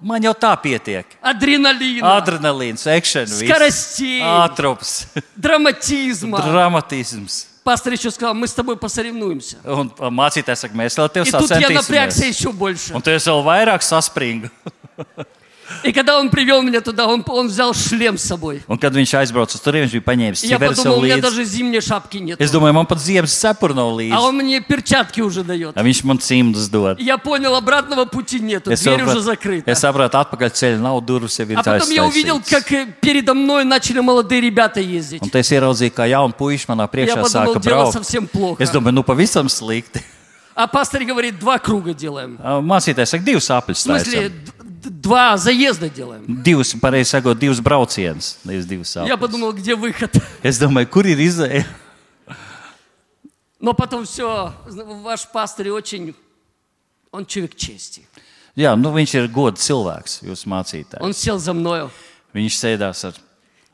Man 0.00 0.22
jau 0.22 0.34
tā 0.34 0.54
pietiek. 0.62 1.06
адреналина, 1.22 2.18
Adrenalīns, 2.20 2.84
ekšana, 2.86 3.26
скоростей, 3.26 4.20
ātrums, 4.22 5.06
драматизма. 5.36 6.38
dramatisms. 6.40 7.46
Пастор 7.64 7.92
еще 7.94 8.10
сказал, 8.12 8.32
мы 8.34 8.46
с 8.46 8.54
тобой 8.54 8.76
посоревнуемся. 8.76 9.56
Un 9.64 9.90
mācītājs 10.14 10.62
saka, 10.66 10.74
mēs 10.78 10.94
vēl 10.94 11.08
tev 11.10 11.26
И 11.26 11.32
тут 11.32 11.50
я 11.50 11.68
напрягся 11.70 12.22
sacensties. 12.22 12.28
еще 12.28 12.52
больше. 12.52 12.94
Un 12.94 13.02
tu 13.02 13.10
esi 13.10 13.28
vēl 13.28 13.42
vairāk 13.42 13.82
saspringu. 13.82 14.50
И 15.82 15.90
когда 15.92 16.20
он 16.20 16.30
привел 16.30 16.62
меня 16.62 16.80
туда, 16.80 17.08
он, 17.08 17.24
он 17.26 17.48
взял 17.48 17.74
шлем 17.74 18.16
с 18.18 18.22
собой. 18.22 18.62
Un 18.68 18.78
kad 18.78 18.94
viņš 18.94 19.18
aizbrauca 19.18 19.58
uz 19.58 19.60
turieni, 19.60 19.88
viņš 19.88 19.94
bija 19.98 20.04
paņēmis 20.06 20.44
И 20.44 20.46
я 20.46 20.58
ķiveri 20.58 20.68
подумал, 20.76 20.94
sev 20.94 20.98
у 20.98 21.02
меня 21.02 21.16
līdzi. 21.16 21.20
даже 21.22 21.44
зимней 21.44 21.80
шапки 21.80 22.18
нет. 22.18 22.40
Es 22.40 22.52
domāju, 22.52 22.72
man 22.72 22.86
pat 22.86 22.98
ziemas 23.02 23.34
cepura 23.34 23.74
nav 23.74 23.90
А 23.90 23.96
līdzi. 23.98 24.14
он 24.14 24.36
мне 24.36 24.60
перчатки 24.60 25.20
уже 25.20 25.42
дает. 25.42 25.76
A 25.76 25.82
Viņš 25.82 26.04
man 26.04 26.18
cimdus 26.22 26.70
dod. 26.70 26.98
И 27.00 27.04
Я 27.04 27.18
понял, 27.18 27.56
обратного 27.56 28.04
пути 28.04 28.38
нету, 28.38 28.70
Es 28.70 28.80
дверь 28.84 29.02
уже 29.02 29.18
sapratu, 29.18 29.20
закрыта. 29.22 29.70
es 29.72 29.80
sapratu, 29.80 30.14
atpakaļ 30.16 30.50
ceļa 30.54 30.78
nav 30.78 31.00
durvis 31.04 31.34
jau 31.36 31.50
ir 31.50 31.58
А 31.58 31.62
потом 31.64 31.90
я 31.90 32.04
увидел, 32.04 32.38
aiztaisītas. 32.38 32.48
как 32.62 32.72
э, 32.72 32.86
передо 33.00 33.34
мной 33.34 33.64
начали 33.64 33.98
молодые 33.98 34.40
ребята 34.40 34.78
ездить. 34.78 35.20
Un 35.20 35.30
te 35.30 35.40
es 35.40 35.50
ieraudzīju, 35.50 35.90
kā 35.90 36.06
jaunu 36.06 36.32
puiši 36.38 36.66
manā 36.68 36.86
Я 36.86 36.86
priekšā 36.86 37.22
подумал, 37.22 37.54
sāka 37.56 37.60
дело 37.60 37.82
braukt. 37.82 37.92
совсем 37.92 38.28
плохо. 38.28 38.62
Es 38.62 38.70
domāju, 38.70 38.92
nu 38.92 39.02
pavisam 39.02 39.48
slikti. 39.48 40.00
А 40.54 40.68
пастор 40.68 41.02
говорит, 41.04 41.38
два 41.40 41.58
круга 41.58 41.92
делаем. 41.92 42.38
Mācītājs 42.40 43.10
saka, 43.10 43.24
divus 43.24 43.48
В 43.48 43.50
apļus 43.50 43.74
смысле, 43.82 44.12
taisam. 44.14 44.28
д- 44.30 44.52
д- 44.59 44.59
два 44.80 45.36
заезда 45.36 45.88
делаем. 45.88 46.24
Divus, 46.42 46.74
pareizi 46.80 47.10
sakot, 47.10 47.38
divus 47.38 47.60
braucienus, 47.60 48.38
nevis 48.44 48.66
divus 48.66 48.94
Я 48.96 49.14
apļus. 49.14 49.18
подумал, 49.20 49.52
где 49.52 49.74
выход? 49.74 50.16
Es 50.42 50.58
domāju, 50.58 50.86
kur 50.90 51.04
ir 51.06 51.18
izēja? 51.18 51.64
Но 53.60 53.72
потом 53.72 54.04
все, 54.04 54.52
ваш 54.66 55.26
пастор 55.32 55.68
очень, 55.68 56.14
он 57.10 57.24
человек 57.26 57.56
чести. 57.56 58.06
Jā, 58.56 58.74
nu 58.76 58.90
viņš 58.92 59.14
ir 59.14 59.28
gods 59.28 59.60
cilvēks, 59.64 60.22
jūsu 60.24 60.46
mācītājs. 60.48 61.00
Он 61.00 61.12
сел 61.12 61.38
за 61.38 61.52
мною, 61.52 61.90
Viņš 62.34 62.54
sēdās 62.56 63.04
ar. 63.04 63.14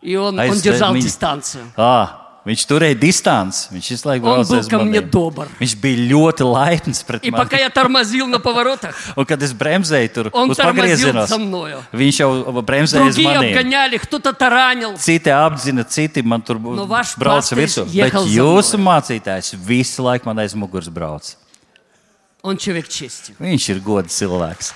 и 0.01 0.17
он, 0.17 0.39
А 0.39 0.45
он 0.45 0.51
если 0.51 0.63
держал 0.71 0.93
меня- 0.95 1.03
дистанцию. 1.05 1.73
Ah, 1.77 2.26
viņš 2.47 2.63
turēja 2.67 2.97
distanci. 2.99 3.69
Viņš 3.71 3.87
visu 3.95 4.09
laiku 4.09 4.27
Он 4.27 4.35
brauca 4.43 4.49
был 4.51 4.59
aiz 4.59 4.69
ко 4.69 4.79
мне 4.83 5.01
maniem. 5.01 5.11
добр. 5.11 5.47
Viņš 5.61 5.75
bija 5.79 5.99
ļoti 6.11 6.43
laipns 6.43 7.03
pret 7.07 7.23
И 7.25 7.31
пока 7.31 7.57
mani. 7.57 7.61
я 7.63 7.71
тормозил 7.71 8.27
на 8.27 8.39
поворотах, 8.41 8.97
Un 9.17 9.25
kad 9.27 9.41
es 9.43 9.53
bremzēju 9.53 10.09
tur 10.13 10.31
он 10.33 10.51
uz 10.51 10.57
тормозил 10.57 11.13
pagriezienās, 11.13 11.29
за 11.29 11.39
мною. 11.39 11.83
viņš 11.93 12.17
jau 12.19 12.63
bremzēja 12.63 13.07
uz 13.07 13.15
Другие 13.15 13.29
maniem. 13.39 13.53
обгоняли, 13.55 13.97
кто-то 13.99 14.33
таранил. 14.33 14.97
Citi 14.99 15.31
apzina, 15.31 15.85
citi 15.85 16.23
man 16.23 16.43
tur 16.43 16.59
Nu, 16.59 16.85
vaš 16.87 17.15
brauca 17.17 17.41
pasteris 17.55 17.79
virsū. 17.79 17.85
Bet 17.87 17.95
jehal 17.95 18.25
za 18.27 18.31
jūsu 18.41 18.77
mācītājs 18.79 19.55
visu 19.55 20.03
laiku 20.03 20.27
man 20.27 20.39
aiz 20.39 20.55
muguras 20.55 20.89
brauc. 20.89 21.37
Он 22.43 22.57
человек 22.57 22.89
чести. 22.89 23.37
Viņš 23.39 23.69
ir 23.71 23.79
gods 23.81 24.19
cilvēks. 24.19 24.73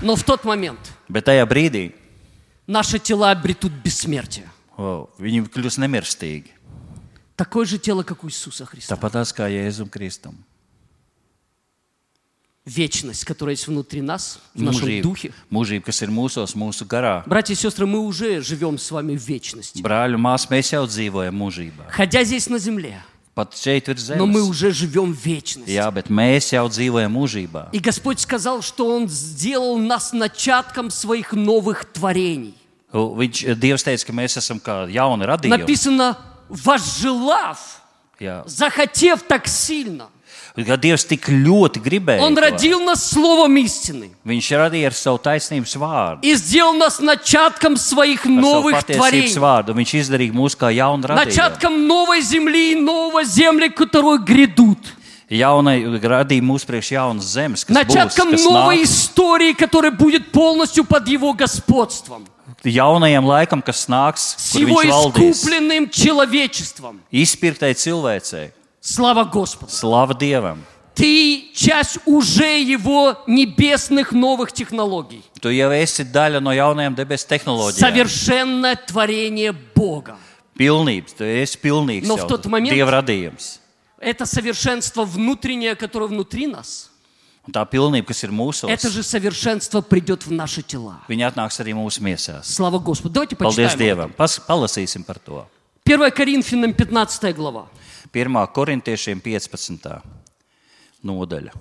Но 0.00 0.14
в 0.16 0.22
тот 0.24 0.44
момент 0.44 0.78
Bet 1.09 1.25
tajā 1.27 1.45
brīdī 1.45 1.91
наши 2.67 2.99
тела 2.99 3.31
обретут 3.31 3.71
бессмертие. 3.83 4.49
o, 4.77 5.09
viņi 5.19 5.47
kļūst 5.49 5.77
nemirstīgi. 5.79 6.49
Такое 7.35 7.65
же 7.65 7.77
тело, 7.79 8.03
как 8.03 8.23
у 8.23 8.27
Иисуса 8.29 8.65
Христа. 8.65 8.93
Tāpat 8.95 9.13
tās 9.17 9.33
kā 9.33 9.49
Jēzum 9.49 9.89
Kristum. 9.89 10.35
Вечность, 12.65 13.25
которая 13.25 13.55
есть 13.55 13.67
внутри 13.67 14.01
нас, 14.01 14.39
в 14.53 14.61
нашем 14.61 14.87
Mūžība, 14.87 15.01
духе. 15.03 15.33
mūžība, 15.51 15.83
kas 15.83 16.01
ir 16.01 16.07
mūsos, 16.09 16.55
mūsu 16.55 16.85
garā. 16.87 17.21
Братья 17.25 17.51
и 17.53 17.57
сестры, 17.57 17.85
мы 17.85 17.99
уже 17.99 18.39
живем 18.41 18.77
с 18.77 18.89
вами 18.89 19.17
в 19.17 19.27
вечности. 19.27 19.81
Brāļi, 19.81 20.15
māsas, 20.15 20.47
mēs 20.49 20.71
jau 20.71 20.85
dzīvojam 20.87 21.35
mūžībā. 21.35 21.89
Хотя 21.91 22.23
здесь 22.23 22.47
на 22.47 22.59
земле, 22.59 23.03
Pat 23.38 23.54
šeit 23.54 23.86
ir 23.86 23.94
но 24.16 24.26
мы 24.26 24.40
zemes. 24.40 24.50
уже 24.50 24.72
живем 24.72 25.12
в 25.14 25.24
вечности. 25.24 25.70
Jā, 25.70 25.86
bet 25.94 26.10
mēs 26.10 26.50
jau 26.50 26.66
dzīvojam 26.66 27.12
mūžībā. 27.14 27.68
И 27.72 27.78
Господь 27.78 28.18
сказал, 28.18 28.62
что 28.62 28.88
Он 28.96 29.08
сделал 29.08 29.78
нас 29.78 30.12
начатком 30.12 30.90
своих 30.90 31.32
новых 31.32 31.84
творений. 31.84 32.54
Viņš, 32.92 33.54
Dievs 33.60 33.84
teica, 33.84 34.06
ka 34.06 34.12
mēs 34.12 34.38
esam 34.40 34.58
kā 34.58 34.88
jauni 34.90 35.22
radījumi. 35.28 35.54
Написано, 35.54 36.16
возжелав, 36.48 37.58
Jā. 38.18 38.42
захотев 38.46 39.22
так 39.22 39.46
сильно. 39.46 40.08
Ka 40.66 40.76
Dievs 40.76 41.04
tik 41.06 41.28
ļoti 41.28 41.78
gribēja. 41.80 42.20
Он 42.20 42.34
to. 42.34 42.40
родил 42.40 42.80
нас 42.84 43.10
словом 43.10 43.56
истины 43.58 44.10
Viņš 44.26 44.46
radīja 44.58 44.86
ar 44.86 44.92
savu 44.92 45.18
taisnības 45.18 45.76
vārdu. 45.76 46.18
и 46.22 46.34
сделал 46.34 46.74
нас 46.74 46.98
начатком 47.00 47.76
своих 47.76 48.26
Ar 48.26 48.30
savu 48.32 48.40
новых 48.40 48.74
patiesības 48.74 48.96
творений. 48.96 49.38
vārdu. 49.38 49.74
Viņš 49.74 49.94
izdarīja 50.02 50.32
mūs 50.32 50.56
kā 50.56 50.72
jaunu 50.74 51.04
radījumu. 51.06 51.24
Начатком 51.24 51.86
новой 51.86 52.20
земли 52.22 52.72
и 52.72 52.74
нового 52.74 53.24
земли, 53.24 53.68
которые 53.68 54.18
грядут. 54.18 54.78
Jaunai 55.30 55.84
radīja 56.00 56.40
mūsu 56.42 56.64
priekš 56.66 56.90
jaunas 56.96 57.24
zemes, 57.36 57.62
kas 57.64 57.76
Начатком 57.76 58.28
būs, 58.28 58.36
kas 58.40 58.44
новой 58.44 58.78
nāks. 58.78 58.84
истории, 58.84 59.52
которая 59.52 59.90
будет 59.92 60.32
полностью 60.32 60.84
под 60.84 61.06
Его 61.06 61.34
господством. 61.34 62.26
Jaunajam 62.64 63.24
laikam, 63.26 63.62
kas 63.62 63.86
nāks, 63.88 64.34
С 64.38 64.56
kur 64.56 64.62
Его 64.62 64.82
viņš 64.82 64.90
valdīs. 64.90 65.30
искупленным 65.30 65.90
человечеством. 65.90 67.00
Izpirktai 67.12 67.74
cilvēcei. 67.74 68.50
Слава 68.82 69.24
Господу. 69.24 69.70
Slava 69.72 70.18
Dievam! 70.18 70.58
Ты 70.94 71.50
часть 71.54 71.98
уже 72.06 72.58
Его 72.60 73.22
небесных 73.26 74.12
новых 74.12 74.50
технологий. 74.52 75.22
Tu 75.40 75.50
jau 75.50 75.70
esi 75.70 76.02
daļa 76.04 76.40
no 76.42 76.50
jaunajām 76.50 76.94
debesu 76.96 77.26
tehnoloģijām. 77.28 77.78
Совершенное 77.78 78.74
творение 78.76 79.52
Бога. 79.52 80.16
Pilnības, 80.58 81.14
tu 81.14 81.24
esi 81.24 81.56
pilnīgs. 81.62 82.06
Но 82.06 82.16
в 82.16 82.20
jau 82.24 82.28
тот 82.28 82.46
момент- 82.46 82.74
Dieva 82.74 82.90
radījums. 83.02 83.58
Это 84.00 84.26
совершенство 84.26 85.04
внутреннее, 85.04 85.76
которое 85.76 86.06
внутри 86.08 86.46
нас. 86.48 86.90
Un 87.46 87.52
tā 87.52 87.64
pilnība, 87.64 88.06
kas 88.06 88.22
ir 88.24 88.30
mūsu, 88.30 88.68
Это 88.68 88.90
же 88.90 89.02
совершенство 89.02 89.80
придет 89.80 90.26
в 90.26 90.32
наши 90.32 90.62
тела. 90.62 91.00
viņa 91.08 91.32
atnāks 91.32 91.60
arī 91.60 91.74
mūsu 91.74 92.00
miesās. 92.02 92.42
Слава 92.44 92.78
Господу. 92.78 93.14
Давайте 93.14 93.36
Paldies 93.36 93.68
почитаем. 93.70 93.78
Dievam! 93.78 94.12
Pas, 94.16 94.38
palasīsim 94.46 95.04
par 95.04 95.16
to. 95.24 95.46
1 95.84 96.10
Коринфянам 96.10 96.74
15 96.74 97.32
глава. 97.32 97.66
1. 98.12 98.46
korintiešiem 98.52 99.20
15. 99.20 100.00
nodaļa. 101.02 101.52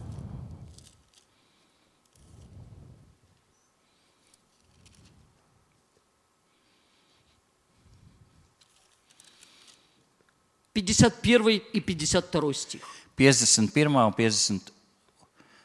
пятьдесят 10.78 11.22
первый 11.22 11.58
и 11.58 11.82
52 11.82 12.54
стих. 12.54 12.82
51. 13.18 13.96
un 13.96 14.14
50. 14.14 14.72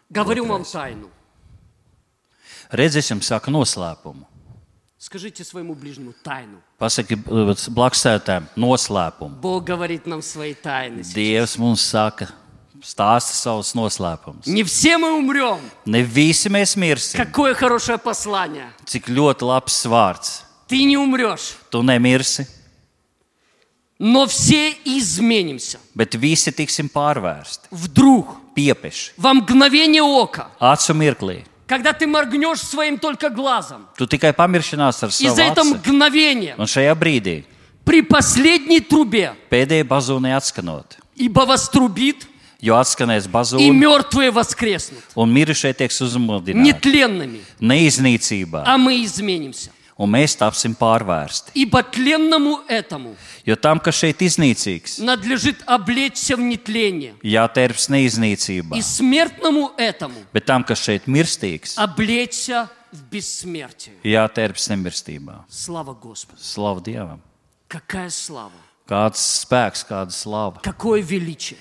Говорю 0.09 0.47
вам 0.47 0.65
тайну. 0.65 1.11
Redzēsim, 2.73 3.21
saka 3.21 3.51
noslēpumu. 3.53 4.25
Скажите 5.07 5.43
своему 5.43 5.75
ближнему 5.75 6.15
тайну. 6.23 6.63
Pasaki 6.79 7.17
blakusētājiem 7.19 8.47
noslēpumu. 8.57 9.41
Бог 9.41 9.65
говорит 9.65 10.07
нам 10.07 10.23
свои 10.23 10.55
тайны. 10.55 11.03
Dievs 11.03 11.59
mums 11.59 11.83
saka, 11.83 12.29
stāsta 12.81 13.35
savus 13.35 13.75
noslēpumus. 13.75 14.47
Не 14.47 14.63
все 14.63 14.99
мы 14.99 15.13
умрем. 15.19 15.59
Ne 15.87 16.03
visi 16.03 16.49
mēs 16.49 16.77
mirsim. 16.77 17.17
Какое 17.19 17.55
хорошее 17.55 17.99
послание. 17.99 18.71
Cik 18.87 19.09
ļoti 19.11 19.43
labs 19.43 19.83
vārds. 19.87 20.43
Ты 20.69 20.85
не 20.85 20.97
умрешь, 20.97 21.57
Tu 21.71 21.83
nemirsi, 21.83 22.47
но 23.99 24.27
все 24.27 24.71
изменимся. 24.85 25.79
bet 25.95 26.15
visi 26.15 26.51
tiksim 26.53 26.89
pārvērsti. 26.89 27.67
Вдруг, 27.71 28.37
Piepeši, 28.55 29.13
во 29.17 29.35
мгновение 29.35 30.03
ока, 30.03 30.51
acu 30.61 30.95
mirklī. 30.95 31.45
когда 31.67 31.93
ты 31.93 32.07
моргнешь 32.07 32.61
своим 32.61 32.99
только 32.99 33.31
глазом, 33.31 33.87
Tu 33.99 34.07
tikai 34.07 34.33
pamiršanās 34.33 35.03
ar 35.03 35.09
и 35.09 35.27
savu 35.27 35.35
за 35.35 35.43
это 35.43 35.63
aci. 35.63 35.75
мгновение, 35.75 36.55
Un 36.59 36.67
šajā 36.67 36.95
brīdī, 36.95 37.45
при 37.85 38.03
последней 38.03 38.81
трубе, 38.81 39.35
pēdējai 39.51 39.85
bazūnai 39.87 40.37
atskanot, 40.37 40.99
ибо 41.17 41.41
вострубит, 41.47 42.27
jo 42.61 42.75
atskanēs 42.77 43.27
и 43.27 43.29
bazūna 43.29 43.73
мертвые 43.73 44.31
воскреснут, 44.31 45.03
un 45.17 45.33
mirušie 45.33 45.73
tiks 45.75 46.01
uzmodināti 46.01 46.63
нетленными, 46.63 47.41
neiznīcībā, 47.61 48.63
а 48.67 48.79
мы 48.79 49.03
изменимся. 49.05 49.71
un 49.99 50.11
mēs 50.11 50.35
tapsim 50.39 50.75
pārvērsti. 50.75 51.53
Ибо 51.55 51.83
тленному 51.83 52.63
этому 52.69 53.17
Jo 53.45 53.57
tam, 53.57 53.79
kas 53.79 53.97
šeit 53.99 54.23
iznīcīgs, 54.23 55.03
надлежит 55.03 55.63
облечься 55.67 56.37
в 56.37 56.41
нетление, 56.41 57.15
jāterps 57.23 57.89
neiznīcībā, 57.91 58.77
и 58.77 58.83
смертному 58.83 59.73
этому 59.77 60.15
bet 60.33 60.47
tam, 60.47 60.65
kas 60.65 60.79
šeit 60.81 61.07
mirstīgs, 61.07 61.75
облечься 61.77 62.71
в 62.93 63.03
бессмертие. 63.11 63.95
jāterps 64.05 64.69
nemirstībā. 64.71 65.45
Слава 65.49 65.95
Господу! 65.95 66.41
Slavu 66.41 66.81
Dievam! 66.83 67.21
Какая 67.69 68.11
слава! 68.11 68.53
Kāds 68.89 69.21
spēks, 69.45 69.85
kāda 69.89 70.11
slava, 70.11 70.61
Какое 70.63 71.01
величие! 71.03 71.59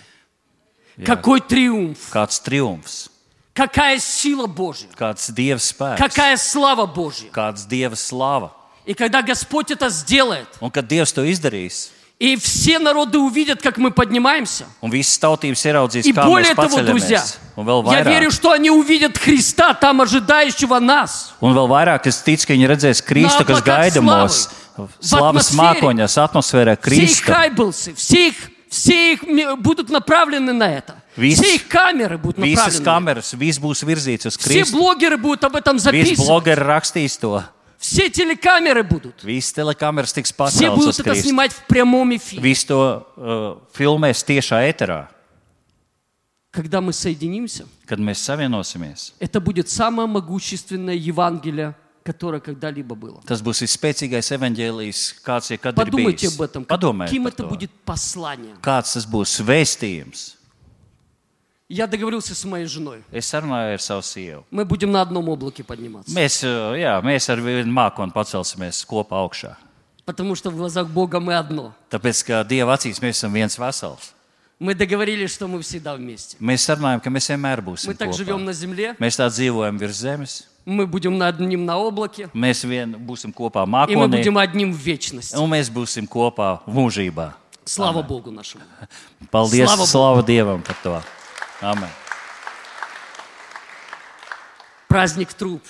Какой 1.06 1.40
триумф! 1.42 2.12
kāds 2.12 2.40
triumfs, 2.44 3.10
Какая 3.56 4.00
сила 4.00 4.48
Божья! 4.48 4.88
kāds 4.98 5.30
Dieva 5.30 5.60
spēks, 5.60 5.98
Какая 5.98 6.38
слава 6.38 6.86
Божья! 6.86 7.30
kāds 7.34 7.68
Dieva 7.68 7.96
slava. 7.96 8.52
И 8.86 8.94
когда 8.94 9.22
Господь 9.22 9.70
это 9.72 9.90
сделает, 9.90 10.48
Un 10.62 10.72
kad 10.72 10.88
Dievs 10.88 11.14
to 11.14 11.26
izdarīs, 11.30 11.90
и 12.18 12.36
все 12.38 12.78
народы 12.80 13.18
увидят, 13.18 13.62
как 13.62 13.78
мы 13.78 13.92
поднимаемся, 13.92 14.66
un 14.82 14.90
visas 14.90 15.18
tautības 15.20 15.66
ieraudzīs, 15.66 16.06
и 16.06 16.14
kā 16.14 16.24
более 16.26 16.54
mēs 16.54 16.56
того, 16.56 16.82
друзья, 16.82 17.20
paceļamies, 17.20 17.38
un 17.58 17.66
vēl 17.66 17.92
я 17.94 18.02
верю, 18.04 18.30
vairāk, 18.30 18.32
что 18.32 18.52
они 18.52 18.70
увидят 18.72 19.18
Христа, 19.18 19.74
там 19.74 20.02
ожидающего 20.02 20.80
нас. 20.80 21.34
un 21.42 21.54
vēl 21.54 21.68
vairāk 21.68 22.08
es 22.08 22.22
ticu, 22.24 22.48
ka 22.48 22.54
viņi 22.54 22.68
redzēs 22.70 23.02
Kristu, 23.04 23.44
kas 23.44 23.60
облаках 23.60 23.66
gaida 23.66 24.02
mūs 24.02 24.48
славы, 24.78 24.88
в 24.88 25.06
slavas 25.06 25.50
атмосфере. 25.52 25.82
mākoņos, 25.82 26.18
atmosfērā 26.30 26.78
Все 26.80 27.04
их 27.04 27.12
Kristu. 27.20 27.32
хайблсы, 27.34 27.94
все 27.96 28.28
их, 28.30 28.36
все 28.70 29.14
их 29.14 29.24
м- 29.24 29.60
будут 29.62 29.90
направлены 29.90 30.54
на 30.54 30.64
это. 30.72 30.96
Viss- 31.18 31.36
Все 31.42 31.56
их 31.56 31.68
камеры 31.68 32.18
будут 32.18 32.38
Visas 32.40 32.80
направлены. 32.80 32.86
kameras, 32.86 33.34
viss 33.34 33.60
būs 33.60 33.84
virzīts 33.84 34.26
uz 34.28 34.38
Все 34.38 34.62
Kristu. 34.64 34.72
блогеры 34.78 35.18
будут 35.18 35.44
об 35.44 35.56
этом 35.56 35.78
Visi 35.78 35.80
записывать. 35.92 36.18
blogeri 36.28 36.64
rakstīs 36.66 37.18
to. 37.20 37.44
Все 37.78 38.10
телекамеры 38.10 38.84
будут. 38.84 39.24
Visas 39.24 39.54
telekameras 39.54 40.14
tiks 40.14 40.26
Все 40.32 40.36
paceltas 40.36 40.76
будут 40.76 40.96
uz 40.96 41.00
это 41.00 41.12
Kristu. 41.12 41.22
снимать 41.24 41.52
в 41.52 41.66
прямом 41.68 42.16
эфире. 42.16 42.42
Visu 42.42 42.68
to 42.68 43.06
uh, 43.18 43.58
filmēs 43.76 44.24
tiešā 44.24 44.62
eterā. 44.70 45.08
Когда 46.52 46.82
мы 46.82 46.92
соединимся, 46.92 47.66
Kad 47.88 48.00
mēs 48.00 48.20
savienosimies, 48.20 49.14
это 49.20 49.40
будет 49.40 49.70
самое 49.70 50.06
могущественное 50.08 50.96
Евангелие, 50.96 51.76
которое 52.04 52.42
когда-либо 52.42 52.94
было. 52.96 53.22
tas 53.26 53.42
būs 53.42 53.62
visspēcīgais 53.64 54.32
evaņģēlijs, 54.36 55.16
kāds 55.24 55.50
jebkad 55.52 55.72
ir 55.74 55.86
Подумайте 55.86 56.28
bijis. 56.28 56.36
об 56.36 56.42
этом. 56.42 56.66
Padomājiet 56.66 57.08
Каким 57.08 57.24
par 57.24 57.32
это 57.34 57.44
to. 57.44 57.50
будет 57.50 57.72
послание? 57.86 58.56
Kāds 58.62 58.94
tas 58.94 59.06
būs 59.06 59.40
vēstījums? 59.42 60.35
Я 61.70 61.88
договорился 61.88 62.36
с 62.36 62.44
моей 62.44 62.66
женой. 62.66 63.02
Es 63.14 63.32
sarunāju 63.32 63.74
ar 63.76 63.80
savu 63.80 64.02
sievu. 64.04 64.44
Мы 64.52 64.66
будем 64.66 64.92
на 64.92 65.02
одном 65.02 65.30
облаке 65.30 65.64
подниматься. 65.64 66.12
Mēs, 66.14 66.44
uh, 66.44 66.76
jā, 66.76 67.00
mēs 67.02 67.30
ar 67.32 67.40
vienu 67.40 67.72
mākoni 67.72 68.12
pacelsimies 68.12 68.84
kopā 68.86 69.16
augšā. 69.24 69.56
Потому 70.06 70.36
что 70.36 70.50
в 70.50 70.58
глазах 70.58 70.88
Бога 70.88 71.22
мы 71.22 71.38
одно. 71.38 71.74
Tāpēc, 71.90 72.26
ka 72.26 72.44
Dieva 72.44 72.74
acīs 72.76 73.00
mēs 73.00 73.16
esam 73.24 73.32
viens 73.32 73.58
vesels. 73.58 74.12
Мы 74.60 74.76
договорились, 74.76 75.32
что 75.34 75.48
мы 75.48 75.62
всегда 75.62 75.96
вместе. 75.96 76.36
Mēs 76.42 76.68
sarunājam, 76.68 77.00
ka 77.02 77.10
mēs 77.10 77.30
vienmēr 77.32 77.62
būsim 77.64 77.88
Мы 77.88 77.96
так 77.96 78.14
живем 78.14 78.40
kopā. 78.40 78.46
на 78.46 78.54
земле, 78.54 78.96
Mēs 79.00 79.16
tā 79.18 79.26
dzīvojam 79.32 79.80
virs 79.80 79.98
zemes, 80.04 80.44
мы 80.66 80.86
будем 80.86 81.18
над 81.18 81.40
ним 81.40 81.66
на 81.66 81.78
облаке, 81.78 82.30
mēs 82.34 82.66
vien 82.68 82.94
būsim 83.00 83.34
kopā 83.34 83.64
и 83.64 83.66
мы 83.66 84.06
mākonī, 84.06 84.18
будем 84.18 84.38
одним 84.38 84.74
в 84.74 84.78
вечности. 84.78 85.36
un 85.36 85.50
mēs 85.50 85.72
būsim 85.72 86.06
kopā 86.06 86.60
mūžībā. 86.68 87.32
Слава 87.66 88.04
Богу 88.04 88.30
нашему. 88.30 88.64
Paldies, 89.32 89.70
Slava 89.70 89.86
Slava 89.88 90.22
Dievam 90.22 90.62
par 90.62 90.76
to. 90.84 91.02
Amen. 91.62 91.90
Праздник 94.88 95.34
труп. 95.34 95.62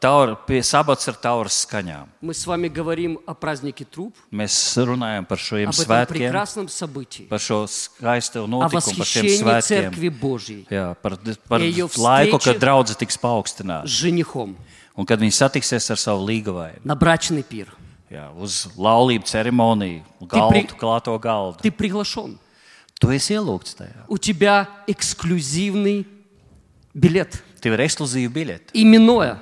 Taur, 0.00 0.34
pie 0.44 0.58
sabats 0.60 1.08
ar 1.08 1.16
tauras 1.16 1.62
skaņām. 1.64 2.08
Мы 2.20 2.34
с 2.34 2.44
вами 2.46 2.68
говорим 2.68 3.18
о 3.26 3.32
празднике 3.32 3.86
труп, 3.86 4.12
Mēs 4.30 4.52
runājam 4.76 5.24
par 5.24 5.38
šiem 5.40 5.70
об 5.70 5.72
этом 5.72 5.84
svētkiem, 5.86 6.28
прекрасном 6.28 6.68
событии, 6.68 7.24
par 7.30 7.40
šo 7.40 7.64
skaisto 7.64 8.44
о 8.44 8.46
notikumu, 8.46 8.68
par 8.68 8.82
šiem 8.84 8.98
восхищении 9.00 9.38
svētkiem. 9.40 9.62
Церкви 9.88 10.08
Божьей 10.10 10.66
Jā, 10.68 10.94
par, 11.00 11.16
par 11.48 11.60
Eju 11.64 11.88
laiku, 11.96 12.36
встречи. 12.36 12.44
kad 12.44 12.60
draudzene 12.60 12.98
tiks 13.00 13.16
paaugstināta 13.16 13.86
с 13.86 13.90
женихом 13.90 14.56
un 14.94 15.06
kad 15.06 15.20
viņi 15.20 15.32
satiksies 15.32 15.88
ar 15.90 15.96
savu 15.96 16.26
līgavainu. 16.26 16.84
на 16.84 16.94
брачный 16.94 17.42
пир. 17.42 17.72
Jā, 18.10 18.28
uz 18.36 18.66
laulību 18.76 19.24
ceremoniju, 19.24 20.02
pri- 20.20 20.28
galdu, 20.28 20.76
klāto 20.76 21.18
galdu. 21.18 21.62
Ты 21.62 21.70
приглашен. 21.70 22.38
Tu 23.02 23.12
esi 23.14 23.36
ielūgts 23.36 23.76
tajā. 23.78 24.06
У 24.08 24.18
тебя 24.18 24.68
эксклюзивный 24.86 26.06
билет, 26.94 27.42
Tev 27.62 27.74
ir 27.74 27.82
ekskluzīva 27.86 28.30
biļete 28.30 28.74
именное, 28.78 29.36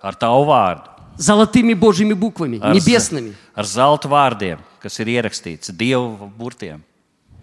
ar 0.00 0.16
tavu 0.16 0.46
vārdu, 0.48 0.88
золотыми 1.18 1.74
Божьими 1.74 2.14
буквами, 2.14 2.58
ar, 2.60 2.74
небесными. 2.74 3.34
ar 3.54 3.64
zelta 3.64 4.08
vārdiem, 4.08 4.58
kas 4.80 4.98
ir 5.00 5.08
ierakstīts 5.08 5.72
Dieva 5.72 6.28
burtiem. 6.36 6.82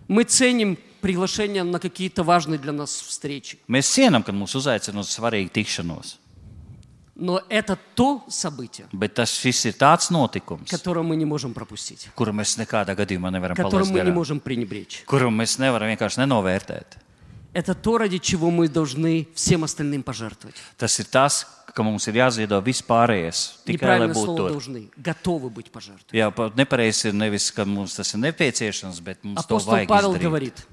Мы 0.08 0.24
ценим 0.24 0.78
приглашение 1.02 1.64
на 1.64 1.80
какие-то 1.80 2.24
важные 2.24 2.60
для 2.60 2.72
нас 2.72 2.90
встречи. 2.90 3.58
Mēs 3.68 3.90
cienām, 3.90 4.24
kad 4.24 4.34
mūs 4.34 4.56
uzaicina 4.58 5.02
uz 5.02 5.10
svarīgu 5.14 5.50
tikšanos, 5.54 6.18
Но 7.20 7.42
это 7.48 7.78
то 7.96 8.26
событие, 8.28 8.88
bet 8.92 9.14
tas 9.16 9.32
šis 9.32 9.72
ir 9.72 9.74
tāds 9.80 10.12
notikums, 10.12 10.70
которое 10.70 11.02
мы 11.02 11.16
не 11.16 11.24
можем 11.24 11.54
пропустить, 11.54 12.10
kuru 12.14 12.34
mēs 12.34 12.58
nekādā 12.60 12.92
gadījumā 12.94 13.32
nevaram 13.32 13.56
которым 13.56 13.88
palaist 13.88 13.92
мы 13.94 14.00
не 14.04 14.12
garām, 14.12 14.14
можем 14.14 14.40
пренебречь. 14.42 15.06
kuru 15.08 15.30
mēs 15.32 15.56
nevaram 15.58 15.88
vienkārši 15.96 16.20
nenovērtēt. 16.28 16.98
Это 17.54 17.74
то, 17.74 17.98
ради 17.98 18.18
чего 18.18 18.52
мы 18.52 18.68
должны 18.68 19.30
всем 19.34 19.64
остальным 19.64 20.04
пожертвовать. 20.04 20.56
Tas 20.78 21.00
ir 21.00 21.06
tas, 21.06 21.46
ka 21.74 21.84
mums 21.84 22.06
ir 22.10 22.16
jāziedo 22.20 22.60
vispārējais, 22.62 23.64
tikai 23.64 23.72
lai 23.72 23.74
Неправильное 24.04 24.14
būtu 24.14 24.26
слово 24.26 24.38
tur. 24.38 24.50
должны. 24.52 24.90
Готовы 24.98 25.50
быть 25.50 25.72
пожертвовать. 25.72 26.12
Jā, 26.12 26.30
pa- 26.36 26.52
nepareizi 26.54 27.08
ir 27.08 27.14
nevis, 27.14 27.50
ka 27.56 27.64
mums 27.64 27.96
tas 27.96 28.12
ir 28.14 28.20
nepieciešams, 28.20 29.00
bet 29.00 29.24
mums 29.24 29.40
to 29.48 29.56
Апостол 29.56 29.72
vajag 29.72 29.88
Павел 29.88 30.12
izdarīt. 30.12 30.22
говорит. 30.22 30.68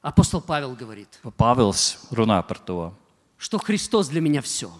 Апостол 0.00 0.40
Павел 0.40 0.74
говорит, 0.74 1.08
Pāvils 1.36 1.96
runā 2.10 2.42
par 2.46 2.58
to. 2.64 2.92
что 3.38 3.58
Христос 3.58 4.08
для 4.08 4.22
меня 4.22 4.40
все. 4.40 4.70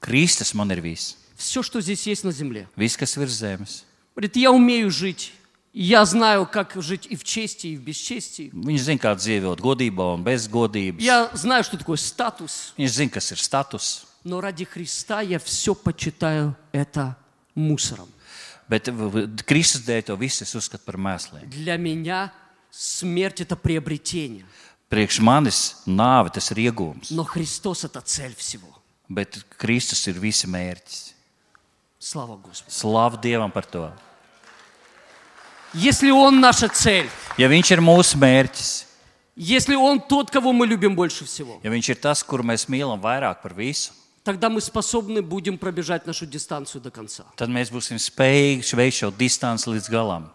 Kristus 0.00 0.54
man 0.54 0.70
ir 0.70 0.80
viss, 0.82 1.16
Все, 1.36 1.62
что 1.62 1.80
здесь 1.80 2.06
есть 2.06 2.24
на 2.24 2.32
земле. 2.32 2.68
viss, 2.76 2.96
kas 2.98 3.16
virs 3.16 3.32
zemes. 3.34 3.84
Говорит, 4.14 4.36
я 4.36 4.50
умею 4.52 4.90
жить. 4.90 5.32
и 5.72 5.82
Я 5.82 6.04
знаю, 6.04 6.46
как 6.46 6.74
жить 6.80 7.06
и 7.10 7.16
в 7.16 7.24
чести, 7.24 7.66
и 7.68 7.76
в 7.76 7.82
бесчестии. 7.82 8.50
Viņš 8.54 8.80
zina, 8.80 8.98
kā 9.00 9.14
dzīvot 9.16 9.58
godībā 9.60 10.14
un 10.14 10.22
bez 10.22 10.46
godības. 10.48 11.00
Я 11.02 11.30
знаю, 11.34 11.64
что 11.64 11.76
такое 11.76 11.96
статус. 11.96 12.72
Viņš 12.78 12.90
zina, 12.90 13.10
kas 13.10 13.32
ir 13.32 13.38
status. 13.38 14.04
Но 14.22 14.40
ради 14.40 14.64
Христа 14.64 15.20
я 15.20 15.38
все 15.40 15.74
почитаю 15.74 16.56
это 16.72 17.16
мусором. 17.56 18.08
Bet 18.68 18.86
v- 18.88 19.10
v- 19.10 19.42
Kristus 19.44 19.82
dēļ 19.84 20.02
to 20.06 20.16
visu 20.16 20.44
es 20.44 20.54
uzskatu 20.54 20.84
par 20.86 20.96
mēsliem. 20.96 21.44
Для 21.50 21.76
меня 21.76 22.32
смерть – 22.70 23.42
это 23.42 23.56
приобретение. 23.56 24.46
Priekš 24.88 25.18
manis 25.20 25.74
nāve 25.86 26.30
tas 26.32 26.50
ir 26.52 26.70
iegūms, 26.70 27.10
Но 27.10 27.24
Христос – 27.24 27.84
это 27.84 28.00
цель 28.00 28.34
всего. 28.36 28.77
bet 29.08 29.38
Kristus 29.58 30.06
ir 30.08 30.18
visi 30.18 30.46
mērķis. 30.46 31.12
Слава 31.98 32.36
Господу. 32.36 32.70
Slavu 32.70 33.16
Dievam 33.20 33.50
par 33.52 33.64
to. 33.64 33.90
Если 35.72 36.10
Он 36.10 36.40
наша 36.40 36.68
цель, 36.68 37.08
Ja 37.36 37.48
Viņš 37.48 37.72
ir 37.74 37.80
mūsu 37.80 38.16
mērķis, 38.18 38.86
если 39.36 39.74
Он 39.74 40.00
тот, 40.00 40.30
кого 40.30 40.52
мы 40.52 40.66
любим 40.66 40.94
больше 40.94 41.24
всего, 41.24 41.58
ja 41.64 41.70
Viņš 41.70 41.88
ir 41.90 41.96
tas, 42.00 42.22
kuru 42.22 42.44
mēs 42.44 42.68
mīlam 42.68 43.00
vairāk 43.00 43.42
par 43.42 43.54
visu, 43.54 43.92
тогда 44.22 44.48
мы 44.48 44.60
способны 44.60 45.20
будем 45.22 45.58
пробежать 45.58 46.06
нашу 46.06 46.26
дистанцию 46.26 46.80
до 46.80 46.90
конца. 46.90 47.24
tad 47.36 47.48
mēs 47.48 47.70
būsim 47.72 47.98
spējīgi 47.98 48.76
veikt 48.76 48.96
šo 48.96 49.10
distanci 49.10 49.70
līdz 49.70 49.90
galam. 49.90 50.30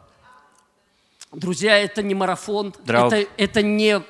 Друзья, 1.32 1.78
это 1.78 2.02
не 2.02 2.16
марафон, 2.16 2.74
Драуг. 2.84 3.14
это, 3.14 3.30
это, 3.38 3.62
не, 3.62 4.04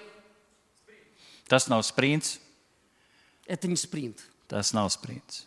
Tas 1.49 1.67
nav 1.67 1.82
sprints, 1.82 2.39
это 3.45 3.67
не 3.67 3.75
спринт. 3.75 4.17
Tas 4.49 4.72
nav 4.72 4.88
sprints. 4.88 5.45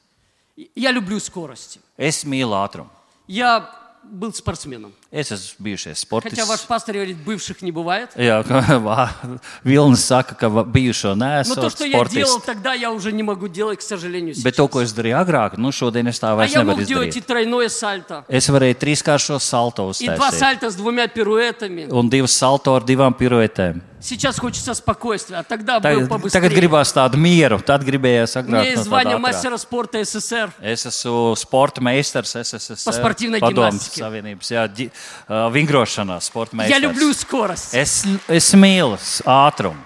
Я 0.76 0.92
люблю 0.92 1.20
скорости. 1.20 1.80
Es 1.98 2.26
mīlu 2.26 2.54
ātrumu. 2.58 2.90
Я 3.28 3.70
был 4.04 4.34
спортсменом. 4.34 4.94
Es 5.13 5.31
esmu 5.31 5.65
bijušais 5.65 6.07
Хотя 6.09 6.45
ваш 6.47 6.61
sportists. 6.61 6.67
пастор 6.67 6.95
говорит, 6.95 7.17
бывших 7.19 7.61
не 7.63 7.71
бывает. 7.71 8.09
Jā, 8.17 8.43
ka 8.47 8.61
vā- 8.79 9.39
Vilnis 9.65 10.01
saka, 10.01 10.35
ka 10.35 10.49
va- 10.49 10.65
bijušo 10.65 11.15
Но 11.15 11.25
neesmu 11.27 11.55
то, 11.55 11.69
что 11.71 11.85
я 11.85 12.03
делал 12.05 12.39
sportists. 12.39 12.47
тогда, 12.47 12.73
я 12.73 12.91
уже 12.91 13.13
не 13.13 13.23
могу 13.23 13.47
делать, 13.49 13.79
к 13.81 13.83
сожалению, 13.83 14.35
Bet 14.43 14.57
to, 14.57 14.69
ko 14.69 14.81
сейчас. 14.81 14.93
es 14.93 14.95
darīju 14.97 15.17
agrāk, 15.25 15.59
nu 15.59 15.69
šodien 15.69 16.09
es 16.09 16.19
tā 16.19 16.33
А 16.33 16.37
vairs 16.37 16.51
я 16.53 16.61
nevaru 16.63 16.79
мог 16.79 16.85
делать 16.87 17.15
и 17.15 17.21
izdarīt. 17.21 17.27
тройное 17.27 17.69
сальто, 17.69 18.25
Es 18.29 18.49
varēju 18.49 18.75
trīskāršo 18.79 19.39
salto 19.39 19.91
и 20.01 20.07
два 20.07 20.31
uztaisīt. 20.31 20.39
сальто 20.39 20.71
с 20.71 20.75
двумя 20.77 21.07
пируэтами. 21.09 21.89
Un 21.91 22.09
divas 22.09 22.33
salto 22.33 22.75
ar 22.75 22.83
divām 22.83 23.13
piruetēm. 23.15 23.83
Сейчас 24.03 24.37
хочется 24.41 24.75
спокойствия, 24.75 25.37
а 25.39 25.43
тогда 25.45 25.79
был 25.79 26.01
Tagad, 26.01 26.09
побыстрее. 26.09 26.31
tagad 26.33 26.53
gribās 26.53 26.91
tādu 26.93 27.15
mieru, 27.17 27.63
tad 27.63 27.85
gribējās 27.85 28.35
У 28.35 28.43
меня 28.43 28.63
agrāk. 28.63 28.67
есть 28.67 28.77
no 28.79 28.81
tāda 28.81 28.85
звание 28.89 29.17
ātrāk. 29.17 29.21
мастера 29.21 29.57
спорта 29.59 29.99
СССР. 30.05 30.51
Es 30.61 30.85
esmu 30.87 31.37
sporta 31.37 31.81
meistars, 31.81 32.35
es 32.35 32.53
esmu 32.53 32.85
Pa 32.85 32.91
sportīvnai 32.91 33.39
padomus 33.39 33.93
ģimnastikai. 33.95 34.03
savienības, 34.03 34.51
jā, 34.51 34.67
ģi, 34.75 34.91
uh, 34.97 35.51
vingrošanā, 35.53 36.21
sporta 36.21 36.57
Я 36.57 36.79
meistars. 36.79 36.81
люблю 36.83 37.13
скорость. 37.15 37.75
Es, 37.75 38.05
es 38.29 38.55
mīlu 38.55 38.95
s- 38.99 39.23
ātrumu, 39.27 39.79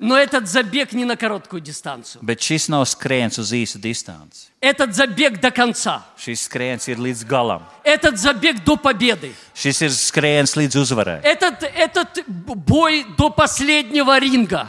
Но 0.00 0.16
этот 0.16 0.46
забег 0.46 0.92
не 0.92 1.04
на 1.04 1.16
короткую 1.16 1.60
дистанцию. 1.60 2.22
bet 2.22 2.38
šis 2.38 2.68
nav 2.68 2.84
skrējiens 2.86 3.36
uz 3.40 3.50
īsu 3.52 3.78
distanci. 3.80 4.46
Этот 4.60 4.94
забег 4.94 5.40
до 5.40 5.50
конца. 5.50 6.04
Šis 6.16 6.46
skrējiens 6.48 6.88
ir 6.88 6.98
līdz 6.98 7.26
galam. 7.26 7.62
Этот 7.84 8.16
забег 8.16 8.62
до 8.64 8.76
победы. 8.76 9.32
Šis 9.56 9.82
ir 9.82 9.90
skrējiens 9.90 10.54
līdz 10.54 10.76
uzvarai. 10.76 11.20
Этот, 11.24 11.64
этот 11.74 12.24
бой 12.28 13.04
до 13.16 13.28
последнего 13.30 14.16
ринга. 14.20 14.68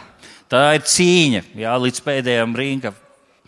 Tā 0.50 0.74
ir 0.76 0.82
cīņa 0.82 1.44
jā, 1.54 1.78
līdz 1.78 2.02
pēdējiem 2.02 2.56
ringam. 2.58 2.94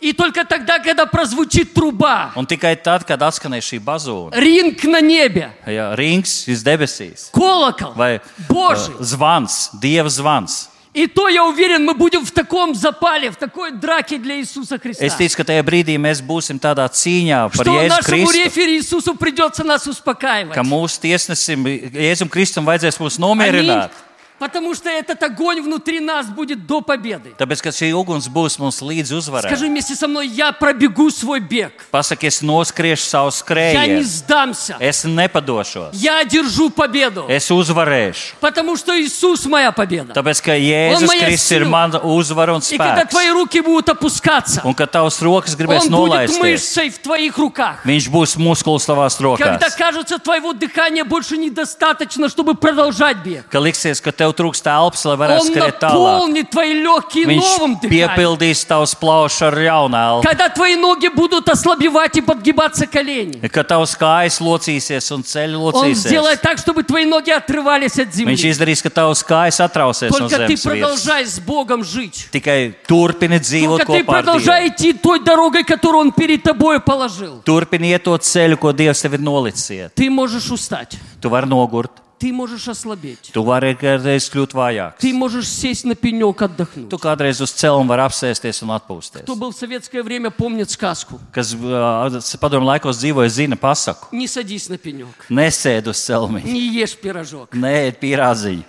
И 0.00 0.12
только 0.12 0.44
тогда, 0.44 0.80
когда 0.80 1.06
прозвучит 1.06 1.74
труба, 1.74 2.32
Un 2.34 2.44
tikai 2.44 2.74
tad, 2.74 3.04
kad 3.06 3.22
atskanēs 3.22 3.62
šī 3.62 3.78
bazūna, 3.78 4.34
ринг 4.34 4.82
на 4.90 5.00
небе, 5.00 5.52
jā, 5.64 5.94
rings 5.94 6.48
iz 6.50 6.64
debesīs 6.66 7.28
колокол, 7.30 7.92
vai 7.94 8.20
Божий. 8.48 8.94
uh, 8.98 9.02
zvans, 9.02 9.70
Dieva 9.80 10.08
zvans. 10.08 10.68
И 10.92 11.06
то, 11.06 11.28
я 11.28 11.44
уверен, 11.46 11.86
мы 11.86 11.94
будем 11.94 12.22
в 12.26 12.32
таком 12.32 12.74
запале, 12.74 13.30
в 13.30 13.36
такой 13.36 13.70
драке 13.70 14.18
для 14.18 14.36
Иисуса 14.40 14.76
Христа. 14.78 15.06
Es 15.06 15.16
ticu, 15.16 15.36
ka 15.36 15.44
tajā 15.44 15.62
brīdī 15.62 15.96
mēs 15.96 16.20
būsim 16.20 16.58
tādā 16.60 16.84
cīņā 16.90 17.48
par 17.48 17.64
Что 17.64 17.72
Jēzu 17.72 17.88
нашему 17.88 18.26
Kristu. 18.26 18.44
рефери 18.44 18.76
Иисусу 18.78 19.14
придется 19.14 19.62
нас 19.64 19.86
успокаивать. 19.86 20.52
Ka 20.54 20.62
mūsu 20.62 21.00
tiesnesim, 21.00 21.64
Jēzum 21.94 22.28
Kristum, 22.28 22.66
vajadzēs 22.66 22.98
mūs 23.00 23.16
nomierināt. 23.22 23.90
Потому 24.38 24.74
что 24.74 24.88
этот 24.90 25.22
огонь 25.22 25.62
внутри 25.62 26.00
нас 26.00 26.26
будет 26.26 26.66
до 26.66 26.80
победы. 26.80 27.32
Tāpēc, 27.38 27.62
ka 27.62 27.68
šī 27.70 27.92
uguns 27.94 28.26
būs 28.26 28.58
mums 28.58 28.82
līdz 28.82 29.12
uzvarai. 29.14 29.46
Скажи 29.46 29.66
вместе 29.68 29.94
со 29.94 30.08
мной, 30.08 30.26
я 30.26 30.50
пробегу 30.50 31.10
свой 31.12 31.38
бег. 31.38 31.70
Pasaki, 31.92 32.26
es 32.26 32.42
noskriešu 32.42 33.06
savu 33.06 33.30
Я 33.30 33.86
не 33.86 34.02
skrējienu. 34.02 34.02
сдамся. 34.02 34.76
Es 34.80 35.04
nepadošos. 35.04 35.90
Я 35.92 36.18
одержу 36.18 36.70
победу. 36.70 37.24
Es 37.28 37.52
uzvarēšu. 37.54 38.34
Потому 38.40 38.76
что 38.76 38.98
Иисус 39.00 39.46
моя 39.46 39.70
победа. 39.70 40.12
Tāpēc, 40.12 40.42
ka 40.42 40.50
Jēzus 40.58 41.06
moja 41.06 41.26
Kristus 41.26 41.50
ir 41.52 41.62
sila. 41.62 41.70
mana 41.70 42.00
uzvara 42.02 42.54
un 42.54 42.62
И 42.68 42.76
когда 42.76 43.04
spēks. 43.04 43.10
твои 43.10 43.30
руки 43.30 43.60
будут 43.60 43.90
опускаться, 43.90 44.60
Un 44.64 44.74
kad 44.74 44.90
tavs 44.90 45.22
rokas 45.22 45.54
gribēs 45.54 45.86
Он 45.86 45.90
будет 45.90 46.30
nolaisties, 46.30 46.40
мышцей 46.42 46.90
в 46.90 46.98
твоих 46.98 47.38
руках. 47.38 47.76
viņš 47.86 48.10
būs 48.10 48.36
muskulis 48.38 48.82
tavās 48.84 49.14
Когда 49.38 49.68
rokās. 49.68 49.76
кажется, 49.78 50.18
твоего 50.18 50.52
дыхания 50.52 51.04
больше 51.04 51.36
недостаточно, 51.38 52.28
чтобы 52.28 52.56
продолжать 52.56 53.18
бег. 53.18 53.46
Ka 53.48 53.60
liksies, 53.60 54.00
ka 54.02 54.10
tev 54.10 54.25
trūkst 54.26 54.66
elpas, 54.66 55.04
lai 55.04 55.16
varētu 55.16 55.40
Он 55.40 55.46
skriet 55.46 55.78
tālāk. 55.78 55.92
наполнит 55.94 56.50
твои 56.50 56.72
легкие 56.82 57.26
новым 57.26 57.76
Viņš 57.76 57.80
дыханием. 57.80 57.90
piepildīs 58.16 58.64
tavus 58.66 58.94
plaušus 58.98 59.42
ar 59.42 59.54
jaunu 59.54 59.96
elpu. 59.96 60.22
Когда 60.28 60.48
твои 60.48 60.74
ноги 60.76 61.08
будут 61.08 61.48
ослабевать 61.48 62.16
и 62.16 62.20
подгибаться 62.20 62.86
колени. 62.86 63.38
Kad 63.48 63.68
tavs 63.68 63.94
kājas 63.96 64.40
locīsies 64.40 65.12
un 65.14 65.22
ceļš 65.22 65.54
Он 65.54 65.72
locīsies, 65.72 66.08
сделает 66.08 66.40
так, 66.42 66.58
чтобы 66.58 66.82
твои 66.82 67.04
ноги 67.04 67.30
отрывались 67.30 67.98
от 67.98 68.08
viņš 68.08 68.36
земли. 68.36 68.50
izdarīs, 68.50 68.82
ka 68.82 68.88
tavs 68.90 69.22
kājas 69.24 69.60
atrausies 69.60 70.10
no 70.10 70.18
Только 70.28 70.36
ты 70.46 70.56
zemes. 70.56 70.64
virsmas. 70.64 70.80
продолжай 70.80 71.24
с 71.26 71.38
Богом 71.38 71.84
жить. 71.84 72.28
Tikai 72.32 72.74
turpini 72.88 73.38
dzīvot 73.38 73.78
Только 73.78 73.92
ты 73.92 74.02
kopā 74.02 74.16
ar 74.18 74.22
продолжай 74.24 74.64
Dievu. 74.64 74.68
идти 74.74 74.92
той 74.94 75.20
дорогой, 75.20 75.64
которую 75.64 76.00
Он 76.00 76.12
перед 76.12 76.42
тобой 76.42 76.80
положил. 76.80 77.42
Turpini 77.44 77.92
iet 77.92 78.04
to 78.04 78.16
ceļu, 78.18 78.56
ko 78.58 78.72
Dievs 78.72 79.02
tev 79.02 79.14
ir 79.14 79.20
nolicis. 79.20 79.70
iet. 79.70 79.90
Ты 79.94 80.08
можешь 80.10 80.50
устать. 80.50 80.96
Tu 81.20 81.28
vari 81.28 81.46
nogurt, 81.46 81.90
Ты 82.18 82.32
можешь 82.32 82.68
ослабеть. 82.68 83.32
tu 83.34 83.42
vari 83.42 83.74
kādreiz 83.74 84.28
kļūt 84.30 84.52
vājāks. 84.54 84.98
Ты 85.00 85.12
можешь 85.12 85.48
сесть 85.48 85.84
на 85.84 85.96
пенек 85.96 86.40
отдохнуть. 86.40 86.88
Tu 86.88 86.96
kādreiz 86.96 87.40
uz 87.42 87.50
ceļa 87.50 87.82
vari 87.88 88.02
apsēsties 88.06 88.62
un 88.62 88.70
atpūsties. 88.78 89.22
Кто 89.26 89.34
был 89.34 89.50
в 89.50 89.56
советское 89.56 90.04
время, 90.04 90.30
помнит 90.30 90.70
сказку. 90.70 91.18
Kas 91.34 91.50
ā, 91.52 92.38
padomu 92.38 92.66
laikos 92.70 93.02
dzīvoja, 93.02 93.26
zina 93.28 93.56
pasaku. 93.56 94.06
Не 94.12 94.28
садись 94.28 94.68
на 94.68 94.78
пенек. 94.78 95.26
Nesēd 95.28 95.88
uz 95.88 95.98
celmi, 95.98 96.44
Не 96.44 96.70
ешь 96.78 96.94
пирожок. 96.96 97.50
neēd 97.50 97.98
pierāziņu. 97.98 98.62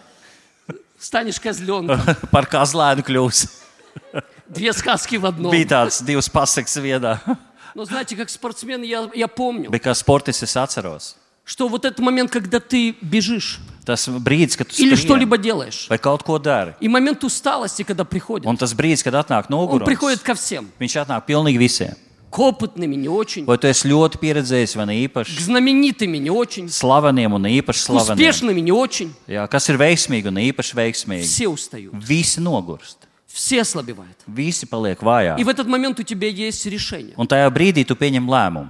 Станешь 1.00 1.40
козленком. 1.40 2.00
Par 2.32 2.48
kazlēnu 2.50 3.04
kļūs. 3.06 3.48
Две 4.50 4.74
сказки 4.74 5.18
в 5.18 5.26
одном. 5.28 5.52
Bija 5.52 5.68
tāds 5.86 6.02
divas 6.02 6.28
pasakas 6.28 6.74
vienā. 6.82 7.20
Но 7.76 7.86
знаете, 7.86 8.16
как 8.16 8.30
спортсмен, 8.30 8.82
я, 8.84 9.10
я 9.14 9.28
помню, 9.28 9.70
Bet 9.70 9.84
kā 9.84 9.94
sportists 9.94 10.42
es 10.44 10.56
atceros. 10.58 11.16
что 11.48 11.68
вот 11.68 11.86
этот 11.86 12.00
момент, 12.00 12.32
когда 12.32 12.60
ты 12.60 12.96
бежишь 13.02 13.60
Tas 13.86 14.08
brīdis, 14.08 14.56
kad 14.58 14.68
tu 14.70 14.82
или 14.82 14.96
skrieni 14.96 15.06
что-либо 15.06 15.38
делаешь, 15.38 15.88
vai 15.90 15.98
kaut 16.00 16.24
ko 16.24 16.40
dari. 16.40 16.74
и 16.80 16.88
момент 16.88 17.24
усталости, 17.26 17.84
когда 17.84 18.06
приходит, 18.06 18.48
Un 18.48 18.56
tas 18.58 18.74
brīdis, 18.74 19.04
kad 19.04 19.14
atnāk 19.14 19.46
он 19.50 19.80
приходит 19.84 20.20
nogurums, 20.20 20.24
ко 20.24 20.36
всем. 20.36 20.70
viņš 20.80 21.06
atnāk 21.06 21.26
pilnīgi 21.28 21.58
visiem. 21.58 21.96
К 22.32 22.40
опытным 22.40 22.92
и 22.94 22.96
не 22.96 23.10
очень, 23.10 23.44
Vai 23.46 23.58
tu 23.60 23.68
esi 23.68 23.90
ļoti 23.90 24.18
pieredzējis, 24.18 24.76
vai 24.78 24.86
ne 24.88 24.94
к 24.96 25.12
īpaši 25.12 25.38
знаменитым 25.44 26.14
и 26.16 26.20
не 26.20 26.30
очень, 26.32 26.68
slaveniem 26.70 27.34
un 27.36 27.44
īpaši 27.46 27.80
к 27.84 27.86
slaveniem? 27.92 28.14
успешным 28.16 28.58
и 28.58 28.62
не 28.62 28.72
очень. 28.72 29.14
Jā, 29.28 29.46
kas 29.50 29.68
ir 29.70 29.78
veiksmīgi 29.78 30.28
un 30.32 30.38
īpaši 30.40 30.74
veiksmīgi? 30.74 31.24
Все 31.28 31.48
устают, 31.50 31.94
Visi 31.94 32.40
nogurst, 32.40 32.98
все 33.28 33.62
ослабевают. 33.62 34.18
visi 34.28 34.66
paliek 34.66 34.98
vājā. 35.04 35.38
И 35.38 35.44
в 35.44 35.50
этот 35.50 35.68
момент 35.68 36.00
у 36.00 36.04
тебя 36.04 36.28
есть 36.30 36.66
решение. 36.66 37.14
Un 37.18 37.28
tajā 37.28 37.50
brīdī 37.52 37.84
tu 37.86 37.94
pieņem 37.96 38.26
lēmumu. 38.26 38.70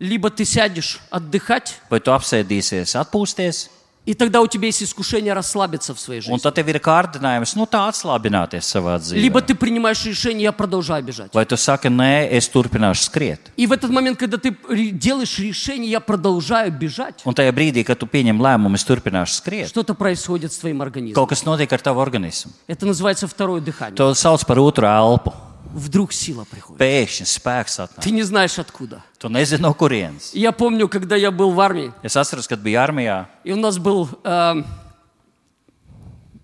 Либо 0.00 0.28
ты 0.30 0.44
сядешь 0.44 1.00
отдыхать, 1.10 1.80
Vai 1.90 2.00
tu 2.00 2.10
apsēdīsies, 2.12 2.94
atpūsties, 2.96 3.70
и 4.06 4.12
тогда 4.12 4.42
у 4.42 4.46
тебя 4.46 4.66
есть 4.66 4.82
искушение 4.82 5.32
расслабиться 5.32 5.94
в 5.94 6.00
своей 6.00 6.20
un 6.20 6.24
жизни. 6.24 6.38
tad 6.42 6.52
tev 6.56 6.66
ir 6.68 6.78
kārdinājums, 6.78 7.54
nu 7.56 7.64
tā 7.64 7.88
atslābināties 7.88 8.60
savā 8.66 8.98
Либо 9.14 9.40
dzīvē. 9.40 9.46
ты 9.46 9.54
принимаешь 9.54 10.04
решение, 10.04 10.42
я 10.42 10.52
продолжаю 10.52 11.02
бежать. 11.04 11.32
Vai 11.32 11.46
tu 11.46 11.56
saki, 11.56 11.88
nē, 11.88 12.28
es 12.32 12.50
turpināšu 12.52 13.00
skriet. 13.08 13.38
И 13.56 13.66
в 13.66 13.72
этот 13.72 13.88
момент, 13.90 14.18
когда 14.18 14.36
ты 14.36 14.54
ре- 14.68 14.90
делаешь 14.90 15.38
решение, 15.38 15.90
я 15.92 16.00
продолжаю 16.00 16.70
бежать, 16.72 17.22
Un 17.24 17.32
tajā 17.32 17.52
brīdī, 17.52 17.82
kad 17.84 17.96
tu 17.98 18.04
pieņem 18.06 18.36
lēmumu, 18.38 18.74
es 18.74 18.84
turpināšu 18.84 19.40
skriet, 19.40 19.68
что-то 19.68 19.94
происходит 19.94 20.52
с 20.52 20.58
твоим 20.58 20.82
организмом. 20.82 21.14
kaut 21.14 21.30
kas 21.30 21.44
notiek 21.46 21.72
ar 21.72 21.80
tavu 21.80 22.00
organismu. 22.00 22.50
Это 22.66 22.84
называется 22.84 23.26
второе 23.26 23.62
дыхание. 23.62 23.96
To 23.96 24.12
sauc 24.12 24.44
par 24.44 24.58
otru 24.58 24.84
elpu. 24.84 25.32
Вдруг 25.74 26.12
сила 26.12 26.44
приходит. 26.44 26.80
Pēkšņi 26.80 27.24
spēks 27.26 27.80
atnāk. 27.82 28.00
Ты 28.00 28.10
не 28.12 28.22
знаешь 28.22 28.58
откуда. 28.60 29.02
Tu 29.18 29.28
nezini, 29.28 29.60
no 29.60 29.74
kurienes. 29.74 30.30
И 30.32 30.38
Я 30.40 30.52
помню, 30.52 30.88
когда 30.88 31.16
я 31.16 31.30
был 31.32 31.50
в 31.50 31.58
армии, 31.60 31.92
Es 32.02 32.14
atceros, 32.16 32.46
kad 32.46 32.62
biju 32.62 32.78
armijā. 32.78 33.26
и 33.42 33.50
у 33.52 33.56
нас 33.56 33.78
был 33.78 34.08
эм, 34.22 34.64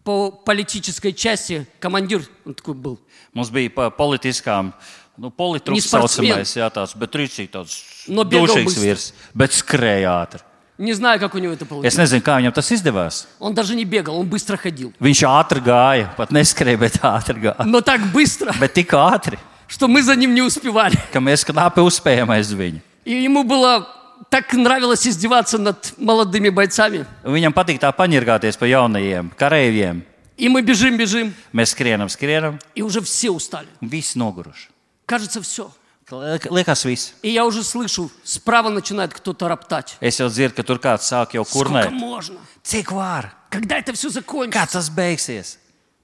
по 0.04 0.30
политической 0.30 1.12
части 1.12 1.66
командир, 1.78 2.24
он 2.44 2.54
такой 2.54 2.74
был, 2.74 2.98
Mums 3.34 3.50
bija 3.52 3.70
pa 3.70 3.90
politiskām, 3.90 4.72
nu, 5.16 5.26
Не 5.28 5.30
politruks 5.30 5.86
sportsmen. 5.86 6.08
saucamais, 6.26 6.56
jā, 6.56 6.68
tāds, 6.72 6.96
bet 6.98 7.12
rīcīgi 7.14 7.50
tāds 7.50 7.76
No 8.08 8.24
biega 8.24 8.46
dušīgs 8.48 8.64
bыстро. 8.64 8.80
virs, 8.82 9.12
bet 9.34 9.50
skrēja 9.52 10.10
ātri. 10.26 10.40
не 10.78 10.92
знаю, 10.94 11.20
как 11.20 11.34
у 11.34 11.38
него 11.38 11.52
это 11.52 11.64
Es 11.64 11.68
получилось. 11.68 11.96
nezinu, 11.98 12.22
kā 12.22 12.36
viņam 12.40 12.52
tas 12.54 12.70
izdevās. 12.72 13.26
Он 13.38 13.54
даже 13.54 13.74
не 13.76 13.84
бегал, 13.84 14.18
он 14.18 14.26
быстро 14.26 14.56
ходил. 14.56 14.92
Viņš 15.00 15.22
ātri 15.28 15.60
gāja, 15.60 16.08
pat 16.16 16.30
neskrēja, 16.30 16.78
bet 16.78 16.98
ātri 17.02 17.40
gāja. 17.40 17.64
Но 17.66 17.80
так 17.82 18.00
bыстро, 18.12 18.52
Bet 18.58 18.72
tik 18.74 18.92
ātri, 18.94 19.38
что 19.68 19.88
мы 19.88 20.02
за 20.02 20.16
ним 20.16 20.34
не 20.34 20.42
успевали. 20.42 20.96
ka 21.12 21.18
mēs 21.20 21.44
knapi 21.44 21.80
uzspējām 21.80 22.30
aiz 22.30 22.52
viņu. 22.52 22.80
И 23.04 23.12
ему 23.24 23.44
было 23.44 23.86
так 24.30 24.52
nравилось 24.52 25.06
издеваться 25.06 25.58
над 25.58 25.92
молодыми 25.98 26.48
бойцами. 26.50 27.04
Viņam 27.24 27.52
patīk 27.52 27.78
tā 27.80 27.92
paņirgāties 27.92 28.56
pa 28.58 28.66
jaunajiem 28.66 29.30
kareiviem. 29.36 30.02
И 30.38 30.48
мы 30.48 30.62
бежим, 30.62 30.96
бежим, 30.96 31.34
Mēs 31.52 31.74
skrienam, 31.76 32.08
skrienam, 32.08 32.58
и 32.74 32.80
уже 32.80 33.02
все 33.02 33.28
устали. 33.30 33.68
un 33.82 33.88
visi 33.88 34.16
noguruši. 34.18 34.68
Кажется, 35.04 35.42
все. 35.42 35.70
Liekas, 36.10 36.84
viss. 36.84 37.12
И 37.22 37.30
я 37.30 37.44
уже 37.46 37.62
слышу, 37.62 38.10
справа 38.24 38.68
начинает 38.68 39.14
кто-то 39.14 39.46
роптать. 39.48 39.96
Es 40.00 40.18
jau 40.18 40.28
dzirdu, 40.28 40.54
ka 40.56 40.62
tur 40.64 40.78
kāds 40.78 41.06
sāk 41.06 41.34
jau 41.34 41.44
Сколько 41.44 41.70
kurnēt. 41.70 41.90
можно? 41.92 42.38
Cik 42.64 42.90
var? 42.90 43.30
Когда 43.48 43.76
это 43.78 43.92
все 43.92 44.08
Kā 44.08 44.12
закончится? 44.12 44.78
tas 44.78 44.90
beigsies? 44.90 45.58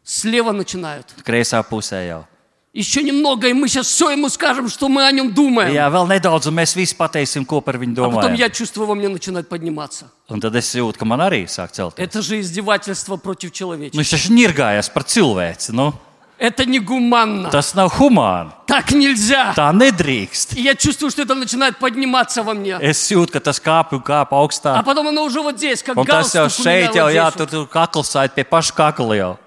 Слева 0.04 0.52
начинают. 0.52 1.12
Kreisā 1.24 1.62
pusē 1.68 2.06
jau. 2.06 2.24
Еще 2.72 3.02
немного, 3.02 3.48
и 3.48 3.54
мы 3.54 3.68
сейчас 3.68 3.86
все 3.86 4.10
ему 4.10 4.28
скажем, 4.28 4.68
что 4.68 4.88
мы 4.88 5.06
о 5.06 5.10
нем 5.10 5.32
думаем. 5.32 5.72
Jā, 5.74 5.88
vēl 5.90 6.06
nedaudz, 6.06 6.46
un 6.46 6.54
mēs 6.54 6.76
visi 6.76 6.94
pateiksim, 6.94 7.46
ko 7.46 7.60
par 7.62 7.78
viņu 7.78 7.92
А 7.96 8.10
потом 8.10 8.30
domājam. 8.30 8.36
я 8.36 8.50
чувствую, 8.50 8.86
во 8.86 8.94
мне 8.94 9.08
начинает 9.08 9.48
подниматься. 9.48 10.10
Un 10.28 10.40
tad 10.40 10.54
es 10.54 10.70
jūtu, 10.74 10.98
ka 10.98 11.04
man 11.06 11.18
arī 11.20 11.46
sāk 11.48 11.72
celties. 11.72 11.96
Это 11.98 12.20
же 12.22 12.38
издевательство 12.38 13.16
против 13.16 13.50
Nu, 13.50 13.54
человечества. 13.56 13.98
viņš 13.98 14.10
taču 14.12 14.32
nirgājās 14.34 14.92
par 14.92 15.02
cilvēci. 15.04 15.72
Nu, 15.72 15.94
Это 16.40 16.66
негуманно. 16.66 17.48
tas 17.50 17.74
nav 17.74 17.90
humāni. 17.98 18.50
Так 18.66 18.90
нельзя. 18.92 19.54
Tā 19.56 19.72
nedrīkst. 19.72 20.54
И 20.54 20.60
я 20.62 20.74
чувствую, 20.74 21.10
что 21.10 21.22
это 21.22 21.34
начинает 21.34 21.78
подниматься 21.78 22.42
во 22.42 22.52
мне. 22.52 22.76
Es 22.82 23.10
jūtu, 23.10 23.32
ka 23.32 23.40
tas 23.40 23.58
kāp 23.58 23.92
un 23.92 24.02
kāp 24.02 24.28
А 24.30 24.42
augstāk. 24.44 24.84
потом 24.84 25.08
оно 25.08 25.24
уже 25.24 25.40
вот 25.40 25.56
здесь, 25.56 25.82
как 25.82 25.96
Un 25.96 26.04
tas 26.04 26.34
jau 26.34 26.44
галстук 26.44 26.66
у 26.66 26.68
меня 26.68 26.86
šeit 26.86 26.94
jau 26.94 27.04
вот 27.04 27.14
jā, 27.14 27.30
здесь 27.30 27.34
tur, 27.34 27.46
вот. 27.46 27.50
tur 27.50 27.66
kakls 27.72 28.04
sait 28.10 28.34
pie 28.34 28.44
paša 28.44 28.72
kakla 28.74 29.14
jau. 29.16 29.38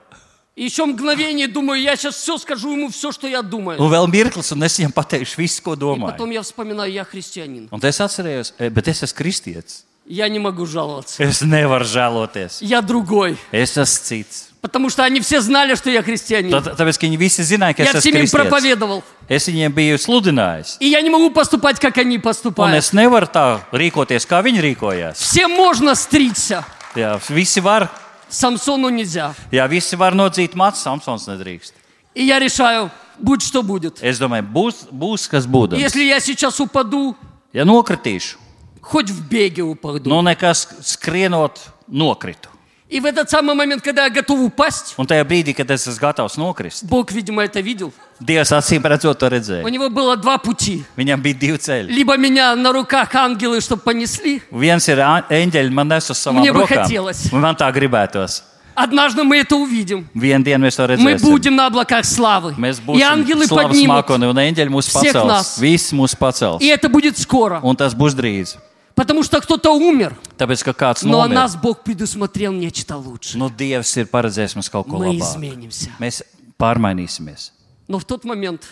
И 0.55 0.63
еще 0.65 0.85
mгновение 0.85 1.47
думаю, 1.47 1.79
я 1.81 1.95
сейчас 1.95 2.15
все 2.15 2.37
скажу 2.39 2.71
ему, 2.75 2.89
все, 2.89 3.11
что 3.13 3.27
я 3.27 3.41
думаю. 3.43 3.79
Un 3.79 3.89
vēl 3.91 4.07
mirklis, 4.09 4.51
un 4.51 4.63
es 4.63 4.79
viņam 4.79 4.91
pateikšu 4.91 5.37
visu, 5.37 5.61
ko 5.61 5.73
И 5.73 5.77
domāju. 5.77 6.11
потом 6.11 6.31
я 6.31 6.41
вспоминаю, 6.41 6.91
я 6.91 7.03
христианин. 7.05 7.69
Un 7.71 7.79
tad 7.79 7.89
es 7.89 7.99
atcerējos, 8.01 8.53
"E, 8.57 8.69
bet 8.69 8.87
es 8.87 9.03
esmu 9.03 9.15
kristietis. 9.15 9.83
Я 10.07 10.27
не 10.27 10.39
могу 10.39 10.65
жаловаться. 10.65 11.21
Es 11.23 11.43
nevaru 11.43 11.85
žēloties. 11.85 12.57
Я 12.61 12.81
другой. 12.81 13.37
Es 13.51 13.77
esmu 13.77 13.85
cits. 13.85 14.49
Потому 14.63 14.89
что 14.89 15.03
они 15.05 15.21
все 15.21 15.39
знали, 15.41 15.75
что 15.75 15.89
я 15.89 16.03
христианин. 16.03 16.51
Tad, 16.51 16.75
tāpēc, 16.75 16.97
ka 16.99 17.05
viņi 17.07 17.17
visi 17.17 17.41
zināja, 17.43 17.73
ka 17.77 17.83
Я 17.83 17.91
es 17.93 17.99
всем 18.01 18.11
esmu 18.13 18.19
им 18.19 18.25
kristietis. 18.25 18.31
проповедовал. 18.31 19.03
Es 19.29 19.47
viņiem 19.47 19.71
biju 19.73 19.95
sludinājis. 19.97 20.77
И 20.79 20.87
я 20.89 21.01
не 21.01 21.09
могу 21.09 21.29
поступать, 21.31 21.79
как 21.79 21.97
они 21.97 22.17
Un 22.17 22.21
поступают. 22.21 22.75
es 22.77 22.91
nevaru 22.93 23.25
tā 23.31 23.61
rīkoties, 23.71 24.27
kā 24.27 24.43
viņi 24.43 24.59
rīkojās. 24.61 25.13
Всем 25.15 25.51
можно 25.51 25.95
стричься. 25.95 26.65
Jā, 26.95 27.19
visi 27.29 27.61
var, 27.61 27.89
Самсону 28.29 28.89
нельзя. 28.89 29.33
jā, 29.51 29.67
visi 29.69 29.95
var 29.95 30.13
nodzīt 30.13 30.53
matus, 30.55 30.83
Samsons 30.83 31.25
nedrīkst. 31.27 31.71
И 32.15 32.25
я 32.25 32.37
решаю, 32.39 32.91
будь 33.17 33.41
что 33.41 33.63
будет. 33.63 34.01
Es 34.03 34.19
domāju, 34.19 34.43
būs, 34.51 34.75
būs 34.91 35.29
kas 35.29 35.45
būs. 35.47 35.77
Если 35.77 36.03
я 36.03 36.19
сейчас 36.19 36.59
упаду, 36.59 37.15
Ja 37.53 37.63
nokritīšu, 37.65 38.35
хоть 38.81 39.09
в 39.09 39.27
беге 39.29 39.63
упаду. 39.63 40.09
nu 40.09 40.21
nekas 40.21 40.67
skrienot, 40.81 41.59
nokritu. 41.87 42.49
И 42.93 42.99
в 42.99 43.05
этот 43.05 43.29
самый 43.29 43.53
момент, 43.53 43.83
когда 43.83 44.05
я 44.05 44.09
готов 44.09 44.39
упасть, 44.39 44.95
Un 44.97 45.05
tajā 45.05 45.23
brīdī, 45.23 45.53
kad 45.53 45.69
es 45.69 45.85
esmu 45.87 45.99
gatavs 46.01 46.37
nokrist, 46.37 46.85
Бог, 46.85 47.11
видимо, 47.11 47.43
это 47.43 47.59
видел. 47.61 47.93
Dievs 48.19 48.51
acīm 48.51 48.81
redzot, 48.81 49.19
to 49.19 49.27
У 49.27 49.29
redzēja. 49.29 49.69
него 49.69 49.89
было 49.89 50.17
два 50.17 50.39
пути. 50.39 50.83
Viņam 50.97 51.21
bija 51.21 51.35
divi 51.39 51.57
ceļi. 51.59 51.87
Либо 51.91 52.17
меня 52.17 52.55
на 52.55 52.71
руках 52.73 53.13
ангелы, 53.13 53.61
чтобы 53.61 53.83
понесли. 53.83 54.41
Viens 54.51 54.87
ir 54.89 54.97
ā- 54.97 55.23
eņģeļi, 55.29 55.69
man 55.69 55.87
nes 55.87 56.09
uz 56.09 56.17
savām 56.17 56.39
Мне 56.41 56.51
бы 56.51 56.61
rokām. 56.65 56.83
хотелось. 56.83 57.31
Un 57.31 57.41
Man 57.41 57.55
tā 57.55 57.71
gribētos. 57.71 58.41
Однажды 58.75 59.23
мы 59.23 59.37
это 59.37 59.55
увидим. 59.55 60.07
Vienu 60.15 60.43
dienu 60.43 60.65
mēs 60.65 60.75
to 60.75 60.87
Мы 60.97 61.13
redzēsim. 61.13 61.21
будем 61.29 61.55
на 61.55 61.67
облаках 61.67 62.05
славы. 62.05 62.55
Mēs 62.57 62.79
И 62.79 62.81
būsim 62.87 63.03
ангелы 63.03 63.45
slavas 63.45 63.67
поднимут. 63.67 64.07
mākoni 64.07 64.25
un 64.29 64.35
eņģeļi 64.35 64.69
mūs 64.69 64.87
всех 64.89 65.13
pacels. 65.13 65.27
нас. 65.27 65.59
Visi 65.59 65.93
mūs 65.95 66.15
pacels. 66.17 66.59
И 66.61 66.65
это 66.67 66.89
будет 66.89 67.17
скоро. 67.19 67.59
Un 67.61 67.75
tas 67.75 67.93
būs 67.93 68.15
drīz. 68.15 68.55
Потому 68.95 69.23
что 69.23 69.39
кто-то 69.39 69.71
умер, 69.75 70.17
Tāpēc, 70.37 70.63
ka 70.63 70.73
kāds 70.73 71.05
но 71.05 71.21
о 71.21 71.27
nomira, 71.27 71.33
нас 71.33 71.55
Бог 71.55 71.83
предусмотрел 71.83 72.51
нечто 72.51 72.97
лучше. 72.97 73.37
nu 73.37 73.49
Dievs 73.49 73.95
ir 73.97 74.05
paredzējis 74.11 74.55
mums 74.55 74.69
kaut 74.69 74.87
ko 74.87 74.97
Мы 74.97 75.13
labāku. 75.15 75.19
изменимся. 75.35 75.89
Mēs 75.99 76.21
pārmainīsimies. 76.59 77.51
Но 77.87 77.97
в 77.99 78.03
тот 78.05 78.23
момент 78.25 78.63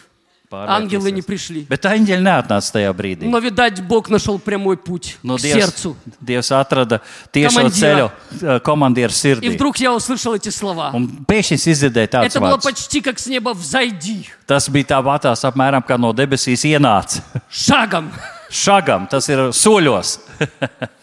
ангелы 0.51 1.11
не 1.11 1.21
Pārvērtīsies. 1.21 1.25
пришли. 1.25 1.65
Bet 1.69 1.83
eņģeļi 1.83 2.23
neatnāca 2.23 2.71
tajā 2.71 2.91
brīdī. 2.93 3.25
Но, 3.29 3.39
видать, 3.39 3.81
Бог 3.87 4.09
нашел 4.09 4.37
прямой 4.39 4.77
путь 4.77 5.17
Nu, 5.23 5.37
к 5.37 5.41
Dievs, 5.41 5.53
сердцу. 5.53 5.95
Dievs 6.21 6.51
atrada 6.51 7.01
tiešo 7.33 7.59
Komandīra. 7.67 8.11
ceļu 8.41 8.61
komandieru 8.61 9.11
И 9.11 9.13
sirdī. 9.13 9.49
вдруг 9.55 9.77
я 9.77 9.93
услышал 9.93 10.33
эти 10.35 10.49
слова. 10.49 10.91
Un 10.93 11.25
pēkšņi 11.25 11.53
es 11.55 11.67
izdzirdēju 11.67 12.07
tādu 12.09 12.25
Это 12.25 12.39
было 12.39 12.57
vārdu. 12.57 12.63
почти 12.63 13.01
как 13.01 13.17
с 13.19 13.27
неба 13.27 13.53
«взойди» 13.53 14.27
Tas 14.45 14.69
bija 14.69 14.85
tāpatās 14.85 15.43
apmēram 15.43 15.83
kā 15.85 15.97
no 15.99 16.11
debesīs 16.13 16.63
ienāca. 16.63 17.21
шагом. 17.49 18.11
Šagam, 18.51 19.07
tas 19.11 19.27
ir 19.29 19.49
soļos. 19.51 20.19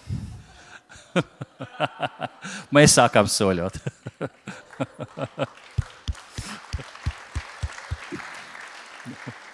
Mēs 2.75 2.97
sākām 2.97 3.29
soļot. 3.29 3.79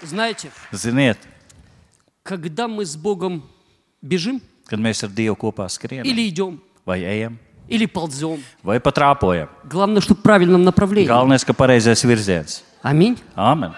Знаете, 0.03 0.51
Ziniet, 0.73 1.19
когда 2.23 2.67
мы 2.67 2.87
с 2.87 2.97
Богом 2.97 3.43
бежим 4.01 4.41
kad 4.71 4.79
mēs 4.79 5.03
ar 5.05 5.11
Dievu 5.11 5.37
kopā 5.37 5.67
skrienam, 5.69 6.07
или 6.07 6.29
идем, 6.29 6.61
vai 6.87 7.03
ejam, 7.03 7.37
или 7.69 7.87
ползем, 7.87 8.43
vai 8.63 8.79
pat 8.81 8.97
rāpojam, 8.97 9.49
главное, 9.65 10.01
чтобы 10.01 10.21
в 10.21 10.23
правильном 10.23 10.63
направлении. 10.63 11.09
galvenais, 11.09 11.45
ka 11.45 11.53
pareizais 11.53 12.03
virziens. 12.05 12.63
Аминь. 12.83 13.19
Āmen. 13.37 13.75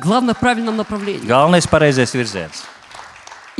Главное, 0.00 0.34
в 0.34 0.38
правильном 0.38 0.76
направлении. 0.76 1.26
Galvenais 1.26 1.66
pareizais 1.66 2.14
virziens. 2.14 2.64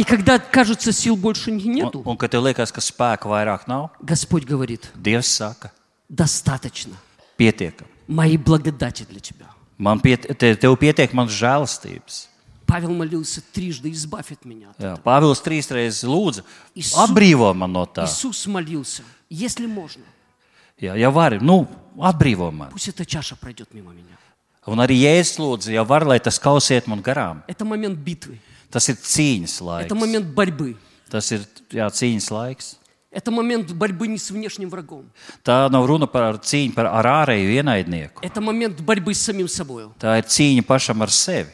И 0.01 0.05
когда 0.05 0.39
кажется, 0.39 0.93
сил 0.93 1.17
больше 1.17 1.51
не- 1.51 1.65
Un, 1.65 1.75
нету, 1.75 2.03
un 2.05 2.17
kad 2.19 2.31
tev 2.31 2.43
liekas, 2.45 2.71
ka 2.73 2.81
spēka 2.81 3.25
vairāk 3.29 3.67
nav, 3.67 3.91
Господь 4.01 4.45
говорит, 4.45 4.91
Dievs 4.95 5.27
saka, 5.27 5.71
достаточно 6.09 6.95
pietiekam. 7.39 7.87
моей 8.07 8.37
благодати 8.37 9.05
для 9.09 9.21
тебя. 9.21 9.47
Man 9.79 10.01
piet, 10.01 10.27
te, 10.39 10.55
tev 10.57 10.77
pietiek 10.79 11.13
manas 11.13 11.33
žēlastības. 11.33 12.29
Павел 12.67 12.91
молился 12.93 13.41
трижды, 13.53 13.91
избавь 13.93 14.33
от 14.33 14.45
меня. 14.45 14.69
Jā, 14.79 14.97
Pāvils 15.03 15.41
trīs 15.43 15.71
reizes 15.71 16.03
lūdza, 16.05 16.43
Isu- 16.75 16.97
atbrīvo 16.99 17.55
man 17.55 17.73
no 17.73 17.87
tā. 17.87 18.05
Иисус 18.05 18.47
молился, 18.47 19.03
если 19.31 19.67
можно, 19.67 20.03
Jā, 20.81 20.95
ja 20.97 21.11
vari, 21.11 21.39
nu, 21.41 21.67
atbrīvo 21.99 22.51
man. 22.51 22.71
пусть 22.71 22.89
эта 22.89 23.07
чаша 23.07 23.37
пройдет 23.37 23.73
мимо 23.73 23.93
меня. 23.93 24.17
Un 24.67 24.79
arī 24.81 24.99
Jēzus 24.99 25.39
lūdza, 25.39 25.71
ja 25.71 25.85
var, 25.85 26.05
lai 26.05 26.19
tas 26.19 26.39
kausiet 26.41 26.87
man 26.89 27.01
garām. 27.03 27.45
Это 27.47 27.65
момент 27.65 27.99
битвы, 27.99 28.41
Tas 28.71 28.89
ir 28.89 28.97
cīņas 28.97 29.61
это 29.61 29.95
laiks. 29.95 29.95
момент 29.95 30.27
борьбы, 30.35 30.77
Tas 31.11 31.31
ir 31.33 31.47
jā, 31.71 31.87
cīņas 31.89 32.31
laiks. 32.31 32.77
это 33.11 33.31
момент 33.31 33.71
борьбы 33.73 34.09
не 34.09 34.19
с 34.19 34.31
внешним 34.31 34.69
врагом, 34.71 35.11
Tā 35.45 35.69
nav 35.71 35.87
runa 35.87 36.07
par 36.07 36.39
cīņu 36.39 36.75
par 36.75 36.87
ar 36.87 37.07
ārēju 37.27 37.63
ienaidnieku. 37.63 38.21
это 38.23 38.41
момент 38.41 38.81
борьбы 38.81 39.15
с 39.15 39.21
самим 39.23 39.49
собой. 39.49 39.85
Tā 39.99 40.19
ir 40.19 40.25
cīņa 40.27 40.63
pašam 40.63 41.03
ar 41.03 41.11
sevi. 41.11 41.51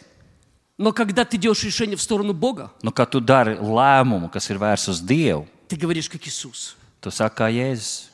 Но 0.79 0.93
когда 0.93 1.25
ты 1.25 1.37
делаешь 1.37 1.63
решение 1.63 1.97
в 1.97 2.03
сторону 2.03 2.33
Бога, 2.33 2.73
Nu, 2.83 2.91
kad 2.91 3.11
tu 3.11 3.21
dari 3.21 3.55
lēmumu, 3.57 4.31
kas 4.33 4.49
ir 4.51 4.59
vērsts 4.59 4.89
uz 4.89 5.01
Dievu, 5.01 5.47
ты 5.69 5.77
говоришь 5.77 6.09
как 6.09 6.27
Иисус, 6.27 6.75
tu 7.01 7.11
saki, 7.11 7.37
kā 7.37 7.51
Jēzus. 7.53 8.09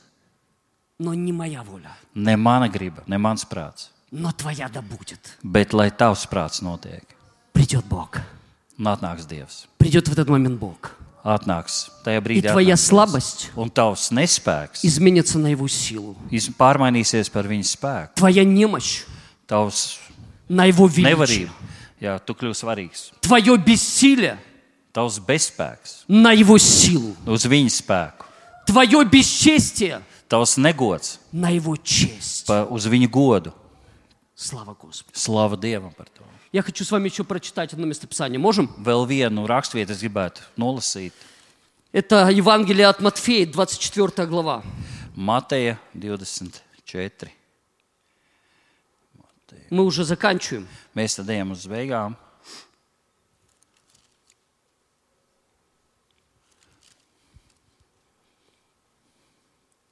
но 0.98 1.14
не 1.14 1.32
моя 1.32 1.62
воля, 1.62 1.96
Ne 2.14 2.36
mana 2.36 2.68
griba, 2.68 3.04
ne 3.06 3.16
mans 3.16 3.44
prāts, 3.48 3.88
но 4.10 4.32
твоя 4.32 4.68
да 4.68 4.82
будет. 4.82 5.20
bet 5.42 5.72
lai 5.72 5.88
tavs 5.90 6.26
prāts 6.28 6.60
notiek. 6.60 7.04
Придет 7.52 7.84
Бог, 7.86 8.18
Un 8.78 8.86
atnāks 8.86 9.26
Dievs. 9.28 9.66
придет 9.78 10.08
в 10.08 10.12
этот 10.12 10.28
момент 10.28 10.58
Бог. 10.58 10.92
Atnāks 11.24 11.90
tajā 12.04 12.18
И 12.18 12.20
brīdī. 12.20 12.50
твоя 12.50 12.74
atnāks 12.74 12.76
Dievs. 12.76 12.86
слабость 12.86 13.50
Un 13.56 13.70
tavs 13.70 14.10
nespēks 14.12 14.80
изменится 14.82 15.38
на 15.38 15.48
его 15.48 15.66
силу. 15.68 16.16
iz- 16.30 16.48
pārmainīsies 16.56 17.30
par 17.30 17.44
viņa 17.46 17.64
spēku. 17.64 18.14
Твоя 18.14 18.44
немощь 18.44 19.04
Tavs 19.48 19.98
на 20.48 20.64
его 20.66 20.86
величие. 20.86 21.14
nevarība, 21.16 21.50
jā, 22.00 22.20
tu 22.24 22.34
kļūsi 22.34 22.64
svarīgs. 22.64 23.10
Твое 23.20 23.56
бессилие 23.58 24.38
Tavs 24.94 25.18
bezspēks 25.20 26.04
на 26.06 26.32
его 26.32 26.56
силу. 26.58 27.14
uz 27.26 27.44
viņa 27.46 27.68
spēku. 27.82 28.24
Твое 28.66 29.04
бесчестие 29.04 30.02
Tavs 30.28 30.56
negods 30.56 31.18
на 31.32 31.48
его 31.50 31.76
честь. 31.76 32.46
pa, 32.46 32.64
uz 32.70 32.86
viņa 32.86 33.08
godu. 33.10 33.52
Слава 34.36 34.74
Господу. 34.80 35.18
Slava 35.18 35.56
Dievam 35.56 35.92
par 35.96 36.06
to. 36.14 36.22
Я 36.53 36.61
хочу 36.61 36.85
с 36.85 36.91
вами 36.91 37.09
еще 37.09 37.23
прочитать 37.23 37.73
одно 37.73 37.87
местописание. 37.87 38.37
Можем? 38.37 38.69
Vēl 38.77 39.07
vienu 39.09 39.47
raksturvietu 39.49 39.89
es 39.95 40.03
gribētu 40.05 40.45
nolasīt. 40.55 41.11
Это 41.91 42.29
Евангелие 42.29 42.85
от 42.85 43.01
Матфея, 43.01 43.47
24 43.47 44.27
глава. 44.27 44.63
Mateja 45.15 45.79
24. 45.95 47.31
Мы 49.71 49.83
уже 49.83 50.05
заканчиваем. 50.05 50.67
Mēs 50.93 51.17
tad 51.17 51.29
ejam 51.33 51.57
uz 51.57 51.65
beigām. 51.65 52.15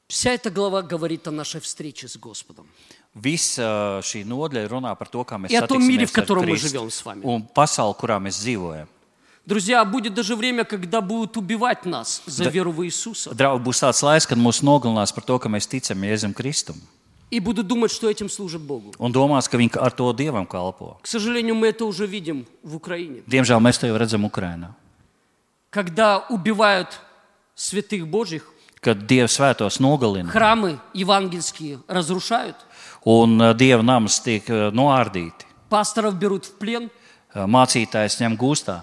Вся 0.08 0.30
эта 0.34 0.52
глава 0.52 0.84
говорит 0.84 1.28
о 1.28 1.32
нашей 1.32 1.60
встрече 1.60 2.08
с 2.08 2.18
Господом. 2.18 2.70
Visa 3.17 4.01
šī 4.05 4.27
nodaļa 4.29 4.69
runā 4.69 4.93
par 4.99 5.09
to, 5.09 5.25
kā 5.25 5.39
mēs 5.41 5.51
И 5.51 5.57
о 5.57 5.67
том 5.67 5.81
мире, 5.83 6.05
в 6.05 6.11
satiksimies 6.11 6.13
ar 6.13 6.21
котором 6.21 6.45
мы 6.45 6.57
Kristu 6.57 6.69
живем 6.69 6.91
с 6.91 7.05
вами. 7.05 7.23
un 7.25 7.43
pasauli, 7.43 7.95
kurā 7.99 8.19
mēs 8.21 8.37
dzīvojam. 8.45 8.89
Друзья, 9.47 9.85
будет 9.85 10.13
даже 10.13 10.35
время, 10.35 10.65
когда 10.65 11.01
будут 11.01 11.37
убивать 11.37 11.87
нас 11.87 12.21
за 12.27 12.49
веру 12.51 12.73
в 12.73 12.85
Иисуса. 12.85 13.31
Draugi, 13.31 13.63
būs 13.63 13.81
tāds 13.81 14.03
laiks, 14.03 14.27
kad 14.27 14.37
mūs 14.37 14.61
nogalinās 14.63 15.15
par 15.15 15.25
to, 15.25 15.39
ka 15.39 15.49
mēs 15.49 15.67
ticam 15.71 16.03
Jēzum 16.03 16.35
Kristum. 16.35 16.77
И 17.31 17.41
будут 17.41 17.67
думать, 17.67 17.91
что 17.91 18.11
этим 18.11 18.29
служат 18.29 18.61
Богу. 18.61 18.93
Un 18.99 19.13
domās, 19.13 19.49
ka 19.49 19.57
viņi 19.57 19.79
ar 19.81 19.93
to 19.93 20.13
Dievam 20.13 20.47
kalpo. 20.47 20.99
К 21.01 21.07
сожалению, 21.07 21.55
мы 21.55 21.69
это 21.69 21.85
уже 21.87 22.07
видим 22.07 22.45
в 22.63 22.77
Украине. 22.77 23.23
Diemžēl 23.27 23.59
mēs 23.61 23.79
to 23.81 23.87
jau 23.87 23.97
redzam 23.97 24.25
Ukrajinā. 24.27 24.75
Когда 25.71 26.19
убивают 26.29 27.01
святых 27.55 28.07
Божьих, 28.09 28.53
Kad 28.83 29.07
Dievs 29.07 29.39
svētos 29.39 29.81
nogalina 29.81 30.31
храмы 30.31 30.79
евангельские 30.93 31.81
разрушают, 31.89 32.57
un 33.05 33.41
uh, 33.41 33.55
Dieva 33.55 33.83
nams 33.83 34.21
tiek 34.23 34.49
uh, 34.51 34.71
noārdīti, 34.73 35.47
пасторов 35.69 36.15
берут 36.19 36.47
в 36.47 36.59
плен 36.59 36.91
uh, 37.35 37.47
mācītājs 37.47 38.21
ņem 38.21 38.37
gūstā, 38.37 38.83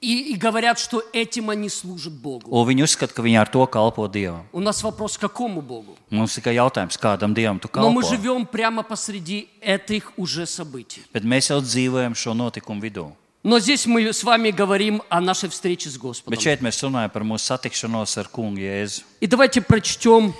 и, 0.00 0.32
и 0.32 0.36
говорят, 0.36 0.78
что 0.78 1.02
этим 1.12 1.50
они 1.50 1.68
служат 1.68 2.12
Богу. 2.12 2.46
un 2.50 2.66
viņi 2.68 2.84
uzskata, 2.86 3.12
ka 3.14 3.22
viņi 3.22 3.40
ar 3.40 3.48
to 3.50 3.66
kalpo 3.66 4.06
Dievam. 4.06 4.44
У 4.52 4.60
нас 4.60 4.82
вопрос, 4.82 5.18
какому 5.18 5.60
Богу? 5.60 5.96
Mums 6.10 6.38
tikai 6.38 6.54
jautājums, 6.54 6.96
kādam 6.96 7.34
Dievam 7.34 7.58
tu 7.58 7.68
Но 7.74 7.90
мы 7.90 8.02
kalpo. 8.02 8.14
живем 8.16 8.46
прямо 8.46 8.82
посреди 8.84 9.48
этих 9.60 10.12
уже 10.16 10.46
событий. 10.46 11.02
Bet 11.12 11.24
mēs 11.24 11.50
jau 11.50 11.60
dzīvojam 11.60 12.14
šo 12.14 12.32
notikumu 12.34 12.80
vidū. 12.80 13.12
Но 13.42 13.58
здесь 13.60 13.86
мы 13.86 14.12
с 14.12 14.22
вами 14.24 14.50
говорим 14.50 15.02
о 15.08 15.20
нашей 15.20 15.48
встрече 15.48 15.90
с 15.90 15.96
Господом. 15.98 16.32
Bet 16.36 16.42
šeit 16.42 16.60
mēs 16.60 16.78
runājam 16.82 17.10
par 17.10 17.22
mūsu 17.24 17.50
satikšanos 17.50 18.16
ar 18.18 18.28
Kungu 18.28 18.60
Jēzu. 18.60 19.02
И 19.20 19.26
давайте 19.26 19.60
прочтем 19.60 20.32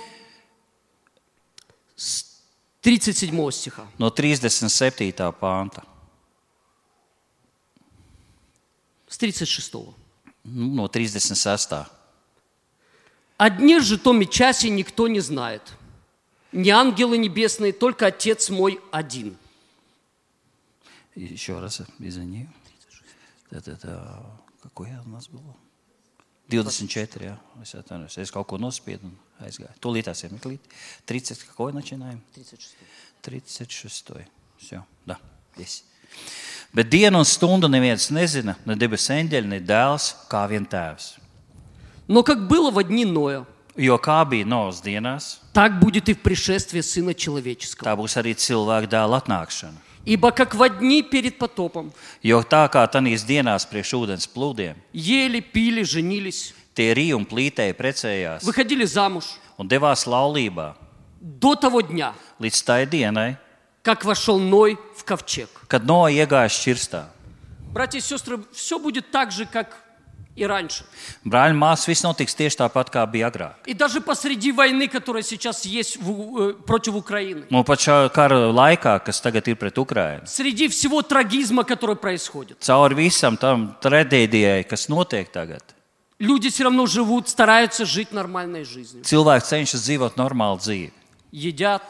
с 1.97 2.23
37 2.84 3.50
стиха. 3.50 3.86
No 3.98 4.10
37. 4.10 5.10
pānta, 5.40 5.82
С 9.08 9.16
36. 9.16 9.72
nu, 10.44 10.82
no 10.82 10.88
36. 10.88 11.70
О 13.38 13.50
дне 13.50 13.80
же 13.80 13.98
том 13.98 14.20
и 14.20 14.26
часе 14.26 14.68
никто 14.68 15.08
не 15.08 15.20
знает. 15.20 15.62
Не 16.52 16.70
ангелы 16.70 17.16
небесные, 17.16 17.72
только 17.72 18.06
Отец 18.06 18.50
мой 18.50 18.78
один. 18.92 19.38
Еще 21.14 21.58
раз 21.58 21.80
извини. 21.98 22.48
Tad, 23.50 23.64
tad, 23.64 24.40
какой 24.62 24.90
у 25.06 25.08
нас 25.08 25.28
было? 25.28 25.56
24, 26.49 27.25
jā. 27.29 27.35
Es 27.61 27.75
atvainojos. 27.77 28.17
Es 28.17 28.31
kaut 28.33 28.47
ko 28.49 28.57
nospiedu 28.57 29.05
un 29.05 29.13
aizgāju. 29.45 29.75
Tūlīt 29.83 30.09
tās 30.09 30.23
ir 30.25 30.33
meklīt. 30.33 30.63
30, 31.05 31.45
какой 31.51 31.73
начинаем? 31.73 32.21
36. 32.35 32.73
36. 33.21 34.25
Все, 34.57 34.83
да, 35.05 35.19
есть. 35.57 35.85
Bet 36.73 36.89
dienu 36.89 37.17
un 37.17 37.25
stundu 37.25 37.67
neviens 37.69 38.09
nezina, 38.13 38.55
ne 38.65 38.75
debesu 38.75 39.13
eņģeļi, 39.13 39.49
ne 39.49 39.59
dēls, 39.61 40.11
kā 40.29 40.43
vien 40.49 40.65
tēvs. 40.65 41.17
Но 42.07 42.23
как 42.23 42.47
было 42.47 42.71
во 42.71 42.83
дни 42.83 43.05
Ноя, 43.05 43.45
Jo 43.77 43.95
kā 43.97 44.25
bija 44.27 44.45
Noas 44.45 44.81
dienās, 44.83 45.39
так 45.53 45.79
будет 45.79 46.09
и 46.09 46.13
в 46.13 46.21
пришествии 46.21 46.81
Сына 46.81 47.13
Человеческого. 47.13 47.85
tā 47.87 47.95
būs 47.95 48.17
arī 48.17 48.35
cilvēka 48.35 48.89
dēla 48.89 49.21
atnākšana. 49.21 49.77
Ибо 50.05 50.31
как 50.31 50.55
во 50.55 50.69
дни 50.69 51.03
перед 51.03 51.37
потопом 51.37 51.91
Jo 52.23 52.41
tā 52.41 52.67
kā 52.71 52.85
tanīs 52.87 53.25
dienās 53.27 53.65
priekš 53.67 53.93
ūdens 53.93 54.27
plūdiem, 54.27 54.75
ели, 54.93 55.39
пили, 55.41 55.83
женились, 55.83 56.53
tie 56.73 56.93
rīja 56.93 57.15
un 57.15 57.25
plītēji 57.25 57.75
precējās 57.75 58.43
выходили 58.47 58.85
замуж 58.85 59.35
un 59.57 59.67
devās 59.67 60.07
laulībā 60.07 60.75
до 61.19 61.55
того 61.55 61.81
дня, 61.81 62.13
līdz 62.39 62.63
tai 62.63 62.85
dienai, 62.85 63.37
как 63.83 64.05
вошел 64.05 64.39
Ной 64.39 64.77
в 64.95 65.03
ковчег. 65.03 65.49
kad 65.67 65.85
Noa 65.85 66.09
iegāja 66.11 66.47
šķirstā. 66.47 67.09
Братья 67.71 67.99
и 67.99 68.01
сестры, 68.01 68.39
все 68.53 68.79
будет 68.79 69.11
так 69.11 69.31
же, 69.31 69.45
как 69.45 69.77
и 70.35 70.45
раньше. 70.45 70.85
Brāļi, 71.25 71.53
māsas, 71.57 71.87
viss 71.89 72.03
notiks 72.05 72.33
tieši 72.35 72.57
tāpat, 72.61 72.89
kā 72.89 73.05
bija 73.11 73.27
agrāk. 73.29 73.55
И 73.65 73.73
даже 73.73 73.99
посреди 73.99 74.51
войны, 74.53 74.87
которая 74.87 75.21
сейчас 75.21 75.65
есть 75.65 75.97
в- 75.97 76.37
э, 76.39 76.53
против 76.65 76.95
Украины. 76.95 77.45
Un 77.51 77.63
pat 77.65 77.77
šā 77.79 78.09
kara 78.13 78.49
laikā, 78.51 79.03
kas 79.03 79.19
tagad 79.21 79.43
ir 79.47 79.55
pret 79.55 79.75
Ukrajinu, 79.77 80.25
Среди 80.27 80.69
всего 80.69 81.01
трагизма, 81.01 81.63
который 81.65 81.95
происходит. 81.97 82.59
cauri 82.61 82.95
visam 82.95 83.37
tam 83.37 83.75
traģēdijai, 83.81 84.63
kas 84.67 84.87
notiek 84.87 85.27
tagad, 85.31 85.61
Люди 86.19 86.49
все 86.49 86.63
равно 86.65 86.85
живут, 86.85 87.27
стараются 87.29 87.85
жить 87.85 88.11
нормальной 88.13 88.63
жизнью. 88.63 89.03
cilvēks 89.03 89.49
cenšas 89.51 89.81
dzīvot 89.87 90.15
normālu 90.15 90.57
dzīvi. 90.59 90.91
Едят, 91.31 91.81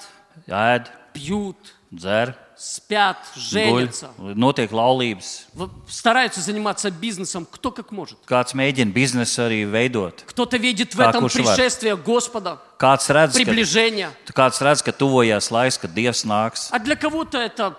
Ēd, 0.47 0.87
пьют, 1.13 1.57
dzer, 1.93 2.33
спят, 2.63 3.17
guļ, 3.35 3.39
женятся. 3.41 4.09
notiek 4.35 4.69
laulības. 4.71 5.45
В- 5.53 5.69
Стараются 5.89 6.41
заниматься 6.41 6.91
бизнесом, 6.91 7.47
кто 7.49 7.71
как 7.71 7.91
может. 7.91 8.17
Kāds 8.27 8.53
mēģina 8.53 8.91
biznesu 8.91 9.41
arī 9.47 9.63
veidot. 9.71 10.23
Кто-то 10.27 10.57
видит 10.57 10.93
в 10.93 10.97
Как 10.97 11.09
этом 11.15 11.23
уж 11.25 11.35
var. 11.35 11.55
пришествие 11.55 11.95
Господа, 11.95 12.59
Kāds 12.77 13.07
redz, 13.09 13.31
ka, 13.31 13.43
приближение. 13.45 14.09
kāds 14.35 14.59
redz, 14.61 14.83
ka 14.83 14.91
tuvojās 14.91 15.49
laiks, 15.51 15.77
kad 15.79 15.93
Dievs 15.93 16.25
nāks. 16.25 16.67
А 16.71 16.79
для 16.79 16.95
кого-то 16.97 17.37
это, 17.37 17.75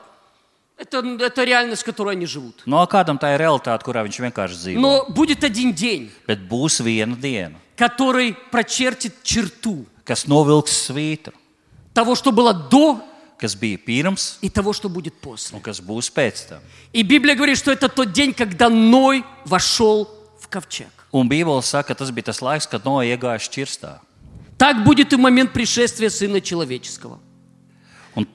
это, 0.78 0.98
это 1.20 1.44
реальность, 1.44 1.82
в 1.82 1.84
которой 1.84 2.16
они 2.16 2.24
живут. 2.26 2.62
No 2.66 2.86
kādam 2.88 3.18
tā 3.20 3.34
ir 3.36 3.40
realitāte, 3.40 3.84
kurā 3.84 4.02
viņš 4.06 4.32
vienkārši 4.32 4.54
dzīvo. 4.56 4.80
Но 4.80 5.04
будет 5.10 5.44
один 5.44 5.74
день, 5.74 6.10
Bet 6.26 6.48
būs 6.48 6.80
viena 6.80 7.14
diena, 7.20 7.56
который 7.76 8.34
прочертит 8.50 9.22
черту 9.22 9.84
kas 10.06 10.26
novilks 10.26 10.72
svītru, 10.88 11.34
того, 11.92 12.14
что 12.14 12.32
было 12.32 12.54
до 12.54 13.02
kas 13.37 13.55
bija 13.55 13.77
pirms 13.77 14.37
и 14.41 14.49
того, 14.49 14.73
что 14.73 14.89
будет 14.89 15.13
после. 15.15 15.57
un 15.57 15.61
kas 15.61 15.79
būs 15.81 16.09
pēc 16.13 16.49
tam. 16.49 16.59
И 16.93 17.03
Библия 17.03 17.35
говорит, 17.35 17.57
что 17.57 17.71
это 17.71 17.89
тот 17.89 18.11
день, 18.11 18.33
когда 18.33 18.69
Ной 18.69 19.23
вошел 19.45 20.09
в 20.39 20.47
ковчег. 20.47 20.87
Un 21.11 21.29
Bībele 21.29 21.61
saka, 21.61 21.89
ka 21.89 21.95
tas 21.95 22.11
bija 22.11 22.25
tas 22.25 22.41
laiks, 22.41 22.67
kad 22.67 22.83
Noja 22.83 23.15
iegāja 23.15 23.39
šķirstā. 23.39 23.99
Так 24.57 24.83
будет 24.83 25.11
и 25.13 25.15
в 25.15 25.19
момент 25.19 25.51
пришествия 25.53 26.09
Сына 26.09 26.39
Человеческого. 26.41 27.19
Un 28.15 28.25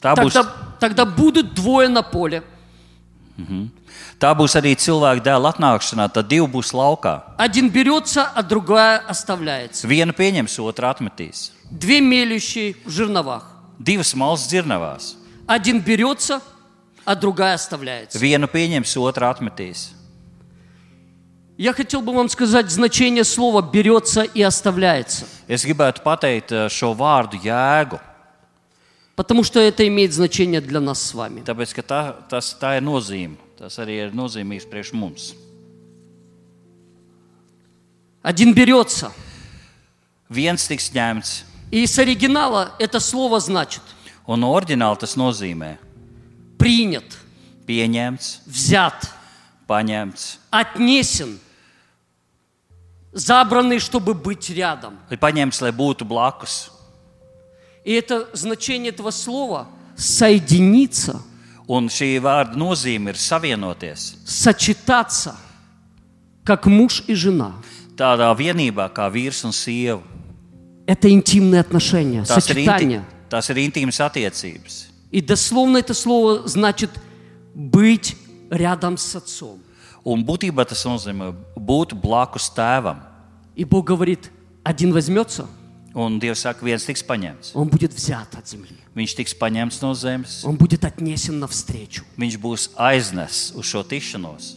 tā, 0.00 0.14
būs, 0.14 0.32
Тогда, 0.32 0.52
тогда 0.80 1.04
будут 1.04 1.54
двое 1.54 1.88
на 1.88 2.02
поле. 2.02 2.42
tā 4.20 4.34
būs 4.36 4.54
arī 4.58 4.74
cilvēka 4.76 5.22
dēla 5.24 5.54
atnākšanā. 5.54 6.10
Tad 6.12 6.28
divi 6.28 6.46
būs 6.46 6.72
laukā. 6.74 7.22
Один 7.38 7.70
берется, 7.70 8.24
а 8.34 8.42
другая 8.42 8.98
оставляется. 8.98 9.86
Vienu 9.86 10.12
pieņems, 10.12 10.58
otru 10.60 10.86
atmetīs. 10.86 11.52
Две 11.70 12.00
мелющие 12.00 12.74
в 12.84 12.90
жерновах. 12.90 13.46
Divas 13.79 14.13
malas 14.15 14.47
dzirnavās. 14.47 15.15
Один 15.47 15.79
берется, 15.81 16.41
а 17.05 17.15
другая 17.15 17.55
оставляется. 17.55 18.17
Vienu 18.17 18.47
pieņems, 18.47 18.95
otru 18.97 19.25
atmetīs. 19.29 19.91
Я 21.57 21.71
хотел 21.71 22.01
бы 22.01 22.13
вам 22.13 22.27
сказать 22.27 22.69
значение 22.69 23.23
слова 23.23 23.61
«берется» 23.61 24.23
и 24.23 24.41
«оставляется». 24.41 25.25
Es 25.47 25.63
gribētu 25.63 26.03
pateikt 26.03 26.51
eh, 26.51 26.67
šo 26.69 26.93
vārdu 26.93 27.39
jēgu, 27.39 27.99
Потому 29.15 29.43
что 29.43 29.61
это 29.61 29.87
имеет 29.87 30.13
значение 30.13 30.59
для 30.59 30.81
нас 30.81 31.01
с 31.01 31.13
вами. 31.13 31.39
tāpēc 31.41 31.73
ka 31.73 31.81
tā, 31.81 32.15
tas, 32.27 32.53
tā 32.59 32.75
ir 32.77 32.83
nozīme. 32.83 33.37
Tas 33.57 33.79
arī 33.79 34.03
ir 34.03 34.11
nozīmīgs 34.11 34.67
priekš 34.67 34.91
mums. 34.91 35.33
Один 38.21 38.53
берется. 38.53 39.11
Viens 40.27 40.67
tiks 40.67 40.89
ņemts, 40.91 41.45
И 41.70 41.86
с 41.86 41.98
оригинала 41.98 42.74
это 42.78 42.98
слово 43.00 43.40
значит 43.40 43.82
un 44.26 44.40
no 44.40 44.52
oriģināla 44.54 44.98
tas 45.00 45.16
nozīmē 45.18 45.76
принят, 46.58 47.16
pieņemts, 47.66 48.42
взят, 48.46 49.08
paņemts, 49.66 50.38
отнесен, 50.50 51.38
забранный, 53.12 53.78
чтобы 53.78 54.14
быть 54.14 54.50
рядом. 54.50 54.98
vai 55.08 55.16
paņemts, 55.16 55.60
lai 55.62 55.72
būtu 55.72 56.04
blakus. 56.04 56.70
И 57.84 57.92
это 57.92 58.28
значение 58.34 58.90
этого 58.92 59.10
слова 59.10 59.68
соединиться, 59.96 61.22
Un 61.70 61.86
šī 61.86 62.18
vārda 62.18 62.58
nozīme 62.58 63.10
ir 63.10 63.16
savienoties 63.16 64.16
сочетаться, 64.26 65.36
как 66.44 66.66
муж 66.66 67.02
и 67.06 67.14
жена. 67.14 67.54
tādā 67.96 68.34
vienībā 68.34 68.90
kā 68.92 69.06
vīrs 69.10 69.44
un 69.44 69.52
sieva. 69.52 70.02
Это 70.86 71.08
интимные 71.10 71.60
отношения, 71.60 72.22
Tas 72.24 72.48
ir, 72.48 72.56
inti, 72.56 72.64
сочетание. 72.64 73.04
tas 73.28 73.48
ir 73.50 73.56
intīmas 73.58 74.00
attiecības. 74.00 74.86
И 75.10 75.20
дословно 75.20 75.78
это 75.78 75.94
слово 75.94 76.46
значит 76.48 76.90
быть 77.54 78.16
рядом 78.50 78.96
с 78.96 79.14
отцом. 79.16 79.58
Un 80.04 80.24
būtībā 80.24 80.64
tas 80.66 80.84
nozīmē 80.84 81.34
būt 81.56 81.92
blakus 82.00 82.48
tēvam. 82.54 82.96
И 83.54 83.64
Бог 83.64 83.86
говорит, 83.86 84.30
один 84.64 84.92
возьмется, 84.92 85.46
Un 85.92 86.20
Dievs 86.20 86.38
saka, 86.40 86.64
viens 86.64 86.84
tiks 86.86 87.02
paņemts. 87.04 87.50
он 87.54 87.68
будет 87.68 87.92
взят 87.92 88.34
от 88.38 88.46
земли. 88.48 88.76
Viņš 88.94 89.14
tiks 89.16 89.34
paņemts 89.34 89.82
no 89.82 89.92
zemes, 89.94 90.44
Он 90.44 90.56
будет 90.56 90.84
отнесен 90.84 91.38
навстречу 91.40 92.04
viņš 92.16 92.38
būs 92.38 92.70
aiznests 92.76 93.52
uz 93.54 93.66
šo 93.66 93.82
tikšanos, 93.82 94.56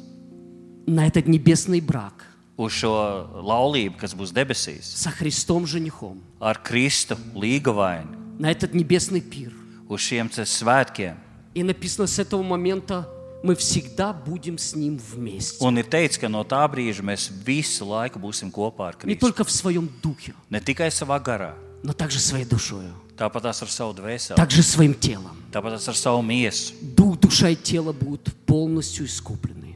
на 0.86 1.08
этот 1.08 1.28
небесный 1.28 1.82
брак 1.82 2.26
uz 2.58 2.72
šo 2.72 2.94
laulību, 3.42 3.98
kas 3.98 4.14
būs 4.14 4.34
debesīs, 4.34 4.86
со 4.86 5.10
Христом 5.10 5.66
женихом, 5.66 6.22
ar 6.40 6.60
Kristu 6.62 7.18
līgavaini, 7.34 8.38
на 8.40 8.52
этот 8.52 8.74
небесный 8.74 9.22
пир. 9.22 9.54
uz 9.90 10.02
šiem 10.02 10.30
svētkiem. 10.30 11.16
И 11.54 11.62
написано, 11.64 12.08
с 12.08 12.18
этого 12.18 12.42
момента 12.42 13.08
мы 13.44 13.56
всегда 13.56 14.14
будем 14.14 14.58
с 14.58 14.74
Ним 14.76 14.98
вместе. 14.98 15.64
Un 15.64 15.78
ir 15.78 15.86
teikts, 15.86 16.18
ka 16.18 16.30
no 16.30 16.44
tā 16.44 16.64
brīža 16.72 17.04
mēs 17.04 17.30
visu 17.46 17.86
laiku 17.86 18.18
būsim 18.20 18.50
kopā 18.52 18.88
ar 18.90 18.96
Не 19.04 19.16
только 19.16 19.44
в 19.44 19.52
своем 19.52 19.90
духе, 20.02 20.34
Ne 20.50 20.60
tikai 20.60 20.90
savā 20.90 21.20
garā, 21.22 21.54
но 21.84 21.94
также 21.94 22.20
своей 22.20 22.46
душой, 22.46 22.86
tāpat 23.18 23.46
ar 23.46 23.54
savu 23.54 23.94
dvēseli, 23.94 24.36
также 24.36 24.64
своим 24.64 24.94
телом. 24.94 25.36
tāpat 25.52 25.74
ar 25.74 25.96
savu 25.96 26.22
miesu. 26.24 26.74
Дух, 26.82 27.20
душа 27.20 27.50
и 27.50 27.56
тело 27.56 27.92
будут 27.92 28.34
полностью 28.46 29.06
искуплены. 29.06 29.73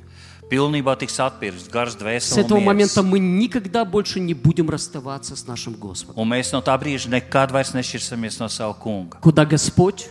С 0.50 1.96
dvēseli. 1.96 2.40
этого 2.40 2.59
un 2.59 2.64
момента 2.64 3.00
miers. 3.00 3.05
мы 3.05 3.18
никогда 3.18 3.84
больше 3.84 4.20
не 4.20 4.34
будем 4.34 4.68
расставаться 4.68 5.34
с 5.34 5.46
нашим 5.46 5.74
Господом. 5.74 6.22
Un 6.22 6.28
mēs 6.28 6.53
no 6.53 6.61
tā 6.61 6.76
brīža 6.78 7.09
nekad 7.09 7.50
vairs 7.50 7.72
nešķirsimies 7.72 8.38
no 8.38 8.48
sava 8.48 8.74
kunga. 8.74 9.18
Куда 9.20 9.44
Господь, 9.46 10.09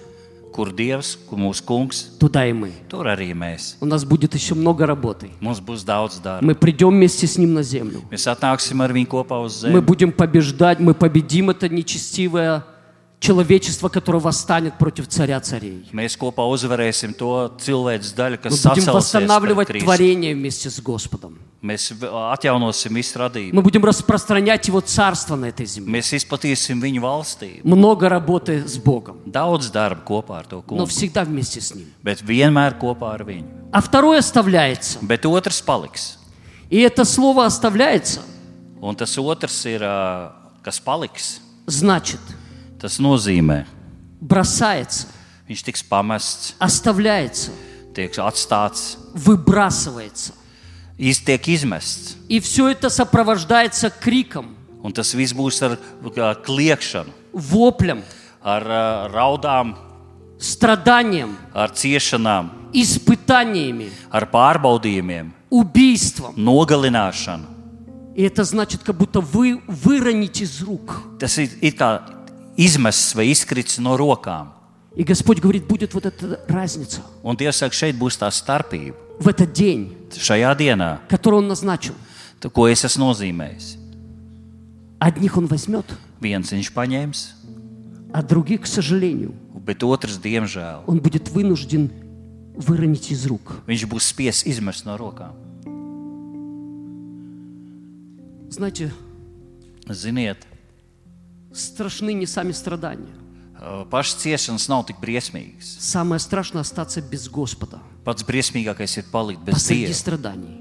Kur 0.51 0.73
Dievs, 0.73 1.17
kur 1.29 1.37
mūsu 1.37 1.63
kungs, 1.63 2.17
туда 2.19 2.45
и 2.45 2.51
мы. 2.51 2.71
tur 2.89 3.05
arī 3.07 3.33
mēs. 3.33 3.75
У 3.79 3.85
нас 3.85 4.03
будет 4.03 4.33
еще 4.33 4.53
много 4.55 4.85
работы. 4.85 5.29
Mums 5.39 5.61
būs 5.61 5.85
daudz 5.85 6.19
darba. 6.21 6.41
Мы 6.41 6.55
придем 6.55 6.89
вместе 6.89 7.25
с 7.27 7.37
Ним 7.37 7.53
на 7.53 7.63
землю. 7.63 8.01
Mēs 8.11 8.27
atnāksim 8.27 8.81
ar 8.83 8.91
viņu 8.91 9.07
kopā 9.07 9.39
uz 9.45 9.63
Мы 9.63 9.79
zemi. 9.79 9.81
будем 9.81 10.11
побеждать, 10.11 10.79
мы 10.79 10.93
победим 10.93 11.51
это 11.51 11.69
нечестивое 11.69 12.65
человечество, 13.25 13.87
которое 13.89 14.17
восстанет 14.19 14.77
против 14.79 15.07
царя 15.07 15.39
царей. 15.39 15.85
Mēs 15.93 16.17
kopā 16.17 16.41
uzvarēsim 16.49 17.13
to 17.15 17.51
cilvēku 17.59 18.15
daļu, 18.17 18.37
Мы 18.37 18.49
kas 18.49 18.63
будем 18.65 18.83
sacelsies 18.83 18.93
восстанавливать 18.93 19.67
pret 19.69 19.73
Kristu. 19.77 19.85
творение 19.85 20.33
вместе 20.33 20.69
с 20.71 20.79
Господом. 20.81 21.37
Mēs 21.61 21.91
v- 21.93 22.07
atjaunosim 22.09 22.89
visu 22.97 23.19
radību. 23.19 23.53
Мы 23.53 23.61
будем 23.61 23.85
распространять 23.85 24.67
Его 24.67 24.81
царство 24.81 25.35
на 25.35 25.45
этой 25.45 25.67
земле. 25.67 25.99
Mēs 25.99 26.11
izplatīsim 26.17 26.81
viņu 26.81 26.99
valstību. 27.01 27.61
Много 27.63 28.09
работы 28.09 28.67
с 28.67 28.77
Богом, 28.79 29.17
Daudz 29.27 29.69
darba 29.71 30.01
kopā 30.03 30.39
ar 30.39 30.45
to 30.47 30.55
но 30.55 30.61
kungu, 30.63 30.85
всегdā 30.87 31.23
вместе 31.23 31.61
с 31.61 31.75
Ним. 31.75 31.85
bet 32.03 32.23
vienmēr 32.23 32.79
kopā 32.79 33.13
ar 33.13 33.23
viņu. 33.23 33.45
А 33.71 33.81
второе 33.81 34.17
оставляется. 34.17 34.97
Bet 35.03 35.21
otrs 35.25 35.61
paliks. 35.63 36.17
И 36.71 36.79
это 36.79 37.05
слово 37.05 37.45
оставляется 37.45 38.21
Un 38.81 38.95
tas 38.95 39.15
otrs 39.19 39.63
ir, 39.67 39.81
ā, 39.83 40.31
kas 40.63 40.79
paliks. 40.83 41.39
значит 41.67 42.19
Tas 42.85 42.97
nozīmē, 42.99 43.65
бросается, 44.21 45.07
viņš 45.47 45.63
tiks 45.67 45.83
pamests, 45.83 46.55
оставляется, 46.59 47.51
tiek 47.93 48.11
atstāts, 48.17 48.97
выбрасывается. 49.13 50.33
iz, 50.97 51.19
tiek 51.19 51.47
izmests. 51.47 52.15
И 52.29 52.39
все 52.39 52.69
это 52.69 52.89
сопровождается 52.89 53.89
криком, 53.89 54.55
Un 54.83 54.91
tas 54.91 55.13
viss 55.13 55.33
būs 55.33 55.61
ar 55.61 55.77
kā, 56.09 56.33
kliekšanu, 56.41 57.11
воплем, 57.33 58.01
ar 58.41 58.63
ā, 58.65 59.07
raudām, 59.13 59.75
страданием, 60.39 61.37
ar 61.53 61.69
ciešanām, 61.69 62.49
испытаниями, 62.73 63.91
ar 64.09 64.25
pārbaudījumiem, 64.25 65.33
убийством. 65.51 66.33
nogalināšanu. 66.35 67.45
И 68.15 68.23
это 68.23 68.43
значит, 68.43 68.83
как 68.83 68.97
будто 68.97 69.21
вы 69.21 69.61
выроните 69.67 70.43
из 70.43 70.61
рук. 70.61 71.03
Tas 71.19 71.37
ir, 71.37 71.49
ir 71.61 71.73
kā 71.77 72.01
izmests 72.57 73.13
vai 73.15 73.29
izkrits 73.31 73.79
no 73.79 73.97
rokām. 73.97 74.47
И 74.95 75.03
Господь 75.03 75.39
говорит, 75.39 75.67
будет 75.67 75.93
вот 75.93 76.05
эта 76.05 76.41
разница 76.49 77.01
Un 77.23 77.35
Dievs 77.37 77.55
saka, 77.63 77.73
šeit 77.73 77.95
būs 77.97 78.17
tā 78.19 78.27
starpība. 78.31 78.95
в 79.19 79.27
этот 79.27 79.53
день, 79.53 79.95
Šajā 80.11 80.55
dienā, 80.57 80.99
который 81.07 81.35
Он 81.39 81.47
назначил. 81.47 81.93
tu- 82.41 82.49
ko 82.49 82.67
es 82.67 82.83
esmu 82.83 83.11
nozīmējis. 83.13 83.77
Одних 84.99 85.37
Он 85.37 85.47
возьмет, 85.47 85.85
Viens 86.21 86.51
viņš 86.51 86.71
paņems, 86.73 87.33
а 88.13 88.21
других, 88.21 88.61
к 88.61 88.65
сожалению, 88.67 89.33
bet 89.65 89.79
otrs, 89.81 90.19
diemžēl, 90.21 90.83
Он 90.87 90.99
будет 90.99 91.29
вынужден 91.29 91.89
выронить 92.57 93.11
из 93.11 93.25
рук. 93.25 93.61
viņš 93.67 93.85
būs 93.87 94.03
spiests 94.13 94.45
izmest 94.45 94.85
no 94.85 94.97
rokām. 94.97 95.31
Знаете, 98.49 98.91
Ziniet, 99.87 100.37
страшны 101.56 102.12
не 102.14 102.26
сами 102.26 102.52
страдания. 102.52 103.14
pašas 103.90 104.20
ciešanas 104.22 104.68
nav 104.68 104.84
tik 104.86 105.00
briesmīgas. 105.00 105.64
Самое 105.80 106.18
страшное 106.20 106.60
остаться 106.60 107.00
без 107.00 107.28
Господа 107.28 107.80
Pats 108.04 108.22
briesmīgākais 108.26 108.98
ir 108.98 109.04
palikt 109.10 109.40
bez 109.44 109.54
посреди 109.54 109.86
Dieva. 109.86 109.94
страданий. 109.94 110.58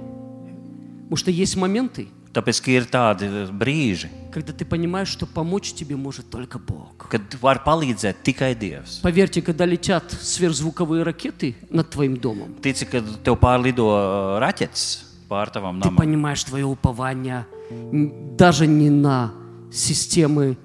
Потому 1.03 1.17
что 1.17 1.31
есть 1.31 1.55
моменты, 1.55 2.07
Tāpēc, 2.33 2.59
ka 2.61 2.71
ir 2.71 2.83
tādi 2.91 3.27
brīži, 3.51 4.09
когда 4.33 4.51
ты 4.51 4.65
понимаешь, 4.65 5.07
что 5.07 5.25
помочь 5.25 5.71
тебе 5.73 5.95
может 5.95 6.29
только 6.29 6.59
Бог. 6.59 7.07
kad 7.09 7.21
var 7.41 7.61
palīdzēt 7.63 8.15
tikai 8.23 8.53
Dievs. 8.59 8.99
Поверьте, 9.01 9.41
когда 9.41 9.65
летят 9.65 10.11
сверхзвуковые 10.11 11.03
ракеты 11.03 11.55
над 11.69 11.89
твоим 11.91 12.17
домом, 12.17 12.55
Tici, 12.61 12.85
ka 12.85 12.99
tev 13.23 13.37
pārlido 13.39 13.87
uh, 13.87 14.39
raķetes 14.39 15.03
pār 15.29 15.49
tavam 15.49 15.79
ты 15.81 15.87
namam. 15.89 15.95
понимаешь 15.97 16.43
твое 16.43 16.65
упование 16.65 17.45
м, 17.71 18.35
даже 18.35 18.67
не 18.67 18.89
на 18.89 19.31
системы 19.71 20.57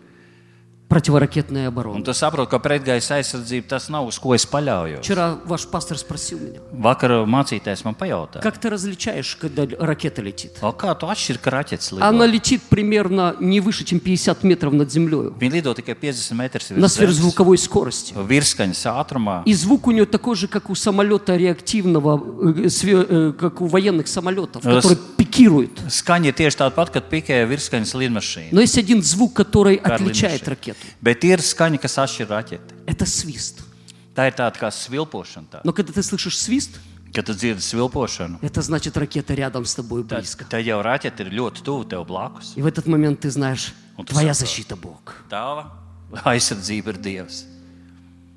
противоракетной 0.90 1.66
Un 1.66 1.68
обороны. 1.68 2.02
tu 2.04 2.12
saproti, 2.12 2.50
ka 2.50 2.58
pretgaisa 2.58 3.14
aizsardzība 3.22 3.68
tas 3.68 3.88
nav 3.88 4.06
uz 4.10 4.18
ko 4.18 4.34
es 4.34 4.42
paļaujos. 4.44 5.00
Вчера 5.02 5.38
ваш 5.46 5.66
пастор 5.68 5.96
спросил 5.96 6.38
меня, 6.40 6.58
Vakar 6.74 7.24
mācītājs 7.30 7.84
man 7.86 7.94
pajautāja, 7.94 8.42
как 8.42 8.58
ты 8.58 8.68
различаешь, 8.68 9.36
когда 9.40 9.64
ракета 9.78 10.20
летит? 10.20 10.58
o, 10.60 10.72
kā 10.74 10.92
tu 10.98 11.06
atšķiri, 11.06 11.38
ka 11.38 11.50
raķetes 11.50 11.96
Она 12.02 12.26
летит 12.26 12.62
примерно 12.68 13.36
не 13.38 13.60
выше, 13.60 13.84
чем 13.84 14.00
50 14.00 14.42
метров 14.42 14.72
над 14.72 14.90
землей 14.90 15.30
Viņi 15.38 15.62
lido 15.62 15.74
tikai 15.74 15.94
50 15.94 16.32
metrus 16.36 16.74
на 16.76 16.86
virs 16.86 16.88
сверхзвуковой 16.88 17.56
скорости. 17.56 18.12
virskaņas 18.14 18.82
ātrumā. 18.90 19.42
И 19.46 19.54
звук 19.54 19.86
у 19.86 19.92
нее 19.92 20.06
такой 20.06 20.34
же, 20.34 20.48
как 20.48 20.70
у 20.70 20.74
самолета 20.74 21.36
реактивного, 21.36 22.18
э, 22.18 22.66
све- 22.66 23.06
э, 23.08 23.32
как 23.38 23.60
у 23.60 23.66
военных 23.66 24.08
самолетов, 24.08 24.62
который 24.64 24.98
пикирует. 25.16 25.70
Ir 25.86 26.32
tieši 26.34 26.56
tāda 26.58 26.74
pati, 26.74 26.92
kad 26.92 27.08
pikēja 27.08 27.46
virskaņas 27.46 27.94
lidmašīna. 27.94 28.48
Но 28.52 28.60
есть 28.60 28.76
один 28.76 29.02
звук, 29.02 29.34
который 29.34 29.76
отличает 29.76 30.48
ракету. 30.48 30.79
Bet 31.01 31.23
ir 31.23 31.39
skaņa, 31.39 31.79
kas 31.81 31.97
atšķir 31.97 32.27
raķeti. 32.29 32.81
Это 32.87 33.05
свист. 33.05 33.63
Tā 34.15 34.27
ir 34.29 34.33
tāda 34.37 34.55
kā 34.59 34.71
svilpošana. 34.71 35.47
Tā. 35.51 35.61
Но 35.63 35.73
когда 35.73 35.91
ты 35.93 36.03
слышишь 36.03 36.39
свист, 36.39 36.79
Kad 37.15 37.27
tu 37.27 37.33
dzirdi 37.33 37.61
svilpošanu, 37.63 38.39
это 38.41 38.61
значит 38.61 38.97
ракета 38.97 39.33
рядом 39.33 39.63
с 39.63 39.73
тобой 39.75 40.03
tad, 40.03 40.19
близко. 40.19 40.43
tad 40.43 40.65
jau 40.67 40.81
raķete 40.83 41.23
ir 41.23 41.31
ļoti 41.31 41.63
tuvu 41.63 41.85
tev 41.87 42.03
blakus. 42.05 42.51
И 42.57 42.61
в 42.61 42.65
этот 42.67 42.87
момент 42.87 43.21
ты 43.21 43.31
знаешь, 43.31 43.73
Вот 43.95 44.07
ты 44.07 44.13
твоя 44.13 44.33
сам 44.33 44.47
защита 44.47 44.75
Бог. 44.75 45.15
Tava 45.29 45.71
aizsardzība 46.25 46.91
ir 46.91 46.99
Dievs. 46.99 47.45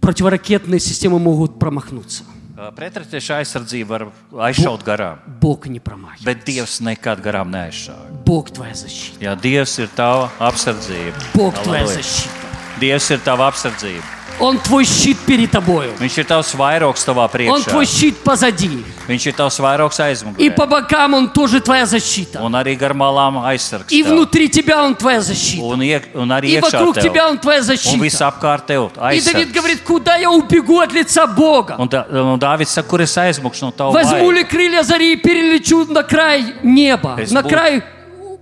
Противоракетные 0.00 0.78
системы 0.78 1.18
могут 1.18 1.58
промахнуться. 1.58 2.22
Pretratīša 2.58 3.36
aizsardzība 3.38 3.86
var 3.88 4.02
aizšaut 4.48 4.82
garām, 4.82 5.18
Бог 5.40 5.66
не 5.70 5.78
промахивает. 5.78 6.24
bet 6.24 6.44
Dievs 6.44 6.80
nekad 6.82 7.22
garām 7.22 7.50
neaizšauj. 7.54 8.24
Bог 8.26 8.50
твоя 8.50 8.74
защита. 8.74 9.20
Jā, 9.22 9.36
Dievs 9.38 9.78
ir 9.78 9.86
tava 9.94 10.30
apsardzība. 10.40 11.14
Бог 11.34 11.54
твоя 11.62 11.84
Aleluja. 11.86 12.02
защита. 12.02 12.46
Dievs 12.80 13.10
ir 13.10 13.18
tava 13.22 13.46
apsardzība. 13.46 14.02
Он 14.39 14.59
твой 14.59 14.85
щит 14.85 15.17
перед 15.25 15.51
тобою. 15.51 15.93
Viņš 15.99 16.17
ir 16.17 16.25
tavs 16.25 16.55
vairogs 16.55 17.05
tavā 17.05 17.29
Он 17.49 17.63
твой 17.63 17.85
щит 17.85 18.17
позади. 18.23 18.83
Viņš 19.07 19.27
ir 19.27 19.33
tavs 19.35 19.59
vairogs 19.59 19.99
И 20.37 20.49
по 20.49 20.65
бокам 20.65 21.13
он 21.13 21.29
тоже 21.29 21.59
твоя 21.61 21.85
защита. 21.85 22.39
Un 22.39 22.53
arī 22.55 22.77
gar 22.77 22.93
malām 22.93 23.37
aizsargs. 23.45 23.91
И 23.91 24.03
tev. 24.03 24.09
внутри 24.11 24.49
тебя 24.49 24.83
он 24.83 24.95
твоя 24.95 25.21
защита. 25.21 25.63
Un, 25.63 25.81
iek, 25.81 26.03
un 26.15 26.27
arī 26.31 26.45
И 26.45 26.59
iekšā 26.59 26.71
вокруг 26.79 26.95
tev. 26.95 27.03
тебя 27.03 27.29
он 27.29 27.37
твоя 27.37 27.59
Un 27.59 27.63
защита. 27.63 28.03
visapkārt 28.03 28.65
tev 28.67 28.91
И 29.13 29.21
Давид 29.21 29.51
говорит, 29.51 29.81
куда 29.81 30.15
я 30.17 30.29
убегу 30.31 30.79
от 30.79 30.91
лица 30.93 31.27
Бога? 31.27 31.75
Un, 31.79 31.87
tā, 31.87 32.05
un 32.11 32.39
Dāvids 32.39 32.69
saka, 32.69 32.87
kur 32.89 33.01
es 33.01 33.15
aizmugšu 33.17 33.65
no 33.65 33.71
tava 33.71 33.91
Возьму 33.93 34.31
ли 34.31 34.43
крылья 34.43 34.83
зари 34.83 35.13
и 35.13 35.15
перелечу 35.15 35.85
на 35.85 36.03
край 36.03 36.55
неба, 36.63 37.17
Es 37.19 37.31
на 37.31 37.41
būtu- 37.41 37.49
край 37.49 37.83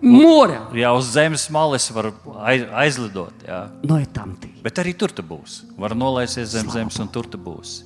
Mūrā. 0.02 0.64
Jā, 0.74 0.90
uz 0.98 1.12
zemes 1.14 1.44
malas 1.54 1.86
var 1.94 2.10
aizlidot. 2.82 3.44
Jā. 3.46 3.60
No 3.86 4.00
etamti. 4.02 4.50
Bet 4.66 4.80
arī 4.82 4.96
tur 4.98 5.14
tu 5.14 5.22
būsi. 5.26 5.68
Var 5.78 5.94
nolaisties 5.98 6.50
zem 6.56 6.66
Slāpā. 6.66 6.74
zemes, 6.80 7.00
un 7.04 7.12
tur 7.14 7.28
tu 7.30 7.38
būsi. 7.38 7.84